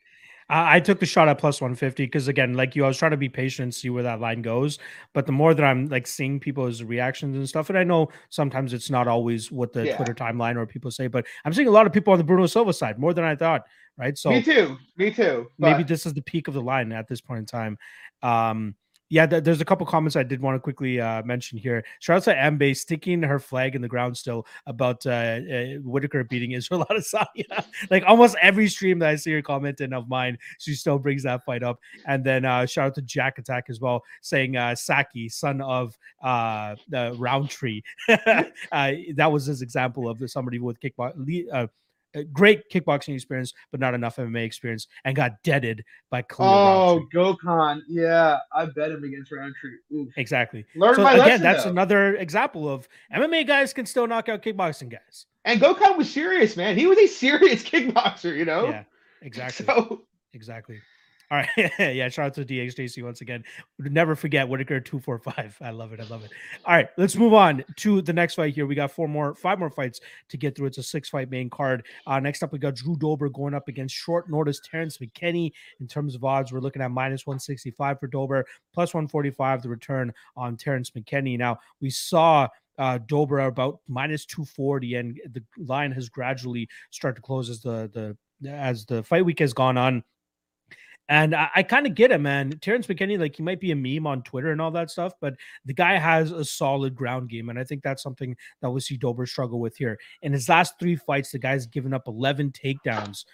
[0.51, 3.12] I, I took the shot at plus 150 because again, like you, I was trying
[3.12, 4.78] to be patient and see where that line goes.
[5.14, 8.74] But the more that I'm like seeing people's reactions and stuff, and I know sometimes
[8.74, 9.97] it's not always what the yeah.
[9.97, 12.45] Twitter timeline or people say, but I'm seeing a lot of people on the Bruno
[12.49, 13.62] Silva side more than I thought.
[13.97, 14.18] Right.
[14.18, 14.76] So me too.
[14.99, 15.47] Me too.
[15.59, 15.70] But...
[15.70, 17.78] Maybe this is the peak of the line at this point in time.
[18.22, 18.74] Um,
[19.11, 21.85] yeah, th- there's a couple comments I did want to quickly uh, mention here.
[21.99, 26.23] Shout out to Ambe sticking her flag in the ground still about uh, uh, Whitaker
[26.23, 27.65] beating Israel Adesanya.
[27.91, 31.45] like almost every stream that I see her commenting of mine, she still brings that
[31.45, 31.81] fight up.
[32.07, 35.99] And then uh, shout out to Jack Attack as well, saying uh, Saki, son of
[36.23, 36.77] uh,
[37.17, 37.83] Rountree.
[38.09, 41.69] that was his example of somebody with kickbox.
[42.33, 47.83] Great kickboxing experience, but not enough MMA experience, and got deaded by Khalil Oh, Gokhan.
[47.89, 49.77] Yeah, I bet him against Rountree.
[49.95, 50.09] Oof.
[50.17, 50.65] Exactly.
[50.75, 51.71] Learn so my again, lesson, that's though.
[51.71, 55.27] another example of MMA guys can still knock out kickboxing guys.
[55.45, 56.77] And Gokhan was serious, man.
[56.77, 58.69] He was a serious kickboxer, you know?
[58.69, 58.85] Yeah,
[59.23, 59.67] exactly.
[59.67, 60.03] So...
[60.33, 60.81] Exactly.
[61.31, 61.72] All right.
[61.78, 62.09] yeah.
[62.09, 63.45] Shout out to DXJC once again.
[63.78, 65.59] Never forget Whitaker 245.
[65.61, 66.01] I love it.
[66.01, 66.33] I love it.
[66.64, 66.89] All right.
[66.97, 68.66] Let's move on to the next fight here.
[68.66, 70.66] We got four more, five more fights to get through.
[70.66, 71.87] It's a six fight main card.
[72.05, 75.53] Uh, next up, we got Drew Dober going up against short notice Terrence McKinney.
[75.81, 80.12] In terms of odds, we're looking at minus 165 for Dober, plus 145 the return
[80.37, 81.39] on Terrence McKinney.
[81.39, 87.22] Now, we saw uh, Dober about minus 240, and the line has gradually started to
[87.22, 88.16] close as the the
[88.49, 90.03] as the fight week has gone on.
[91.09, 92.51] And I, I kind of get it, man.
[92.61, 95.34] Terrence McKinney, like he might be a meme on Twitter and all that stuff, but
[95.64, 97.48] the guy has a solid ground game.
[97.48, 99.98] And I think that's something that we see Dober struggle with here.
[100.22, 103.24] In his last three fights, the guy's given up 11 takedowns,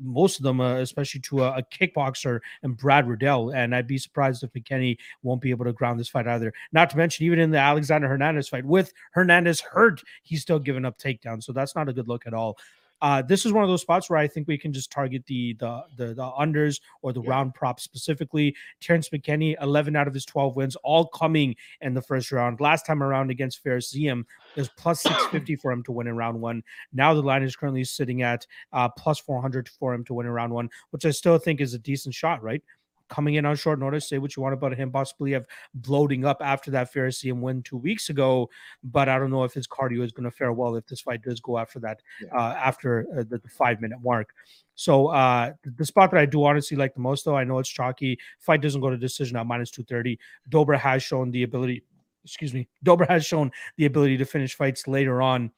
[0.00, 3.50] most of them, uh, especially to a, a, kickboxer and Brad Riddell.
[3.50, 6.52] And I'd be surprised if McKinney won't be able to ground this fight either.
[6.72, 10.84] Not to mention, even in the Alexander Hernandez fight, with Hernandez hurt, he's still giving
[10.84, 11.44] up takedowns.
[11.44, 12.58] So that's not a good look at all.
[13.00, 15.54] Uh, this is one of those spots where I think we can just target the
[15.54, 17.30] the the, the unders or the yeah.
[17.30, 18.54] round prop specifically.
[18.80, 22.60] Terrence McKinney, 11 out of his 12 wins, all coming in the first round.
[22.60, 24.24] Last time around against Ziam,
[24.54, 26.62] there's plus 650 for him to win in round one.
[26.92, 30.32] Now the line is currently sitting at uh, plus 400 for him to win in
[30.32, 32.62] round one, which I still think is a decent shot, right?
[33.08, 34.08] Coming in on short notice.
[34.08, 37.62] Say what you want about him, possibly have bloating up after that Fares Ziam win
[37.62, 38.50] two weeks ago.
[38.84, 41.22] But I don't know if his cardio is going to fare well if this fight
[41.22, 42.36] does go after that, yeah.
[42.36, 44.30] uh, after uh, the, the, five minute mark.
[44.74, 47.68] So uh, the spot that I do honestly like the most, though, I know it's
[47.68, 48.18] chalky.
[48.38, 50.18] Fight doesn't go to decision at minus two thirty.
[50.48, 51.82] Dober has shown the ability.
[52.24, 52.68] Excuse me.
[52.82, 55.50] Dober has shown the ability to finish fights later on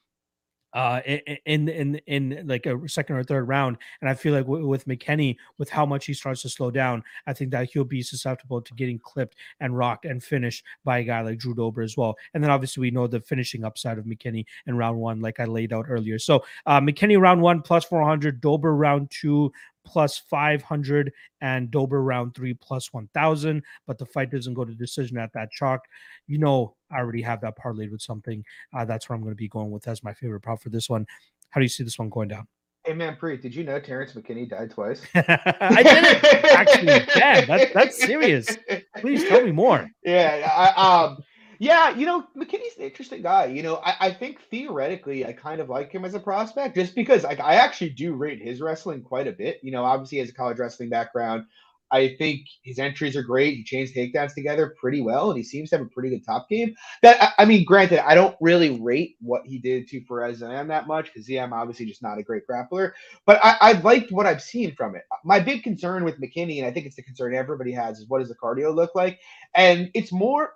[0.73, 1.01] uh
[1.47, 4.87] in in in like a second or third round and i feel like w- with
[4.87, 8.61] mckinney with how much he starts to slow down i think that he'll be susceptible
[8.61, 12.17] to getting clipped and rocked and finished by a guy like drew dober as well
[12.35, 15.45] and then obviously we know the finishing upside of mckinney in round one like i
[15.45, 19.53] laid out earlier so uh mckinney round one plus 400 dober round two
[19.85, 23.63] plus 500 and Dober round three plus 1000.
[23.87, 25.81] But the fight doesn't go to decision at that chalk.
[26.27, 28.45] You know, I already have that parlayed with something.
[28.75, 30.89] Uh, that's where I'm going to be going with as my favorite prop for this
[30.89, 31.07] one.
[31.51, 32.47] How do you see this one going down?
[32.85, 35.03] Hey man, Preet, did you know Terrence McKinney died twice?
[35.15, 37.15] I didn't actually.
[37.15, 38.57] Damn, that, that's serious.
[38.97, 39.91] Please tell me more.
[40.03, 41.19] Yeah, I, um,
[41.61, 43.45] yeah, you know, McKinney's an interesting guy.
[43.45, 46.95] You know, I, I think theoretically I kind of like him as a prospect just
[46.95, 49.61] because like I actually do rate his wrestling quite a bit.
[49.63, 51.45] You know, obviously he has a college wrestling background.
[51.93, 53.57] I think his entries are great.
[53.57, 56.49] He chains takedowns together pretty well, and he seems to have a pretty good top
[56.49, 56.75] game.
[57.03, 60.87] That I, mean, granted, I don't really rate what he did to Fares Ziam that
[60.87, 62.93] much because Ziam obviously just not a great grappler.
[63.27, 65.03] But I, I liked what I've seen from it.
[65.25, 68.21] My big concern with McKinney, and I think it's the concern everybody has, is what
[68.21, 69.19] does the cardio look like?
[69.55, 70.55] And it's more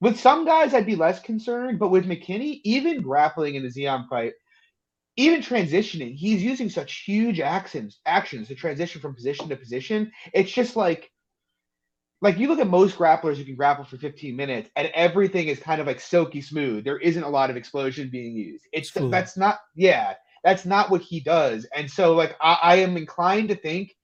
[0.00, 4.08] with some guys, I'd be less concerned, but with McKinney, even grappling in the Ziam
[4.08, 4.32] fight,
[5.16, 10.10] even transitioning, he's using such huge actions actions to transition from position to position.
[10.32, 11.10] It's just like
[12.22, 15.58] like you look at most grapplers who can grapple for 15 minutes and everything is
[15.58, 16.84] kind of like silky smooth.
[16.84, 18.66] There isn't a lot of explosion being used.
[18.72, 19.12] It's Fluid.
[19.12, 20.14] that's not yeah,
[20.44, 21.66] that's not what he does.
[21.74, 23.94] And so like I, I am inclined to think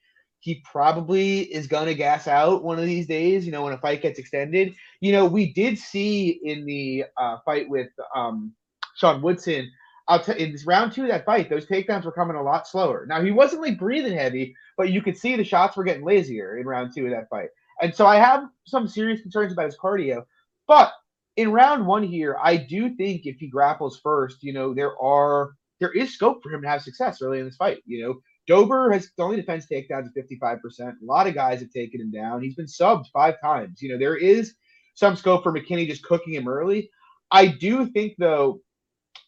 [0.41, 4.03] he probably is gonna gas out one of these days, you know, when a fight
[4.03, 4.75] gets extended.
[5.01, 8.53] You know, we did see in the uh, fight with um
[8.97, 9.71] Sean Woodson.
[10.09, 13.07] I'll tell in round two of that fight, those takedowns were coming a lot slower.
[13.09, 16.59] Now he wasn't like breathing heavy, but you could see the shots were getting lazier
[16.59, 17.49] in round two of that fight.
[17.83, 20.25] And so I have some serious concerns about his cardio.
[20.69, 20.93] But
[21.37, 25.53] in round one here, I do think if he grapples first, you know, there are
[25.81, 27.83] there is scope for him to have success early in this fight.
[27.85, 28.15] You know,
[28.47, 30.61] Dober has only defense takedowns at 55%.
[30.81, 32.43] A lot of guys have taken him down.
[32.43, 33.83] He's been subbed five times.
[33.83, 34.55] You know, there is
[34.95, 36.91] some scope for McKinney just cooking him early.
[37.31, 38.61] I do think though,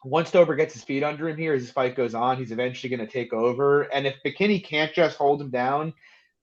[0.05, 2.95] once Dober gets his feet under him here as this fight goes on, he's eventually
[2.95, 3.83] going to take over.
[3.93, 5.93] And if McKinney can't just hold him down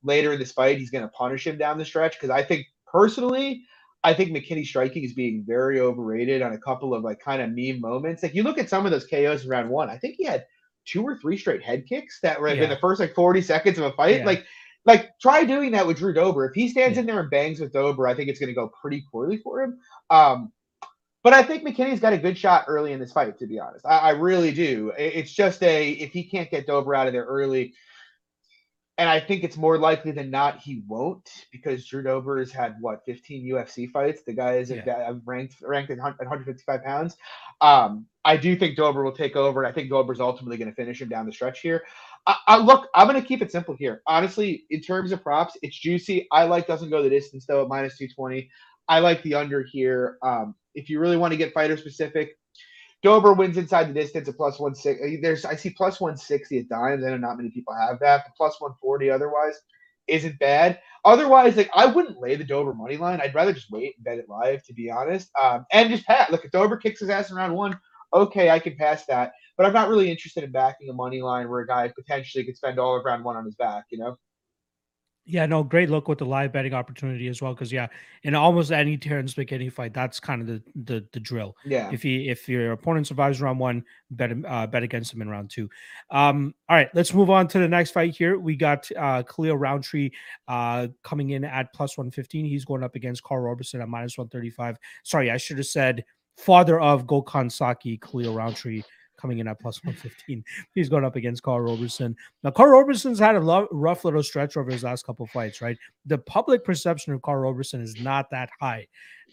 [0.04, 2.14] later in this fight, he's going to punish him down the stretch.
[2.14, 3.64] Because I think personally,
[4.04, 7.52] I think McKinney striking is being very overrated on a couple of like kind of
[7.52, 8.22] meme moments.
[8.22, 10.46] Like you look at some of those KOs in round one, I think he had
[10.86, 12.64] two or three straight head kicks that were Yeah.
[12.64, 14.20] in the first like 40 seconds of a fight.
[14.20, 14.26] Yeah.
[14.26, 14.46] Like,
[14.86, 16.46] like try doing that with Drew Dober.
[16.46, 17.02] If he stands Yeah.
[17.02, 19.62] in there and bangs with Dober, I think it's going to go pretty poorly for
[19.62, 19.80] him.
[20.10, 20.52] Um,
[21.24, 23.84] but I think McKinney's got a good shot early in this fight, to be honest.
[23.86, 24.94] I, I really do.
[24.96, 27.74] It's just a if he can't get Dober out of there early,
[28.98, 32.76] and I think it's more likely than not he won't because Drew Dober has had
[32.80, 34.22] what 15 UFC fights.
[34.24, 34.84] The guy is Yeah.
[34.90, 37.18] uh, ranked ranked at 100 at 155 pounds.
[37.62, 40.76] Um, I do think Dober will take over, and I think Dober's ultimately going to
[40.76, 41.84] finish him down the stretch here.
[42.26, 44.02] I, I look, I'm going to keep it simple here.
[44.08, 46.28] Honestly, in terms of props, it's juicy.
[46.32, 48.50] I like doesn't go the distance though at minus 220.
[48.88, 50.18] I like the under here.
[50.22, 52.38] Um, if you really want to get fighter specific,
[53.04, 55.00] Dober wins inside the distance at plus one six.
[55.22, 57.04] There's I see plus one sixty at dimes.
[57.04, 59.60] I know not many people have that, but plus one forty otherwise
[60.08, 60.80] isn't bad.
[61.04, 63.22] Otherwise, like I wouldn't lay the Dober money line.
[63.22, 65.30] I'd rather just wait and bet it live, to be honest.
[65.42, 66.32] Um, and just pat.
[66.32, 67.80] Look, if Dober kicks his ass in round one,
[68.14, 69.34] okay, I can pass that.
[69.58, 72.58] But I'm not really interested in backing a money line where a guy potentially could
[72.58, 73.86] spend all of round one on his back.
[73.92, 74.18] You know?
[75.28, 77.54] Yeah, no, great look with the live betting opportunity as well.
[77.54, 77.88] Because yeah,
[78.22, 81.58] in almost any Terrence McKinney fight, that's kind of the the, the drill.
[81.66, 81.90] Yeah.
[81.92, 85.50] If he if your opponent survives round one, bet uh, bet against him in round
[85.50, 85.68] two.
[86.12, 88.38] Um, all right, let's move on to the next fight here.
[88.38, 90.12] We got uh Khalil Rountree
[90.48, 92.46] uh coming in at plus 115.
[92.46, 94.78] He's going up against Karl Roberson at minus 135.
[95.04, 96.06] Sorry, I should have said
[96.38, 98.84] father of Gokhan Saki, Khalil Rountree
[99.26, 100.44] coming in at plus 115.
[100.76, 102.16] He's going up against Karl Roberson.
[102.44, 105.78] Now, Karl Roberson's had a lo- rough little stretch over his last couple fights, right?
[106.06, 108.86] The public perception of Karl Roberson is not that high.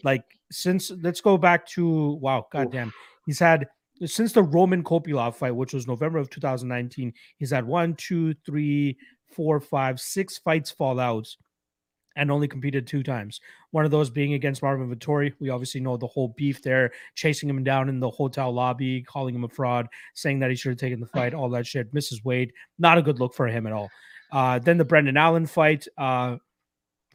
[0.02, 2.92] Like, since let's go back to wow, goddamn,
[3.26, 3.66] he's had
[4.06, 8.96] since the Roman Kopylov fight, which was November of 2019, he's had one, two, three,
[9.30, 11.28] four, five, six fights fall out
[12.16, 13.40] and only competed two times.
[13.70, 15.32] One of those being against Marvin Vettori.
[15.40, 19.34] We obviously know the whole beef there, chasing him down in the hotel lobby, calling
[19.34, 21.92] him a fraud, saying that he should have taken the fight, all that shit.
[21.94, 22.24] Mrs.
[22.24, 23.90] Wade, not a good look for him at all.
[24.30, 26.36] Uh, then the Brendan Allen fight, uh,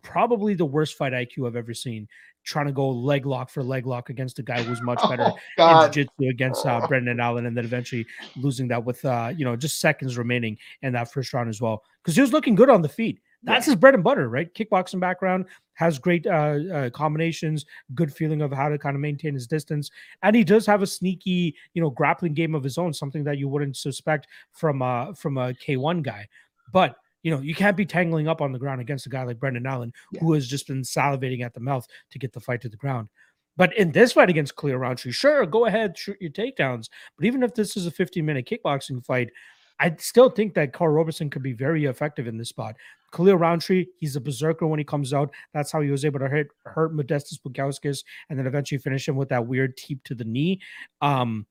[0.03, 2.07] probably the worst fight IQ I've ever seen.
[2.43, 5.85] Trying to go leg lock for leg lock against a guy who's much better Oh,
[5.85, 8.05] in jiu-jitsu against uh, Brendan Allen, and then eventually
[8.37, 11.83] losing that with uh, you know just seconds remaining in that first round as well,
[12.01, 13.19] because he was looking good on the feet.
[13.43, 14.53] That's his bread and butter, right?
[14.53, 19.33] Kickboxing background has great uh, uh, combinations, good feeling of how to kind of maintain
[19.35, 19.91] his distance,
[20.23, 23.37] and he does have a sneaky, you know, grappling game of his own, something that
[23.37, 26.27] you wouldn't suspect from uh from a K1 guy.
[26.73, 29.39] But you know, you can't be tangling up on the ground against a guy like
[29.39, 30.21] Brendan Allen, Yeah.
[30.21, 33.09] who has just been salivating at the mouth to get the fight to the ground.
[33.57, 36.89] But in this fight against Khalil Rountree, sure, go ahead, shoot your takedowns.
[37.17, 39.31] But even if this is a 15 minute kickboxing fight,
[39.79, 42.75] I still think that Karl Roberson could be very effective in this spot.
[43.11, 45.31] Khalil Rountree, he's a berserker when he comes out.
[45.53, 49.15] That's how he was able to hurt hurt Modestas Bukauskas and then eventually finish him
[49.15, 50.59] with that weird teep to the knee.
[51.01, 51.45] Um,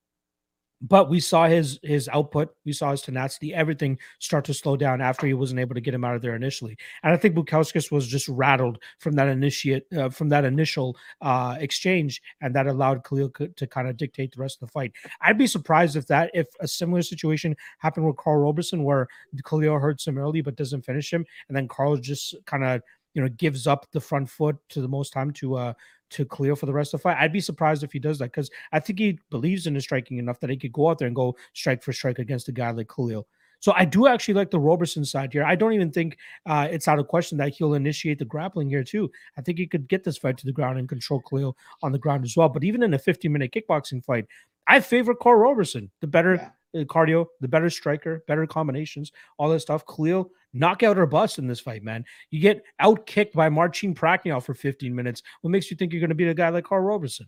[0.82, 5.00] but we saw his his output, we saw his tenacity, everything start to slow down
[5.00, 6.76] after he wasn't able to get him out of there initially.
[7.02, 11.56] And I think Bukauskas was just rattled from that initiate uh, from that initial uh,
[11.58, 14.92] exchange, and that allowed Khalil to kind of dictate the rest of the fight.
[15.22, 19.08] I'd be surprised if that if a similar situation happened with Karl Roberson, where
[19.44, 22.82] Khalil hurts him early but doesn't finish him, and then Karl just kind of
[23.14, 25.72] you know gives up the front foot to the most time to uh
[26.10, 27.16] to clear for the rest of the fight.
[27.18, 30.18] I'd be surprised if he does that because I think he believes in his striking
[30.18, 32.70] enough that he could go out there and go strike for strike against a guy
[32.70, 33.26] like Khalil.
[33.60, 35.42] So I do actually like the Roberson side here.
[35.42, 38.84] I don't even think uh, it's out of question that he'll initiate the grappling here
[38.84, 39.10] too.
[39.38, 41.98] I think he could get this fight to the ground and control Khalil on the
[41.98, 42.48] ground as well.
[42.50, 44.26] But even in a 50 minute kickboxing fight,
[44.68, 46.80] I favor Karl Roberson, the better Yeah.
[46.80, 49.84] uh, cardio, the better striker, better combinations, all that stuff.
[49.86, 52.04] Khalil, knockout or bust in this fight, man.
[52.30, 55.22] You get out kicked by Marcin Prachnio for 15 minutes.
[55.42, 57.26] What makes you think you're going to beat a guy like Karl Roberson?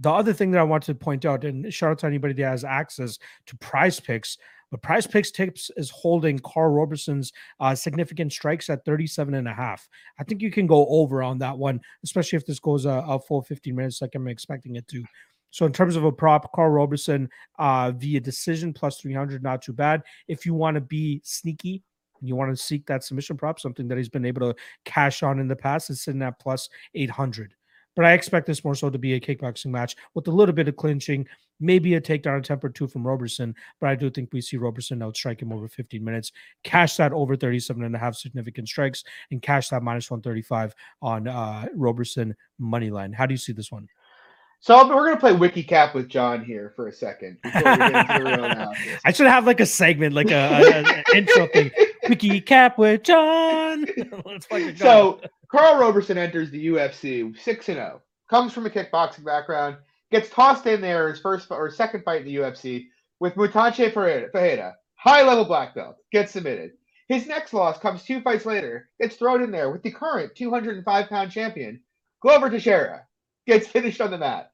[0.00, 2.44] The other thing that I want to point out, and shout out to anybody that
[2.44, 4.36] has access to prize picks,
[4.70, 9.54] but prize picks tips is holding Karl Roberson's uh, significant strikes at 37 and a
[9.54, 9.88] half.
[10.18, 13.20] I think you can go over on that one, especially if this goes a, a
[13.20, 15.04] full 15 minutes like I'm expecting it to.
[15.50, 19.72] So in terms of a prop, Karl Roberson uh, via decision plus 300, not too
[19.72, 20.02] bad.
[20.28, 21.82] If you want to be sneaky,
[22.20, 25.38] you want to seek that submission prop, something that he's been able to cash on
[25.38, 27.54] in the past, is sitting at plus 800.
[27.96, 30.68] But I expect this more so to be a kickboxing match with a little bit
[30.68, 31.26] of clinching,
[31.58, 33.54] maybe a takedown attempt or two from Roberson.
[33.80, 36.30] But I do think we see Roberson outstrike him over 15 minutes,
[36.62, 41.26] cash that over 37 and a half significant strikes, and cash that minus 135 on
[41.26, 43.14] uh, Roberson money line.
[43.14, 43.88] How do you see this one?
[44.60, 47.38] So we're gonna play wiki cap with John here for a second.
[47.44, 51.70] I should have like a segment, like a, a, a intro thing.
[52.08, 53.86] Wiki cap with John.
[54.76, 55.20] so
[55.50, 58.02] Karl Roberson enters the UFC six and zero.
[58.28, 59.76] Comes from a kickboxing background.
[60.10, 62.86] Gets tossed in there his first or second fight in the UFC
[63.20, 65.96] with Mutante Ferreira, high level black belt.
[66.12, 66.72] Gets submitted.
[67.08, 68.90] His next loss comes two fights later.
[69.00, 71.80] Gets thrown in there with the current 205 pound champion
[72.22, 73.06] Glover Teixeira
[73.46, 74.50] gets finished on the mat.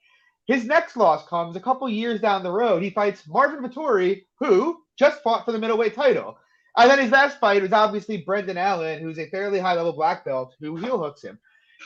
[0.46, 2.82] His next loss comes a couple years down the road.
[2.82, 6.36] He fights Marvin Vettori, who just fought for the middleweight title.
[6.76, 10.24] And then his last fight was obviously Brendan Allen, who's a fairly high level black
[10.24, 11.38] belt, who heel hooks him.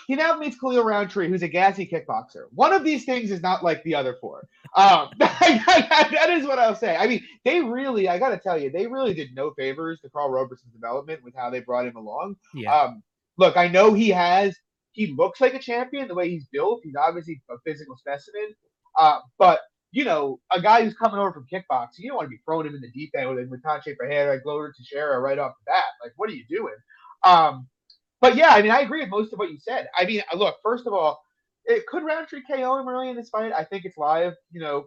[0.07, 2.45] He now meets Khalil Rountree, who's a gassy kickboxer.
[2.55, 4.47] One of these things is not like the other four.
[4.77, 6.97] Um, that is what I'll say.
[6.97, 10.11] I mean, they really, I got to tell you, they really did no favors to
[10.11, 12.37] Karl Roberson's development with how they brought him along.
[12.55, 12.75] Yeah.
[12.75, 13.03] Um,
[13.39, 14.55] look, I know he has
[14.97, 16.81] he looks like a champion the way he's built.
[16.83, 18.55] He's obviously a physical specimen.
[18.99, 19.61] Uh, but
[19.97, 22.67] you know, a guy who's coming over from kickboxing, you don't want to be throwing
[22.67, 25.85] him in the deep end with Tache Ferreira, Glover Teixeira right off the bat.
[26.05, 26.75] Like, what are you doing?
[27.25, 27.67] Um,
[28.21, 29.89] but yeah, I mean, I agree with most of what you said.
[29.97, 31.19] I mean, look, first of all,
[31.65, 33.55] it could Rountree KO him early in this fight.
[33.55, 34.35] I think it's live.
[34.53, 34.85] You know,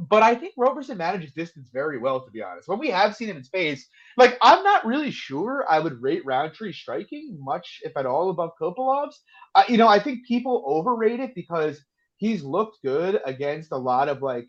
[0.00, 2.66] but I think Roberson manages distance very well, to be honest.
[2.66, 6.26] When we have seen him in space, like I'm not really sure I would rate
[6.26, 9.20] Rountree striking much, if at all, above Kopylov's.
[9.54, 11.80] Uh, you know, I think people overrate it because
[12.22, 14.48] he's looked good against a lot of like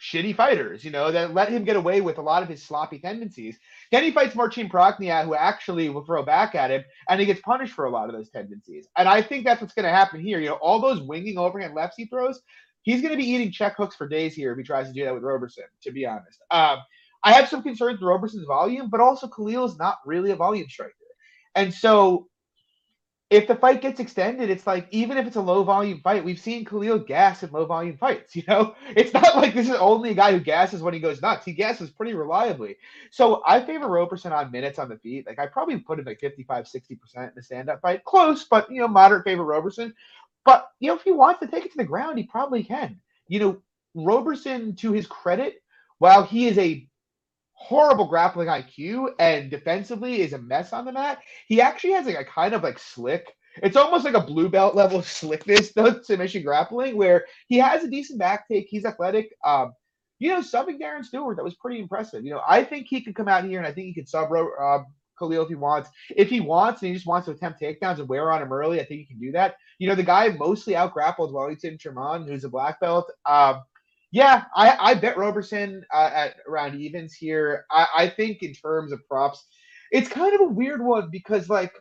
[0.00, 2.98] shitty fighters, you know, that let him get away with a lot of his sloppy
[2.98, 3.58] tendencies.
[3.92, 7.42] Then he fights Marcin Prachnio, who actually will throw back at him, and he gets
[7.42, 8.88] punished for a lot of those tendencies.
[8.96, 10.40] And I think that's what's going to happen here.
[10.40, 12.40] You know, all those winging overhand lefts he throws,
[12.84, 15.04] he's going to be eating check hooks for days here if he tries to do
[15.04, 16.40] that with Roberson, to be honest.
[16.50, 16.78] Um,
[17.22, 20.70] I have some concerns with Roberson's volume, but also Khalil is not really a volume
[20.70, 20.94] striker.
[21.54, 22.28] And so
[23.30, 26.38] if the fight gets extended, it's like even if it's a low volume fight, we've
[26.38, 28.36] seen Khalil gas in low volume fights.
[28.44, 31.22] You know, it's not like this is only a guy who gasses when he goes
[31.22, 31.44] nuts.
[31.44, 32.76] He gasses pretty reliably.
[33.10, 35.26] So I favor Roberson on minutes on the feet.
[35.26, 38.04] Like I probably put him like 55, 60% in the stand up fight.
[38.04, 39.94] Close, but you know, moderate favor Roberson.
[40.44, 43.00] But you know, if he wants to take it to the ground, he probably can.
[43.28, 43.62] You know,
[43.94, 45.62] Roberson, to his credit,
[45.98, 46.86] while he is a
[47.64, 52.18] horrible grappling IQ and defensively is a mess on the mat, he actually has like
[52.18, 53.26] a kind of like slick.
[53.62, 57.88] It's almost like a blue belt level slickness to submission grappling where he has a
[57.88, 58.66] decent back take.
[58.68, 59.30] He's athletic.
[59.44, 59.72] Um,
[60.18, 62.24] you know, subbing Darren Stewart, that was pretty impressive.
[62.24, 64.30] You know, I think he could come out here and I think he could sub
[64.30, 64.78] uh,
[65.18, 65.88] Khalil if he wants.
[66.10, 68.80] If he wants and he just wants to attempt takedowns and wear on him early,
[68.80, 69.56] I think he can do that.
[69.78, 73.10] You know, the guy mostly out grappled Wellington Turman, who's a black belt.
[73.24, 73.62] Um,
[74.14, 77.66] yeah, I, I bet Roberson uh, at around evens here.
[77.68, 79.44] I, I think in terms of props,
[79.90, 81.72] it's kind of a weird one because like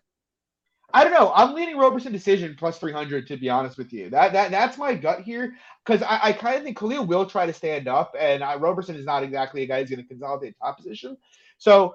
[0.96, 1.32] I don't know.
[1.36, 4.10] I'm leaning Roberson decision plus 300 to be honest with you.
[4.10, 5.54] That that that's my gut here
[5.86, 8.96] because I, I kind of think Khalil will try to stand up, and I, Roberson
[8.96, 11.16] is not exactly a guy who's going to consolidate top position.
[11.60, 11.94] So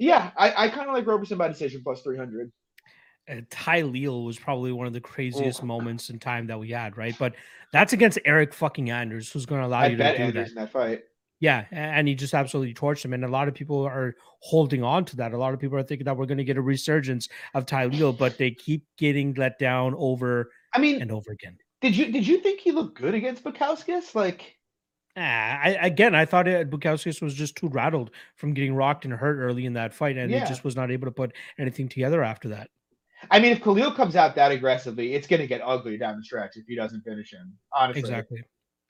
[0.00, 2.50] yeah, I, I kind of like Roberson by decision plus 300.
[3.28, 5.66] And Tyleel was probably one of the craziest oh.
[5.66, 7.14] moments in time that we had, right?
[7.18, 7.34] But
[7.72, 10.60] that's against Eryk fucking Anders, who's going to allow I you to do Anders that.
[10.60, 11.02] that fight.
[11.38, 13.12] Yeah, and he just absolutely torched him.
[13.12, 15.34] And a lot of people are holding on to that.
[15.34, 18.16] A lot of people are thinking that we're going to get a resurgence of Tyleel,
[18.16, 21.58] but they keep getting let down over I mean and over again.
[21.82, 24.14] Did you did you think he looked good against Bukauskas?
[24.14, 24.56] Like
[25.18, 29.14] Ah, I, again, I thought it, Bukauskas was just too rattled from getting rocked and
[29.14, 30.40] hurt early in that fight, and yeah.
[30.40, 32.68] he just was not able to put anything together after that.
[33.30, 36.24] I mean, if Khalil comes out that aggressively, it's going to get ugly down the
[36.24, 37.56] stretch if he doesn't finish him.
[37.72, 38.42] Honestly, exactly.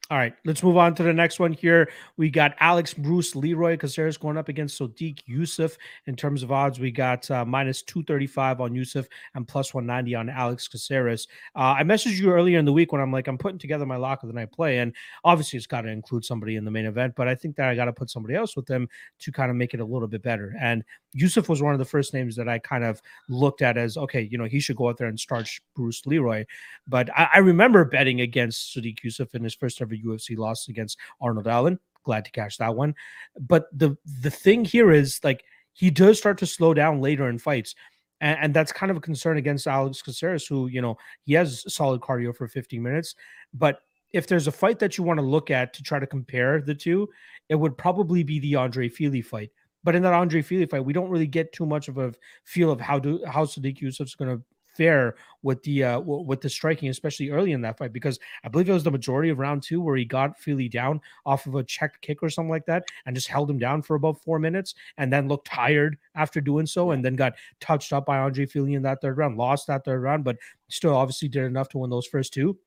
[0.09, 1.91] All right, let's move on to the next one here.
[2.16, 5.77] We got Alex Bruce Leroy Caceres going up against Sodiq Yusuff.
[6.07, 10.28] In terms of odds, we got uh, minus 235 on Yusuff and plus 190 on
[10.28, 11.27] Alex Caceres.
[11.57, 13.97] Uh, I messaged you earlier in the week when I'm like, I'm putting together my
[13.97, 16.87] lock of the night play, and obviously it's got to include somebody in the main
[16.87, 18.89] event, but I think that I got to put somebody else with them
[19.19, 20.55] to kind of make it a little bit better.
[20.61, 20.85] And
[21.19, 24.28] Yusuff was one of the first names that I kind of looked at as, okay,
[24.31, 26.45] you know, he should go out there and start Bruce Leroy.
[26.87, 30.98] But I, I remember betting against Sodiq Yusuff in his first ever UFC loss against
[31.20, 31.78] Arnold Allen.
[32.05, 32.94] Glad to catch that one.
[33.39, 37.39] But the the thing here is like he does start to slow down later in
[37.39, 37.74] fights.
[38.20, 41.64] And, and that's kind of a concern against Alex Caceres, who, you know, he has
[41.73, 43.14] solid cardio for 15 minutes.
[43.52, 43.81] But
[44.12, 46.74] if there's a fight that you want to look at to try to compare the
[46.74, 47.10] two,
[47.51, 49.51] it would probably be the Andre Fili fight.
[49.85, 52.14] But in that Andre Fili fight, we don't really get too much of a
[52.44, 54.43] feel of how do how Sodiq Yusuff's going to
[54.77, 58.69] fair with the uh with the striking, especially early in that fight, because I believe
[58.69, 61.62] it was the majority of round two where he got Fili down off of a
[61.62, 64.74] check kick or something like that, and just held him down for about four minutes,
[64.98, 68.74] and then looked tired after doing so, and then got touched up by Andre Fili
[68.74, 70.36] in that third round, lost that third round, but
[70.69, 72.59] still obviously did enough to win those first two.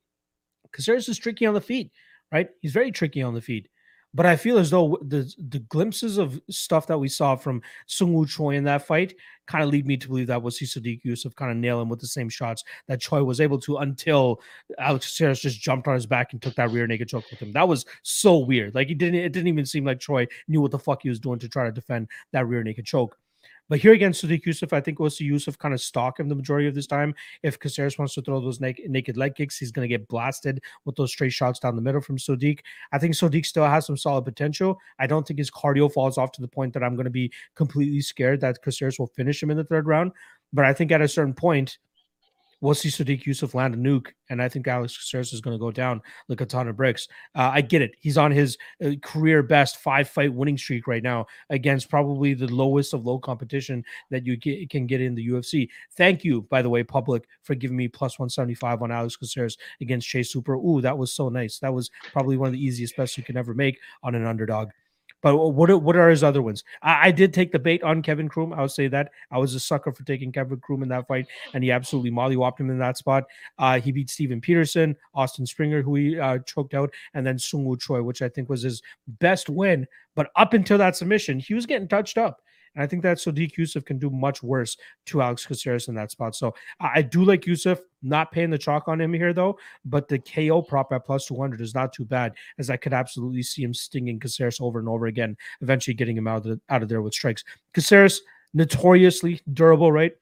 [0.72, 1.90] Caceres is tricky on the feet,
[2.32, 2.48] right?
[2.60, 3.68] He's very tricky on the feet.
[4.12, 8.12] But I feel as though the the glimpses of stuff that we saw from Sung
[8.12, 9.14] Woo Choi in that fight
[9.46, 12.00] kind of lead me to believe that was Sodiq Yusuff kind of nail him with
[12.00, 14.40] the same shots that Choi was able to until
[14.78, 17.52] Alex Caceres just jumped on his back and took that rear naked choke with him.
[17.52, 18.74] That was so weird.
[18.74, 21.20] Like he didn't it didn't even seem like Choi knew what the fuck he was
[21.20, 23.16] doing to try to defend that rear naked choke.
[23.70, 26.66] But here against Sodiq Yusuff, I think see Yusuff kind of stalk him the majority
[26.66, 27.14] of this time.
[27.44, 30.60] If Caceres wants to throw those naked, naked leg kicks, he's going to get blasted
[30.84, 32.58] with those straight shots down the middle from Sodiq.
[32.90, 34.76] I think Sodiq still has some solid potential.
[34.98, 37.32] I don't think his cardio falls off to the point that I'm going to be
[37.54, 40.10] completely scared that Caceres will finish him in the third round.
[40.52, 41.78] But I think at a certain point,
[42.60, 45.60] we'll see Sodiq Yusuff land a nuke, and I think Alex Caceres is going to
[45.60, 47.08] go down like a ton of bricks.
[47.34, 51.02] Uh, I get it; he's on his uh, career best five fight winning streak right
[51.02, 55.28] now against probably the lowest of low competition that you get, can get in the
[55.28, 55.68] UFC.
[55.96, 59.16] Thank you, by the way, public, for giving me plus one seventy five on Alex
[59.16, 60.54] Caceres against Chase Hooper.
[60.54, 61.58] Ooh, that was so nice.
[61.58, 64.70] That was probably one of the easiest bets you can ever make on an underdog.
[65.22, 66.64] But what are, what are his other ones?
[66.82, 68.52] I, I, did take the bait on Kevin Croom.
[68.52, 71.26] I would say that I was a sucker for taking Kevin Croom in that fight,
[71.52, 73.24] and he absolutely mollywopped him in that spot.
[73.58, 77.64] Uh, he beat Steven Peterson, Austin Springer, who he uh, choked out, and then Sung
[77.64, 79.86] Woo Choi, which I think was his best win.
[80.14, 82.40] But up until that submission, he was getting touched up.
[82.74, 84.76] And I think that Sodiq Yusuff can do much worse
[85.06, 86.36] to Alex Caceres in that spot.
[86.36, 90.18] So I do like Yusuff, not paying the chalk on him here though, but the
[90.18, 93.74] KO prop at plus 200 is not too bad, as I could absolutely see him
[93.74, 97.02] stinging Caceres over and over again, eventually getting him out of, the, out of there
[97.02, 97.44] with strikes.
[97.74, 98.22] Caceres,
[98.54, 100.12] notoriously durable, right?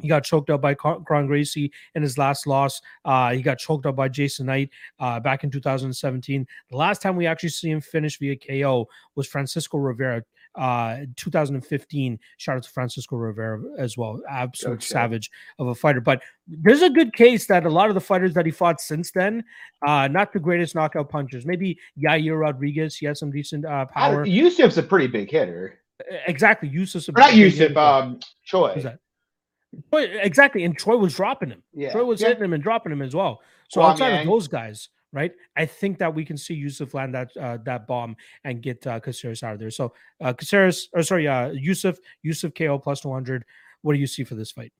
[0.00, 2.80] He got choked up by Kron Gracie in his last loss.
[3.04, 4.70] Uh, he got choked up by Jason Knight
[5.00, 6.46] uh, back in 2017.
[6.70, 8.86] The last time we actually see him finish via KO
[9.16, 10.22] was Francisco Rivera
[10.58, 14.84] uh 2015 shout out to francisco rivera as well absolute okay.
[14.84, 18.34] savage of a fighter but there's a good case that a lot of the fighters
[18.34, 19.42] that he fought since then
[19.86, 24.26] uh not the greatest knockout punchers maybe yair rodriguez he has some decent uh power.
[24.26, 25.80] Yusuff's a pretty big hitter.
[26.26, 28.98] Exactly Yusuff's not Yusuff um choi.
[29.92, 31.62] exactly and choi was dropping him.
[31.74, 31.92] Yeah.
[31.92, 32.28] Choi was yeah.
[32.28, 33.40] hitting him and dropping him as well.
[33.68, 35.32] So outside of those guys right?
[35.56, 39.00] I think that we can see Yusuff land that uh, that bomb and get uh,
[39.00, 39.70] Caceres out of there.
[39.70, 43.44] So uh, Caceres, or sorry, uh, Yusuff, Yusuff KO plus 200.
[43.82, 44.72] What do you see for this fight?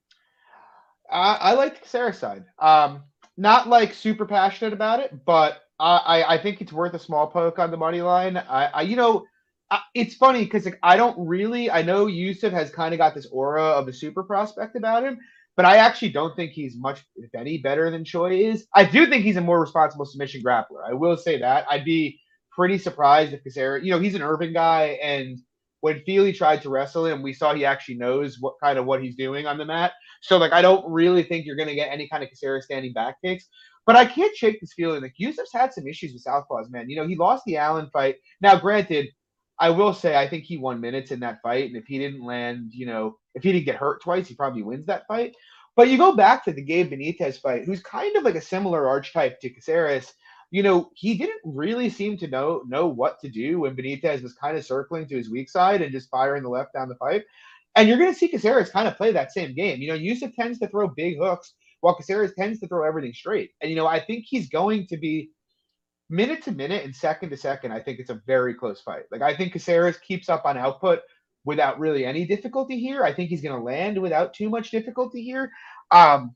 [1.10, 2.44] I like Caceres side.
[2.58, 3.02] Um,
[3.38, 7.58] not like super passionate about it, but I, I think it's worth a small poke
[7.58, 8.36] on the money line.
[8.36, 9.24] I, I you know,
[9.70, 11.70] I, it's funny because like, I don't really.
[11.70, 15.18] I know Yusuff has kind of got this aura of a super prospect about him,
[15.58, 18.68] but I actually don't think he's much, if any, better than Choi is.
[18.76, 20.88] I do think he's a more responsible submission grappler.
[20.88, 21.66] I will say that.
[21.68, 22.20] I'd be
[22.52, 25.36] pretty surprised if Caceres, you know, he's an urban guy, and
[25.80, 29.02] when Fili tried to wrestle him, we saw he actually knows what kind of what
[29.02, 29.94] he's doing on the mat.
[30.22, 32.92] So like, I don't really think you're going to get any kind of Caceres standing
[32.92, 33.48] back kicks.
[33.84, 35.02] But I can't shake this feeling.
[35.02, 36.88] Like Yusuff's had some issues with southpaws, man.
[36.88, 38.16] You know, he lost the Allen fight.
[38.40, 39.08] Now, granted,
[39.60, 42.24] I will say I think he won minutes in that fight, and if he didn't
[42.24, 45.34] land, you know, if he didn't get hurt twice, he probably wins that fight.
[45.76, 48.88] But you go back to the Gabe Benitez fight, who's kind of like a similar
[48.88, 50.12] archetype to Caceres.
[50.50, 54.32] You know, he didn't really seem to know know what to do when Benitez was
[54.34, 57.24] kind of circling to his weak side and just firing the left down the pipe.
[57.76, 59.80] And you're going to see Caceres kind of play that same game.
[59.80, 63.50] You know, Yusuff tends to throw big hooks, while Caceres tends to throw everything straight.
[63.60, 65.30] And you know, I think he's going to be
[66.10, 69.04] minute to minute and second to second, I think it's a very close fight.
[69.10, 71.00] Like I think Caceres keeps up on output
[71.44, 73.04] without really any difficulty here.
[73.04, 75.50] I think he's going to land without too much difficulty here.
[75.90, 76.34] Um,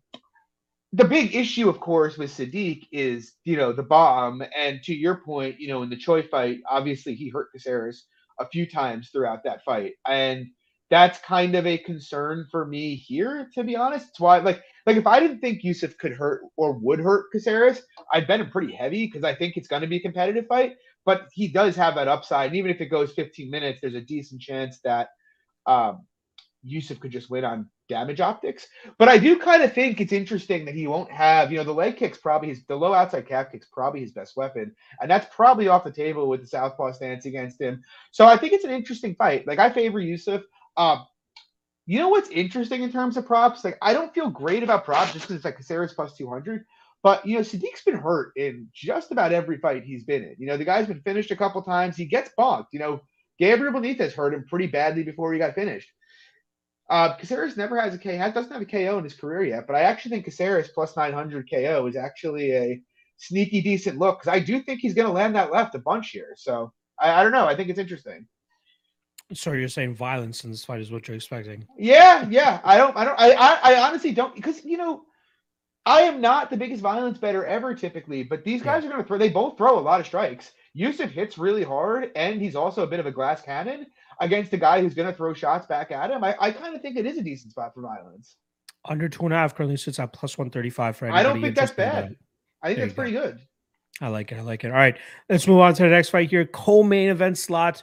[0.92, 4.42] the big issue, of course, with Sodiq is, you know, the bomb.
[4.56, 8.06] And to your point, you know, in the Choi fight, obviously he hurt Caceres
[8.38, 9.94] a few times throughout that fight.
[10.06, 10.48] And
[10.92, 14.10] that's kind of a concern for me here, to be honest.
[14.10, 17.80] It's why, like, like if I didn't think Yusuff could hurt or would hurt Caceres,
[18.12, 20.74] I'd bet him pretty heavy because I think it's going to be a competitive fight.
[21.06, 22.48] But he does have that upside.
[22.48, 25.08] And even if it goes 15 minutes, there's a decent chance that
[25.64, 26.04] um,
[26.62, 28.66] Yusuff could just win on damage optics.
[28.98, 31.72] But I do kind of think it's interesting that he won't have, you know, the
[31.72, 35.34] leg kicks probably his the low outside calf kicks probably his best weapon, and that's
[35.34, 37.82] probably off the table with the southpaw stance against him.
[38.10, 39.46] So I think it's an interesting fight.
[39.46, 40.42] Like I favor Yusuff.
[40.76, 41.06] Um,
[41.86, 43.64] you know what's interesting in terms of props?
[43.64, 46.64] Like I don't feel great about props just because it's like Caceres plus two hundred.
[47.02, 50.36] But you know, Sodiq's been hurt in just about every fight he's been in.
[50.38, 51.96] You know, the guy's been finished a couple times.
[51.96, 52.68] He gets bonked.
[52.72, 53.00] You know,
[53.38, 55.90] Gabriel Benitez hurt him pretty badly before he got finished.
[56.88, 59.66] Uh, Caceres never has a K, has, doesn't have a KO in his career yet,
[59.66, 62.80] but I actually think Caceres plus 900 KO is actually a
[63.16, 66.10] sneaky decent look because I do think he's going to land that left a bunch
[66.10, 66.34] here.
[66.36, 67.46] So I, I, don't know.
[67.46, 68.26] I think it's interesting.
[69.34, 71.66] So you're saying violence in this fight is what you're expecting?
[71.78, 72.60] Yeah, yeah.
[72.64, 72.96] I don't.
[72.96, 73.18] I don't.
[73.18, 73.32] I.
[73.32, 75.04] I, I honestly don't because you know.
[75.84, 78.88] I am not the biggest violence better ever typically, but these guys yeah.
[78.88, 79.18] are going to throw.
[79.18, 80.52] They both throw a lot of strikes.
[80.78, 83.86] Yusuff hits really hard, and he's also a bit of a glass cannon
[84.22, 86.80] against a guy who's going to throw shots back at him, I, I kind of
[86.80, 88.36] think it is a decent spot for violence.
[88.84, 91.72] Under two and a half currently sits at plus 135 for I don't think that's
[91.72, 92.16] bad.
[92.62, 93.22] I think there that's pretty go.
[93.22, 93.40] good.
[94.00, 94.38] I like it.
[94.38, 94.68] I like it.
[94.68, 94.96] All right.
[95.28, 96.46] Let's move on to the next fight here.
[96.46, 97.82] Co main event slot.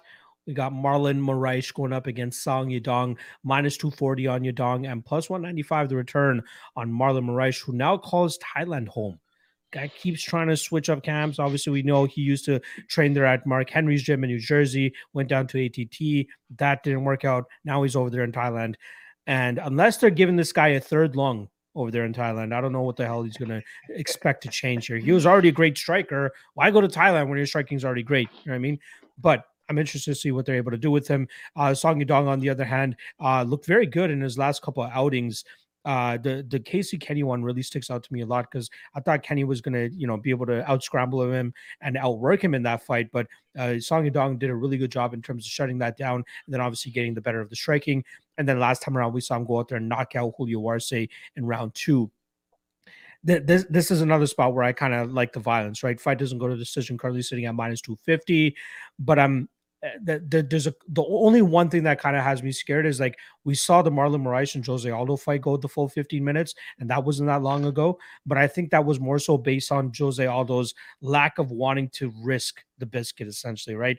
[0.50, 5.30] We got Marlon Moraes going up against Song Yadong, minus 240 on Yadong, and plus
[5.30, 6.42] 195 the return
[6.76, 9.20] on Marlon Moraes, who now calls Thailand home
[9.72, 11.38] guy keeps trying to switch up camps.
[11.38, 14.92] Obviously, we know he used to train there at Mark Henry's gym in New Jersey,
[15.14, 16.26] went down to ATT.
[16.58, 17.46] That didn't work out.
[17.64, 18.74] Now he's over there in Thailand.
[19.28, 22.74] And unless they're giving this guy a third lung over there in Thailand, I don't
[22.74, 24.98] know what the hell he's going to expect to change here.
[24.98, 26.32] He was already a great striker.
[26.56, 28.30] Why go to Thailand when your striking is already great?
[28.32, 28.80] You know what I mean?
[29.20, 31.28] But I'm interested to see what they're able to do with him.
[31.56, 34.84] Uh, Song Yadong, on the other hand, uh, looked very good in his last couple
[34.84, 35.44] of outings
[35.86, 39.00] uh, the the Casey Kenny one really sticks out to me a lot because I
[39.00, 42.54] thought Kenny was gonna you know be able to out scramble him and outwork him
[42.54, 43.28] in that fight, but
[43.58, 46.54] uh, Song Yadong did a really good job in terms of shutting that down and
[46.54, 48.04] then obviously getting the better of the striking.
[48.38, 50.66] And then last time around, we saw him go out there and knock out Julio
[50.68, 52.12] Arce in round two.
[53.22, 56.00] This, this is another spot where I kind of like the violence, right?
[56.00, 58.56] Fight doesn't go to decision, currently sitting at minus 250,
[58.98, 59.50] but I'm
[59.82, 63.00] Eh, that there's a the only one thing that kind of has me scared is
[63.00, 66.54] like we saw the Marlon Moraes and Jose Aldo fight go the full 15 minutes,
[66.80, 67.98] and that wasn't that long ago.
[68.26, 72.12] But I think that was more so based on Jose Aldo's lack of wanting to
[72.22, 73.98] risk the biscuit, essentially, right?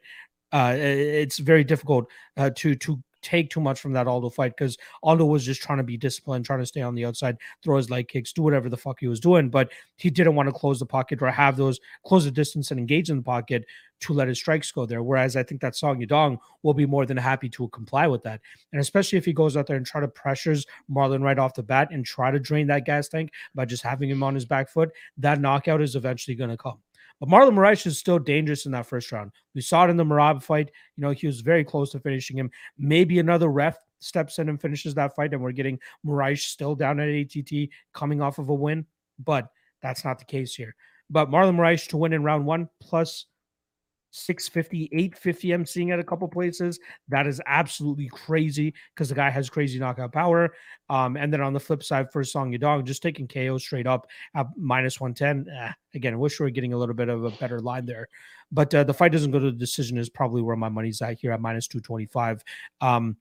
[0.52, 4.76] Uh, it's very difficult uh, to to take too much from that Aldo fight because
[5.02, 7.90] Aldo was just trying to be disciplined, trying to stay on the outside, throw his
[7.90, 9.48] leg kicks, do whatever the fuck he was doing.
[9.48, 12.80] But he didn't want to close the pocket or have those close the distance and
[12.80, 13.64] engage in the pocket
[14.01, 15.02] to let his strikes go there.
[15.02, 18.40] Whereas I think that Song Yadong will be more than happy to comply with that.
[18.72, 21.62] And especially if he goes out there and try to pressures Marlon right off the
[21.62, 24.70] bat and try to drain that gas tank by just having him on his back
[24.70, 26.78] foot, that knockout is eventually going to come.
[27.20, 29.32] But Marlon Moraes is still dangerous in that first round.
[29.55, 30.70] We saw it in the Merab fight.
[30.97, 32.51] You know, he was very close to finishing him.
[32.78, 36.98] Maybe another ref steps in and finishes that fight, and we're getting Moraes still down
[36.98, 38.86] at ATT coming off of a win.
[39.18, 39.48] But
[39.82, 40.74] that's not the case here.
[41.10, 43.26] But Marlon Moraes to win in round one plus
[44.11, 45.53] 650, 850.
[45.53, 46.78] I'm seeing at a couple places.
[47.09, 50.53] That is absolutely crazy because the guy has crazy knockout power.
[50.89, 54.07] Um, and then on the flip side, for Song Yadong, just taking KO straight up
[54.35, 55.53] at minus 110.
[55.53, 58.09] Eh, again, I wish we were getting a little bit of a better line there.
[58.53, 61.19] But uh, the fight doesn't go to the decision, is probably where my money's at
[61.20, 62.43] here at minus 225.
[62.81, 63.16] Um,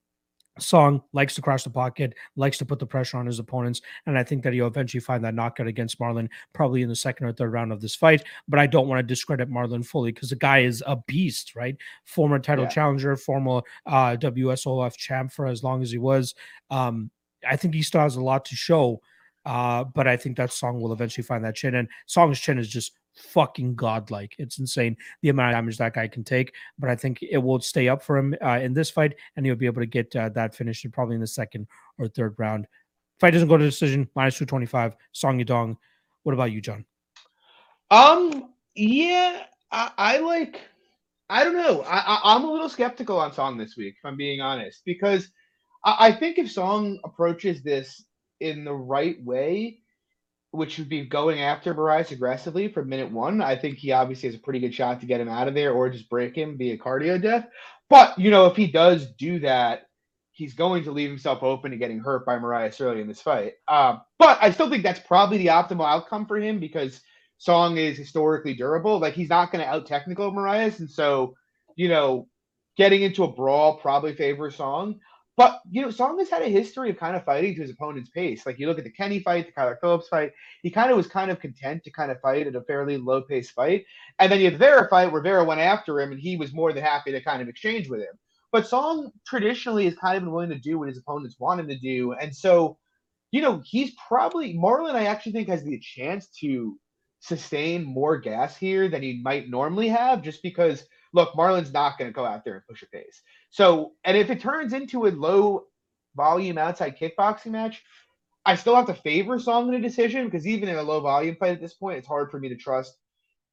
[0.59, 4.17] Song likes to cross the pocket, likes to put the pressure on his opponents, and
[4.17, 7.33] I think that he'll eventually find that knockout against Marlon probably in the second or
[7.33, 8.23] third round of this fight.
[8.47, 11.75] But I don't want to discredit Marlon fully because the guy is a beast, right?
[12.05, 12.69] Former title yeah.
[12.69, 16.35] challenger, former uh, WSOF champ for as long as he was.
[16.69, 17.11] Um,
[17.47, 19.01] I think he still has a lot to show.
[19.45, 22.67] Uh, but I think that Song will eventually find that chin, and Song's chin is
[22.67, 24.35] just fucking godlike.
[24.39, 26.53] It's insane the amount of damage that guy can take.
[26.77, 29.55] But I think it will stay up for him uh, in this fight, and he'll
[29.55, 31.67] be able to get uh, that finished probably in the second
[31.97, 32.67] or third round.
[33.19, 34.95] Fight doesn't go to decision, minus two twenty five.
[35.11, 35.77] Song Yadong.
[36.23, 36.85] What about you, John?
[37.91, 40.61] Um, yeah, I, I like.
[41.29, 41.81] I don't know.
[41.83, 45.29] I, I, am a little skeptical on Song this week, if I'm being honest, because
[45.83, 48.03] I, I think if Song approaches this
[48.39, 49.79] in the right way,
[50.51, 53.41] which would be going after Moraes aggressively from minute one.
[53.41, 55.73] I think he obviously has a pretty good shot to get him out of there
[55.73, 57.47] or just break him via cardio death.
[57.89, 59.89] But, you know, if he does do that,
[60.31, 63.53] he's going to leave himself open to getting hurt by Moraes early in this fight.
[63.67, 67.01] Uh, but I still think that's probably the optimal outcome for him because
[67.37, 68.99] Song is historically durable.
[68.99, 71.35] Like he's not going to out technical Moraes, and so
[71.79, 72.27] you know,
[72.75, 74.99] getting into a brawl probably favors Song.
[75.39, 78.09] But you know, Song has had a history of kind of fighting to his opponent's
[78.09, 78.45] pace.
[78.45, 80.33] Like you look at the Kenny fight, the Kyler Phillips fight,
[80.63, 83.21] he kind of was kind of content to kind of fight at a fairly low
[83.21, 83.85] pace fight.
[84.19, 86.73] And then you have Vera fight where Vera went after him and he was more
[86.73, 88.19] than happy to kind of exchange with him.
[88.51, 91.69] But Song traditionally has kind of been willing to do what his opponents want him
[91.69, 92.11] to do.
[92.11, 92.77] And so,
[93.31, 96.77] you know, he's probably Marlon, I actually think has the chance to
[97.21, 100.83] sustain more gas here than he might normally have, just because
[101.13, 103.21] look, Marlon's not going to go out there and push a pace.
[103.49, 105.65] So, and if it turns into a low
[106.15, 107.81] volume outside kickboxing match,
[108.45, 111.35] I still have to favor Song in a decision because even in a low volume
[111.35, 112.97] fight at this point, it's hard for me to trust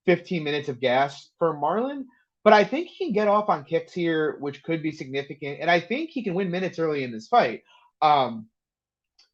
[0.06, 2.04] 15 minutes of gas for Marlon.
[2.44, 5.58] But I think he can get off on kicks here, which could be significant.
[5.60, 7.62] And I think he can win minutes early in this fight.
[8.02, 8.46] Um,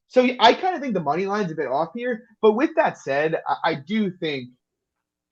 [0.07, 2.23] so I kind of think the money line's a bit off here.
[2.41, 4.49] But with that said, I, I do think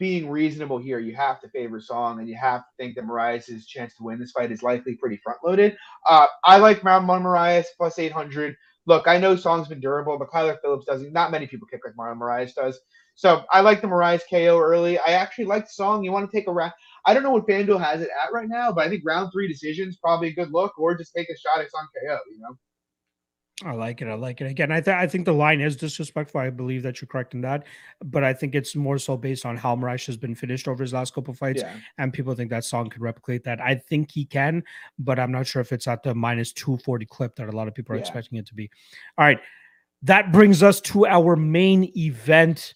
[0.02, 3.68] being reasonable here, you have to favor Song, and you have to think that Moraes'
[3.68, 5.78] chance to win this fight is likely pretty front loaded.
[6.10, 8.56] Uh, I like Marlon Moraes plus 800.
[8.88, 11.14] Look, I know Song's been durable, but Kyler Phillips doesn't.
[11.14, 12.80] Not many people kick like Marlon Moraes does.
[13.14, 14.98] So I like the Moraes KO early.
[14.98, 16.04] I actually like song.
[16.04, 16.74] You want to take a round.
[17.06, 19.48] I don't know what FanDuel has it at right now, but I think round three
[19.48, 22.18] decisions probably a good look, or just take a shot at Song KO.
[22.32, 22.58] You know.
[23.64, 24.08] I like it.
[24.08, 24.48] I like it.
[24.48, 26.42] Again, I, th- I think the line is disrespectful.
[26.42, 27.66] I believe that you're correct in that,
[28.04, 30.94] but I think it's more so based on how Moraes has been finished over his
[30.94, 31.76] last couple fights, yeah.
[31.98, 33.62] and people think that Song could replicate that.
[33.62, 34.64] I think he can,
[34.98, 37.76] but I'm not sure if it's at the minus 240 clip that a lot of
[37.76, 38.02] people are yeah.
[38.02, 38.70] expecting it to be.
[39.18, 39.40] All right,
[40.02, 42.74] that brings us to our main event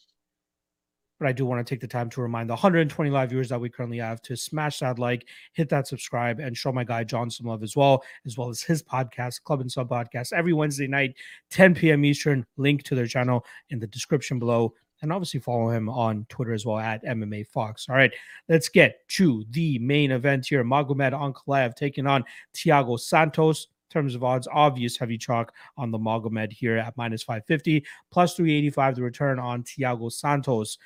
[1.20, 3.60] but I do want to take the time to remind the 120 live viewers that
[3.60, 7.30] we currently have to smash that like, hit that subscribe, and show my guy John
[7.30, 10.88] some love as well, as well as his podcast, Club and Sub Podcast, every Wednesday
[10.88, 11.16] night,
[11.52, 12.06] 10 p.m.
[12.06, 12.46] Eastern.
[12.58, 14.74] Link to their channel in the description below.
[15.02, 17.88] And obviously follow him on Twitter as well at MMA Fox.
[17.90, 18.14] All right,
[18.48, 20.64] let's get to the main event here.
[20.64, 22.24] Magomed Ankalaev taking on
[22.54, 27.86] Thiago Santos terms of odds, obvious heavy chalk on the Magomed here at minus 550,
[28.12, 30.78] plus 385 the return on Thiago Santos.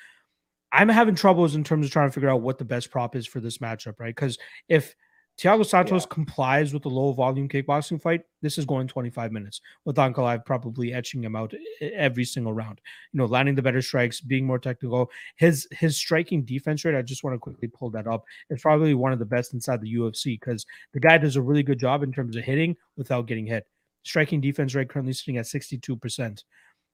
[0.72, 3.26] I'm having troubles in terms of trying to figure out what the best prop is
[3.26, 4.14] for this matchup, right?
[4.14, 4.38] Because
[4.68, 4.94] if
[5.40, 6.14] Thiago Santos yeah.
[6.14, 10.92] complies with the low volume kickboxing fight, this is going 25 minutes with Ankalaev probably
[10.92, 12.78] etching him out every single round.
[13.12, 15.10] You know, landing the better strikes, being more technical.
[15.36, 18.24] His his striking defense rate, I just want to quickly pull that up.
[18.50, 21.62] It's probably one of the best inside the UFC because the guy does a really
[21.62, 23.66] good job in terms of hitting without getting hit.
[24.02, 26.42] Striking defense rate currently sitting at 62%.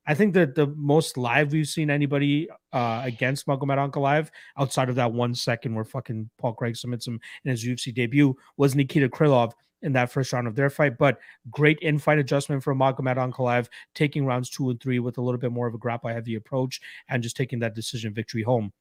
[0.06, 4.94] I think that the most live we've seen anybody uh, against Magomed Ankalaev outside of
[4.96, 9.08] that one second where fucking Paul Craig submits him in his UFC debut was Nikita
[9.08, 9.52] Krylov
[9.82, 10.96] in that first round of their fight.
[10.96, 11.18] But
[11.50, 15.40] great in fight adjustment from Magomed Ankalaev, taking rounds two and three with a little
[15.40, 18.72] bit more of a grapple heavy approach and just taking that decision victory home.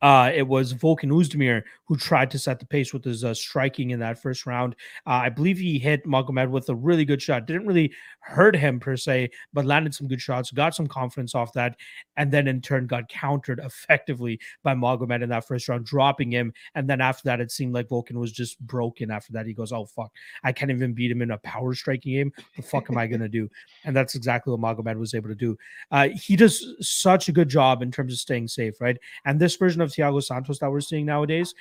[0.00, 1.62] Uh, it was Volkan Oezdemir
[1.92, 4.74] who tried to set the pace with his uh, striking in that first round.
[5.06, 7.46] Uh, I believe he hit Magomed with a really good shot.
[7.46, 11.52] Didn't really hurt him per se, but landed some good shots, got some confidence off
[11.52, 11.76] that,
[12.16, 16.52] and then in turn got countered effectively by Magomed in that first round, dropping him.
[16.74, 19.10] And then after that, it seemed like Volkan was just broken.
[19.10, 20.12] After that, he goes, "Oh fuck,
[20.42, 22.32] I can't even beat him in a power striking game.
[22.56, 23.50] The fuck am I gonna do?"
[23.84, 25.58] And that's exactly what Magomed was able to do.
[25.90, 28.96] Uh, he does such a good job in terms of staying safe, right?
[29.26, 31.54] And this version of Thiago Santos that we're seeing nowadays,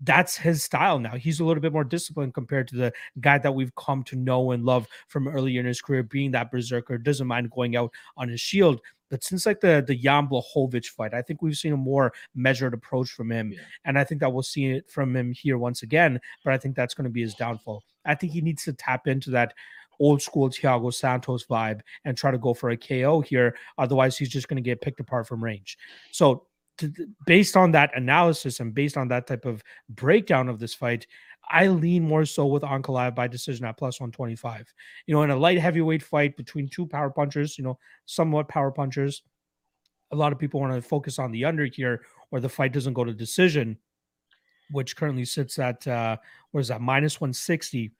[0.00, 1.16] that's his style now.
[1.16, 4.52] He's a little bit more disciplined compared to the guy that we've come to know
[4.52, 8.30] and love from earlier in his career, being that berserker, doesn't mind going out on
[8.30, 8.80] his shield.
[9.10, 12.72] But since like the the Jan Blachowicz fight, I think we've seen a more measured
[12.72, 13.60] approach from him, yeah.
[13.84, 16.18] and I think that we'll see it from him here once again.
[16.42, 17.84] But I think that's going to be his downfall.
[18.06, 19.52] I think he needs to tap into that
[20.00, 23.54] old school Thiago Santos vibe and try to go for a KO here.
[23.76, 25.76] Otherwise, he's just going to get picked apart from range.
[26.10, 26.46] So
[26.78, 26.92] to,
[27.26, 31.06] based on that analysis and based on that type of breakdown of this fight,
[31.48, 34.72] I lean more so with Ankalaev by decision at plus 125.
[35.06, 38.70] You know, in a light heavyweight fight between two power punchers, you know, somewhat power
[38.70, 39.22] punchers,
[40.12, 42.92] a lot of people want to focus on the under here or the fight doesn't
[42.94, 43.78] go to decision,
[44.70, 46.16] which currently sits at, uh,
[46.52, 47.92] what is that, minus 160.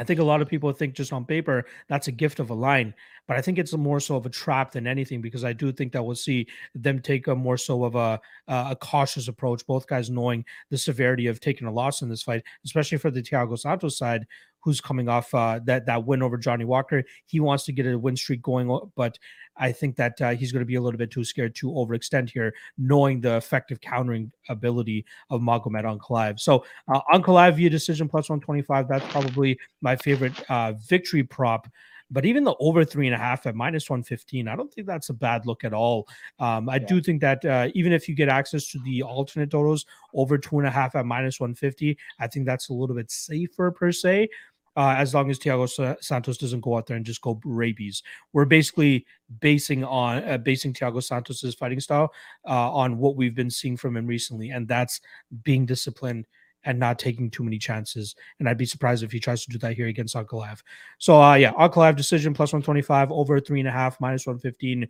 [0.00, 2.54] I think a lot of people think just on paper that's a gift of a
[2.54, 2.94] line,
[3.28, 5.92] but I think it's more so of a trap than anything because I do think
[5.92, 8.18] that we'll see them take a more so of a
[8.48, 9.66] a cautious approach.
[9.66, 13.22] Both guys knowing the severity of taking a loss in this fight, especially for the
[13.22, 14.26] Thiago Santos side,
[14.60, 17.02] who's coming off uh, that that win over Johnny Walker.
[17.26, 19.18] He wants to get a win streak going, but
[19.56, 22.30] I think that uh, he's going to be a little bit too scared to overextend
[22.30, 26.40] here, knowing the effective countering ability of Magomed Ankalaev.
[26.40, 28.88] So uh, Ankalaev via decision plus 125.
[28.88, 31.68] That's probably my favorite uh, victory prop.
[32.10, 35.10] But even the over three and a half at minus 115, I don't think that's
[35.10, 36.08] a bad look at all.
[36.40, 36.86] Um, I yeah.
[36.86, 40.58] do think that uh, even if you get access to the alternate totals over two
[40.58, 44.28] and a half at minus 150, I think that's a little bit safer per se.
[44.76, 48.04] Uh, as long as Thiago Santos doesn't go out there and just go rabies.
[48.32, 49.04] We're basically
[49.40, 52.12] basing on uh, basing Thiago Santos's fighting style
[52.48, 55.00] uh, on what we've been seeing from him recently, and that's
[55.42, 56.26] being disciplined
[56.64, 58.14] and not taking too many chances.
[58.38, 60.60] And I'd be surprised if he tries to do that here against Ankalaev.
[60.98, 64.86] So uh yeah, Ankalaev decision plus 125, over three and a half, minus 115.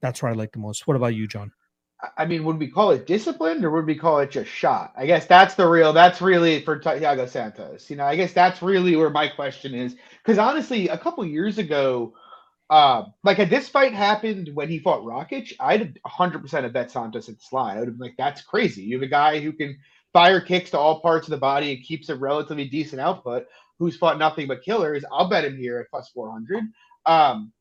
[0.00, 0.86] That's what I like the most.
[0.86, 1.52] What about you, John?
[2.16, 4.92] I mean, would we call it disciplined or would we call it just shot?
[4.96, 7.88] I guess that's the real, that's really for Thiago Santos.
[7.88, 9.94] You know, I guess that's really where my question is.
[10.22, 12.14] Because honestly, a couple years ago,
[12.70, 17.28] uh, like had this fight happened when he fought Rakic, I'd 100% have bet Santos
[17.28, 17.76] at the slide.
[17.76, 18.82] I would have been like, that's crazy.
[18.82, 19.78] You have a guy who can
[20.12, 23.46] fire kicks to all parts of the body and keeps a relatively decent output,
[23.78, 26.64] who's fought nothing but killers, I'll bet him here at plus 400.
[27.06, 27.52] Um,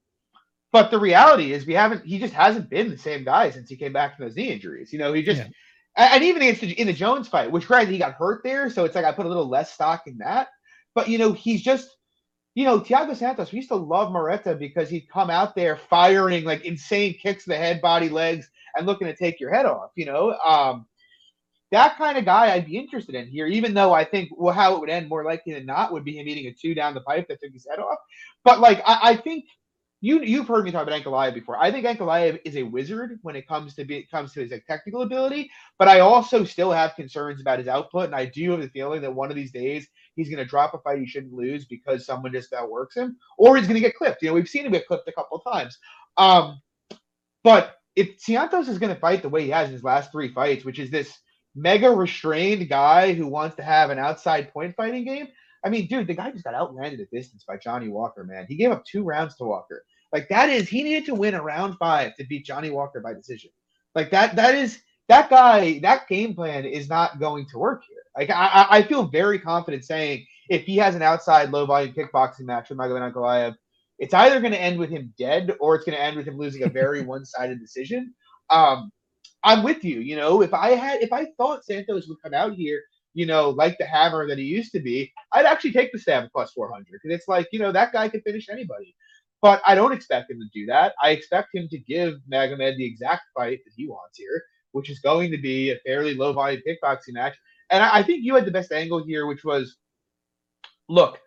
[0.71, 2.05] but the reality is, we haven't.
[2.05, 4.93] He just hasn't been the same guy since he came back from those knee injuries.
[4.93, 6.13] You know, he just, yeah.
[6.13, 8.85] and even against the, in the Jones fight, which granted he got hurt there, so
[8.85, 10.47] it's like I put a little less stock in that.
[10.95, 11.89] But you know, he's just,
[12.55, 13.51] you know, Thiago Santos.
[13.51, 17.49] We used to love Marreta because he'd come out there firing like insane kicks to
[17.49, 19.91] the head, body, legs, and looking to take your head off.
[19.95, 20.85] You know, um,
[21.71, 24.75] that kind of guy I'd be interested in here, even though I think well, how
[24.75, 27.01] it would end more likely than not would be him eating a two down the
[27.01, 27.97] pipe that took his head off.
[28.43, 29.45] But like I, I think
[30.01, 31.57] you you've heard me talk about Ankalaev before.
[31.57, 34.65] I think Ankalaev is a wizard when it comes to be comes to his like,
[34.65, 35.49] technical ability,
[35.79, 39.01] but I also still have concerns about his output, and I do have the feeling
[39.01, 42.05] that one of these days he's going to drop a fight he shouldn't lose because
[42.05, 44.21] someone just outworks him, or he's going to get clipped.
[44.21, 45.77] You know, we've seen him get clipped a couple of times.
[46.17, 46.59] Um,
[47.43, 50.33] but if Santos is going to fight the way he has in his last three
[50.33, 51.17] fights, which is this
[51.55, 55.27] mega restrained guy who wants to have an outside point fighting game.
[55.63, 58.45] I mean, dude, the guy just got outlanded at distance by Johnny Walker, man.
[58.47, 59.83] He gave up two rounds to Walker.
[60.13, 63.13] Like that is he needed to win a round five to beat Johnny Walker by
[63.13, 63.51] decision.
[63.95, 68.03] Like that that is that guy, that game plan is not going to work here.
[68.17, 72.45] Like I, I feel very confident saying if he has an outside low volume kickboxing
[72.45, 73.55] match with Magomed Ankalaev,
[73.99, 76.37] it's either going to end with him dead or it's going to end with him
[76.37, 78.13] losing a very one sided decision.
[78.49, 78.91] Um,
[79.43, 79.99] I'm with you.
[79.99, 82.81] You know, if I had, if I thought Santos would come out here,
[83.13, 86.29] you know, like the hammer that he used to be, I'd actually take the stab
[86.31, 88.95] plus 400 because it's like, you know, that guy can finish anybody.
[89.41, 90.93] But I don't expect him to do that.
[91.01, 94.99] I expect him to give Magomed the exact fight that he wants here, which is
[94.99, 97.35] going to be a fairly low volume kickboxing match.
[97.71, 99.77] And I, I think you had the best angle here, which was
[100.87, 101.19] look,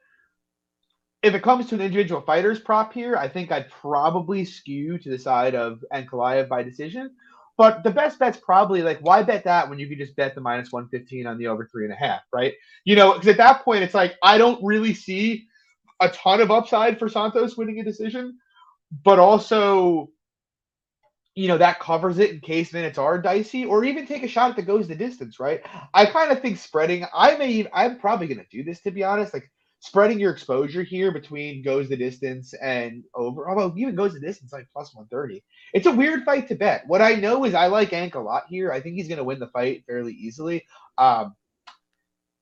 [1.23, 5.09] if it comes to an individual fighter's prop here, I think I'd probably skew to
[5.09, 7.11] the side of Ankalaev by decision.
[7.57, 10.41] But the best bet's probably like, why bet that when you can just bet the
[10.41, 12.53] minus 115 on the over three and a half, right?
[12.85, 15.47] You know, because at that point, it's like, I don't really see
[16.01, 18.39] a ton of upside for Santos winning a decision,
[19.05, 20.11] but also,
[21.35, 24.57] you know, that covers it in case minutes are dicey, or even take a shot
[24.57, 25.61] that goes the distance, right?
[25.93, 28.91] I kind of think spreading, I may, even, I'm probably going to do this to
[28.91, 29.35] be honest.
[29.35, 29.51] Like,
[29.85, 33.51] spreading your exposure here between goes the distance and over.
[33.51, 35.45] Although even goes the distance like plus 130.
[35.75, 36.85] It's a weird fight to bet.
[36.87, 38.73] What I know is I like Ank a lot here.
[38.73, 40.65] I think he's going to win the fight fairly easily.
[40.97, 41.35] Um,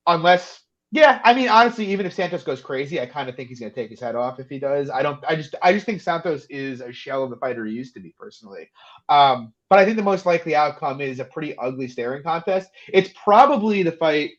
[0.07, 0.62] unless,
[0.95, 3.73] yeah, I mean, honestly, even if Santos goes crazy, I kind of think he's going
[3.73, 4.91] to take his head off if he does.
[4.91, 5.25] I don't.
[5.27, 8.01] I just, I just think Santos is a shell of the fighter he used to
[8.01, 8.71] be personally.
[9.09, 12.69] Um, but I think the most likely outcome is a pretty ugly staring contest.
[12.89, 14.33] It's probably the fight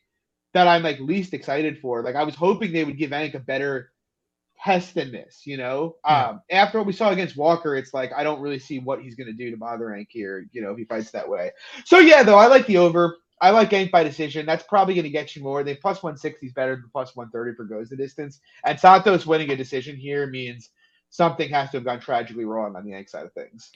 [0.52, 2.04] that I'm like least excited for.
[2.04, 3.90] Like I was hoping they would give Ank a better
[4.64, 5.96] test than this, you know.
[6.08, 6.28] Yeah.
[6.28, 9.16] Um, after what we saw against Walker, it's like I don't really see what he's
[9.16, 11.50] gonna do to bother Ank here, you know, if he fights that way.
[11.84, 13.16] So yeah, though I like the over.
[13.44, 14.46] I like Ank by decision.
[14.46, 15.62] That's probably going to get you more.
[15.62, 18.40] They plus 160 is better than plus 130 for goes the distance.
[18.64, 20.70] And Santos winning a decision here means
[21.10, 23.70] something has to have gone tragically wrong on the Ank side of things.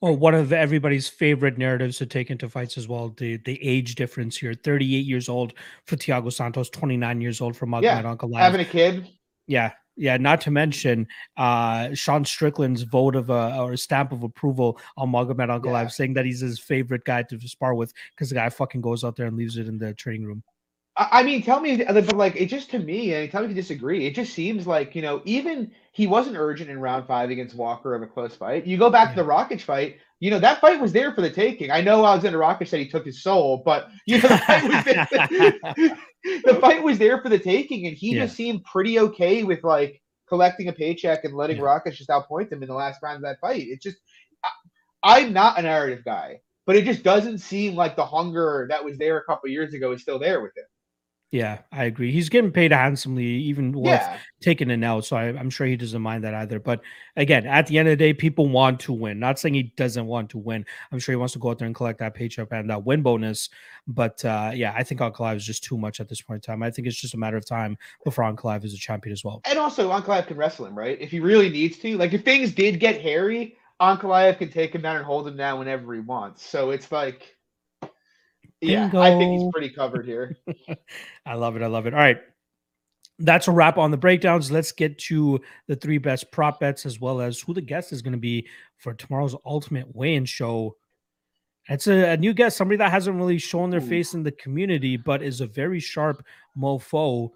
[0.00, 3.10] Well, one of everybody's favorite narratives to take into fights as well.
[3.16, 5.52] The the age difference here: thirty-eight years old
[5.86, 8.38] for Thiago Santos, twenty-nine years old for Magomed yeah, Ankalaev.
[8.38, 9.08] Having a kid.
[9.46, 10.16] Yeah, yeah.
[10.16, 11.06] Not to mention
[11.36, 15.88] uh, Sean Strickland's vote of a or stamp of approval on Magomed Ankalaev, yeah.
[15.88, 19.16] saying that he's his favorite guy to spar with because the guy fucking goes out
[19.16, 20.42] there and leaves it in the training room.
[20.94, 23.62] I mean, tell me, but like, it just to me, and tell me if you
[23.62, 24.06] disagree.
[24.06, 27.94] It just seems like you know, even he wasn't urgent in round five against Walker
[27.94, 28.66] of a close fight.
[28.66, 29.14] You go back yeah.
[29.14, 31.72] to the Rakic fight, you know, that fight was there for the taking.
[31.72, 34.84] I know Alexander Rakic said he took his soul, but you know, the fight was
[34.84, 35.98] there,
[36.44, 38.26] the fight was there for the taking, and he Yeah.
[38.26, 41.80] just seemed pretty okay with like collecting a paycheck and letting Yeah.
[41.90, 43.66] Just outpoint him in the last round of that fight.
[43.66, 43.96] It's just,
[44.44, 48.84] I, I'm not a narrative guy, but it just doesn't seem like the hunger that
[48.84, 50.66] was there a couple years ago is still there with him.
[51.32, 52.12] Yeah, I agree.
[52.12, 55.00] He's getting paid handsomely, even with Yeah, taking an L.
[55.00, 56.60] So I, I'm sure he doesn't mind that either.
[56.60, 56.82] But
[57.16, 59.18] again, at the end of the day, people want to win.
[59.18, 60.66] Not saying he doesn't want to win.
[60.92, 63.00] I'm sure he wants to go out there and collect that paycheck and that win
[63.00, 63.48] bonus.
[63.88, 66.62] But uh, yeah, I think Ankalaev is just too much at this point in time.
[66.62, 69.40] I think it's just a matter of time before Ankalaev is a champion as well.
[69.46, 71.00] and also Ankalaev can wrestle him, right?
[71.00, 71.96] If he really needs to.
[71.96, 75.58] Like if things did get hairy, Ankalaev can take him down and hold him down
[75.58, 76.46] whenever he wants.
[76.46, 77.34] So it's like,
[78.62, 80.36] yeah, I think he's pretty covered here.
[81.26, 81.62] I love it.
[81.62, 81.94] I love it.
[81.94, 82.18] All right.
[83.18, 84.50] That's a wrap on the breakdowns.
[84.50, 88.02] Let's get to the three best prop bets as well as who the guest is
[88.02, 88.46] going to be
[88.78, 90.76] for tomorrow's ultimate weigh-in show.
[91.68, 93.86] It's a, a new guest, somebody that hasn't really shown their Ooh.
[93.86, 96.24] face in the community, but is a very sharp
[96.56, 97.30] mofo.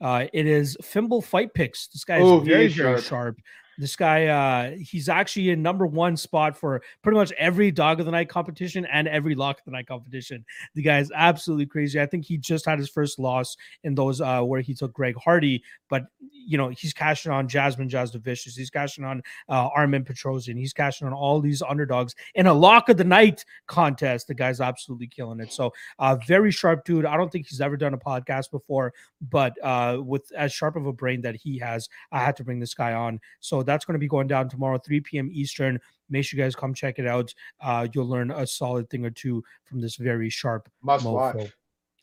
[0.00, 1.86] Uh, it is Fimble Fight Picks.
[1.88, 3.04] This guy is Ooh, very, very sharp.
[3.04, 3.36] sharp.
[3.80, 8.04] This guy, uh, he's actually in number one spot for pretty much every dog of
[8.04, 10.44] the night competition and every lock of the night competition.
[10.74, 11.98] The guy is absolutely crazy.
[11.98, 15.16] I think he just had his first loss in those uh, where he took Greg
[15.16, 18.54] Hardy, but you know he's cashing on Jasmine Jasudavicius.
[18.54, 20.58] He's cashing on uh, Armen Petrosyan.
[20.58, 24.28] He's cashing on all these underdogs in a lock of the night contest.
[24.28, 25.54] The guy's absolutely killing it.
[25.54, 27.06] So, uh, very sharp dude.
[27.06, 28.92] I don't think he's ever done a podcast before,
[29.30, 32.60] but uh, with as sharp of a brain that he has, I had to bring
[32.60, 33.20] this guy on.
[33.40, 35.30] So that's going to be going down tomorrow, 3 p.m.
[35.32, 35.78] Eastern.
[36.08, 37.32] Make sure you guys come check it out.
[37.60, 41.12] Uh, you'll learn a solid thing or two from this very sharp Must mofo.
[41.12, 41.52] watch.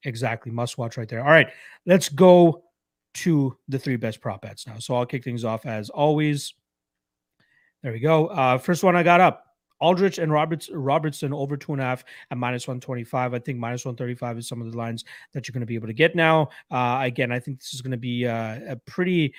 [0.03, 0.51] Exactly.
[0.51, 1.21] Must watch right there.
[1.21, 1.49] All right.
[1.85, 2.63] Let's go
[3.15, 4.77] to the three best prop bets now.
[4.79, 6.53] So I'll kick things off as always.
[7.83, 8.27] There we go.
[8.27, 9.43] Uh, first one I got up.
[9.79, 13.33] Aldrich and Roberts Robertson over two and a half at minus 125.
[13.33, 15.87] I think minus 135 is some of the lines that you're going to be able
[15.87, 16.49] to get now.
[16.71, 19.33] Uh, again, I think this is going to be uh, a pretty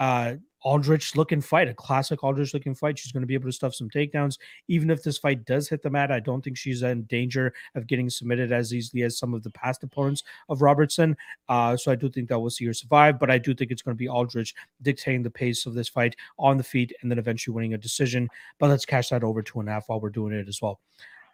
[0.00, 2.98] uh, Aldrich looking fight, a classic Aldrich looking fight.
[2.98, 4.38] She's going to be able to stuff some takedowns.
[4.66, 7.86] Even if this fight does hit the mat, I don't think she's in danger of
[7.86, 11.16] getting submitted as easily as some of the past opponents of Robertson.
[11.48, 13.82] Uh, so I do think that we'll see her survive, but I do think it's
[13.82, 17.18] going to be Aldrich dictating the pace of this fight on the feet and then
[17.18, 18.28] eventually winning a decision.
[18.58, 20.80] But let's cash that over two and a half while we're doing it as well.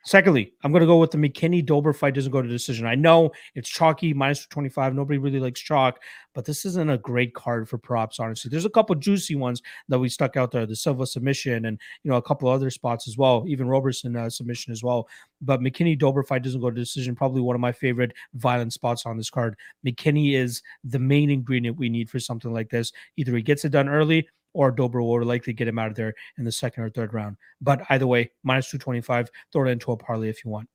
[0.07, 2.87] Secondly, I'm going to go with the McKinney Dober fight doesn't go to decision.
[2.87, 4.95] I know it's chalky, minus 25.
[4.95, 5.99] Nobody really likes chalk,
[6.35, 8.51] but this isn't a great card for props, honestly.
[8.51, 12.11] There's a couple juicy ones that we stuck out there the Silva submission and, you
[12.11, 15.09] know, a couple other spots as well, even Robertson uh, submission as well.
[15.41, 17.17] But McKinney Dober fight doesn't go to decision.
[17.17, 19.57] Probably one of my favorite violent spots on this card.
[19.87, 22.93] McKinney is the main ingredient we need for something like this.
[23.17, 26.15] Either he gets it done early or Dober will likely get him out of there
[26.39, 27.37] in the second or third round.
[27.61, 30.69] But either way, minus 225, throw it into a parlay if you want.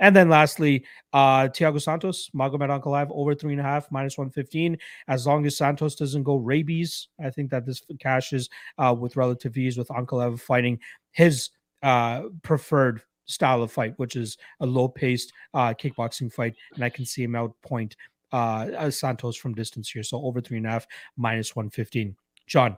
[0.00, 4.78] And then lastly, uh Thiago Santos, Magomed Ankalaev over three and a half, minus 115.
[5.08, 8.48] As long as Santos doesn't go rabies, I think that this cashes
[8.78, 10.80] uh, with relative ease with Ankalaev fighting
[11.12, 11.50] his
[11.82, 16.56] uh preferred style of fight, which is a low paced uh kickboxing fight.
[16.74, 17.94] And I can see him outpoint
[18.32, 20.02] uh uh, Santos from distance here.
[20.02, 20.86] So over three and a half,
[21.16, 22.16] minus 115.
[22.46, 22.76] John,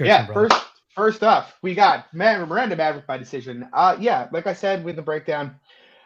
[0.00, 0.32] your Yeah, brother.
[0.32, 0.56] first
[0.94, 3.68] first up, we got Miranda Maverick by decision.
[3.72, 5.56] Uh yeah, like I said with the breakdown,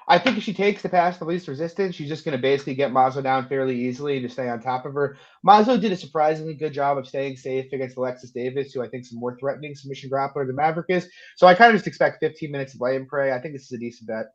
[0.08, 2.92] I think if she takes the pass the least resistance, she's just gonna basically get
[2.92, 5.16] Mazo down fairly easily to stay on top of her.
[5.46, 9.04] Mazo did a surprisingly good job of staying safe against Alexis Davis, who I think
[9.04, 11.08] is a more threatening submission grappler than Maverick is.
[11.36, 13.32] So I kind of just expect 15 minutes of lay and pray.
[13.32, 14.26] I think this is a decent bet.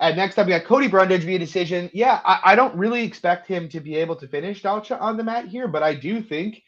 [0.00, 1.88] And next up, we got Cody Brundage via decision.
[1.94, 5.24] Yeah, I, I don't really expect him to be able to finish Dalcha on the
[5.24, 6.62] mat here, but I do think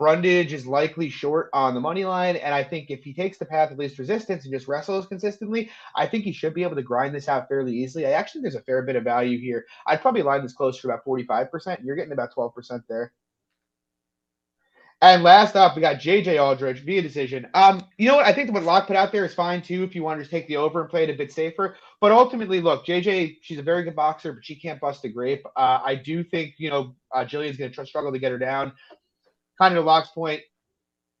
[0.00, 2.36] Brundage is likely short on the money line.
[2.36, 5.70] And I think if he takes the path of least resistance and just wrestles consistently,
[5.94, 8.06] I think he should be able to grind this out fairly easily.
[8.06, 9.66] I actually think there's a fair bit of value here.
[9.86, 11.84] I'd probably line this close to about 45%.
[11.84, 13.12] You're getting about 12% there.
[15.02, 17.46] And last up, we got JJ Aldridge via decision.
[17.54, 18.26] Um, you know what?
[18.26, 20.30] I think what Locke put out there is fine too if you want to just
[20.30, 21.76] take the over and play it a bit safer.
[22.02, 25.42] But ultimately, look, JJ, she's a very good boxer, but she can't bust a grape.
[25.56, 28.38] Uh, I do think you know uh, Gillian's going to tr- struggle to get her
[28.38, 28.72] down.
[29.60, 30.40] Kind of to Locke's point,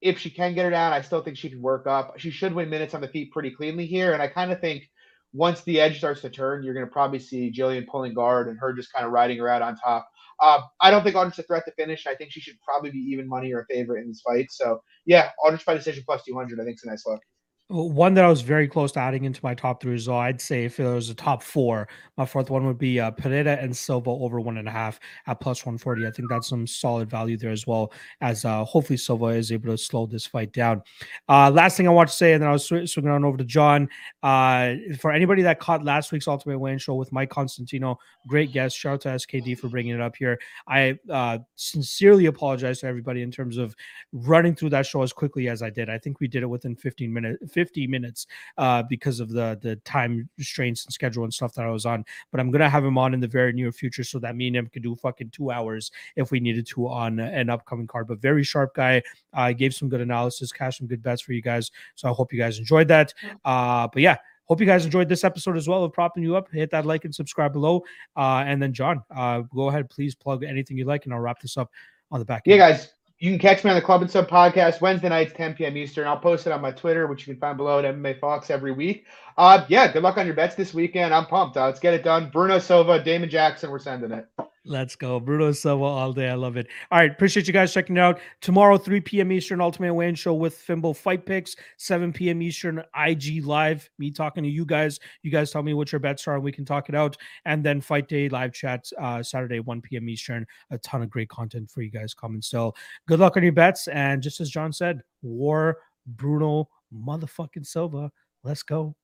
[0.00, 2.18] if she can get her down, I still think she can work up.
[2.18, 4.84] She should win minutes on the feet pretty cleanly here, and I kind of think
[5.32, 8.58] once the edge starts to turn, you're going to probably see Gillian pulling guard and
[8.58, 10.08] her just kind of riding her out on top.
[10.40, 12.06] Uh, I don't think Aldridge a threat to finish.
[12.06, 14.46] I think she should probably be even money or a favorite in this fight.
[14.50, 16.58] So yeah, Aldridge by decision plus 200.
[16.58, 17.20] I think is a nice look.
[17.70, 20.18] One that I was very close to adding into my top three well.
[20.18, 21.86] I'd say if it was a top four,
[22.16, 24.98] my fourth one would be uh, Pereira and Silva over one and a half
[25.28, 26.04] at plus 140.
[26.04, 27.92] I think that's some solid value there as well,
[28.22, 30.82] as uh, hopefully Silva is able to slow this fight down.
[31.28, 33.36] Uh, last thing I want to say, and then I was sw- swinging on over
[33.36, 33.88] to John.
[34.22, 38.76] Uh, for anybody that caught last week's Ultimate Win Show with Mike Constantino, great guest.
[38.76, 40.40] Shout out to SKD for bringing it up here.
[40.66, 43.76] I uh, sincerely apologize to everybody in terms of
[44.12, 45.88] running through that show as quickly as I did.
[45.88, 48.26] I think we did it within 15 minutes 50 minutes
[48.56, 52.06] uh, because of the the time restraints and schedule and stuff that I was on.
[52.30, 54.56] But I'm gonna have him on in the very near future so that me and
[54.56, 58.08] him could do fucking two hours if we needed to on an upcoming card.
[58.08, 59.02] But very sharp guy.
[59.34, 61.70] I uh, gave some good analysis, cash some good bets for you guys.
[61.96, 63.12] So I hope you guys enjoyed that.
[63.44, 64.16] Uh, but yeah.
[64.46, 66.50] Hope you guys enjoyed this episode as well of propping you up.
[66.50, 67.84] Hit that like and subscribe below.
[68.16, 71.40] Uh, and then John, uh, go ahead, please plug anything you like, and I'll wrap
[71.40, 71.70] this up
[72.10, 72.42] on the back.
[72.46, 75.54] Yeah, guys, you can catch me on the Club and Sub podcast Wednesday nights, 10
[75.54, 75.76] p.m.
[75.76, 76.08] Eastern.
[76.08, 78.72] I'll post it on my Twitter, which you can find below at MMA Fox every
[78.72, 79.04] week.
[79.36, 81.14] Uh, yeah, good luck on your bets this weekend.
[81.14, 81.56] I'm pumped.
[81.58, 82.30] Uh, let's get it done.
[82.30, 84.26] Bruno Silva, Damon Jackson, we're sending it.
[84.66, 85.18] Let's go.
[85.18, 86.28] Bruno Silva all day.
[86.28, 86.66] I love it.
[86.90, 87.10] All right.
[87.10, 88.20] Appreciate you guys checking it out.
[88.42, 89.32] Tomorrow, 3 p.m.
[89.32, 92.42] Eastern, Ultimate Weigh Show with Fimbo Fight Picks, 7 p.m.
[92.42, 93.88] Eastern, IG Live.
[93.98, 95.00] Me talking to you guys.
[95.22, 97.16] You guys tell me what your bets are and we can talk it out.
[97.46, 100.10] And then Fight Day live chat uh, Saturday, 1 p.m.
[100.10, 100.46] Eastern.
[100.70, 102.42] A ton of great content for you guys coming.
[102.42, 102.74] So
[103.08, 103.88] good luck on your bets.
[103.88, 108.12] And just as John said, War Bruno motherfucking Silva.
[108.44, 108.94] Let's go.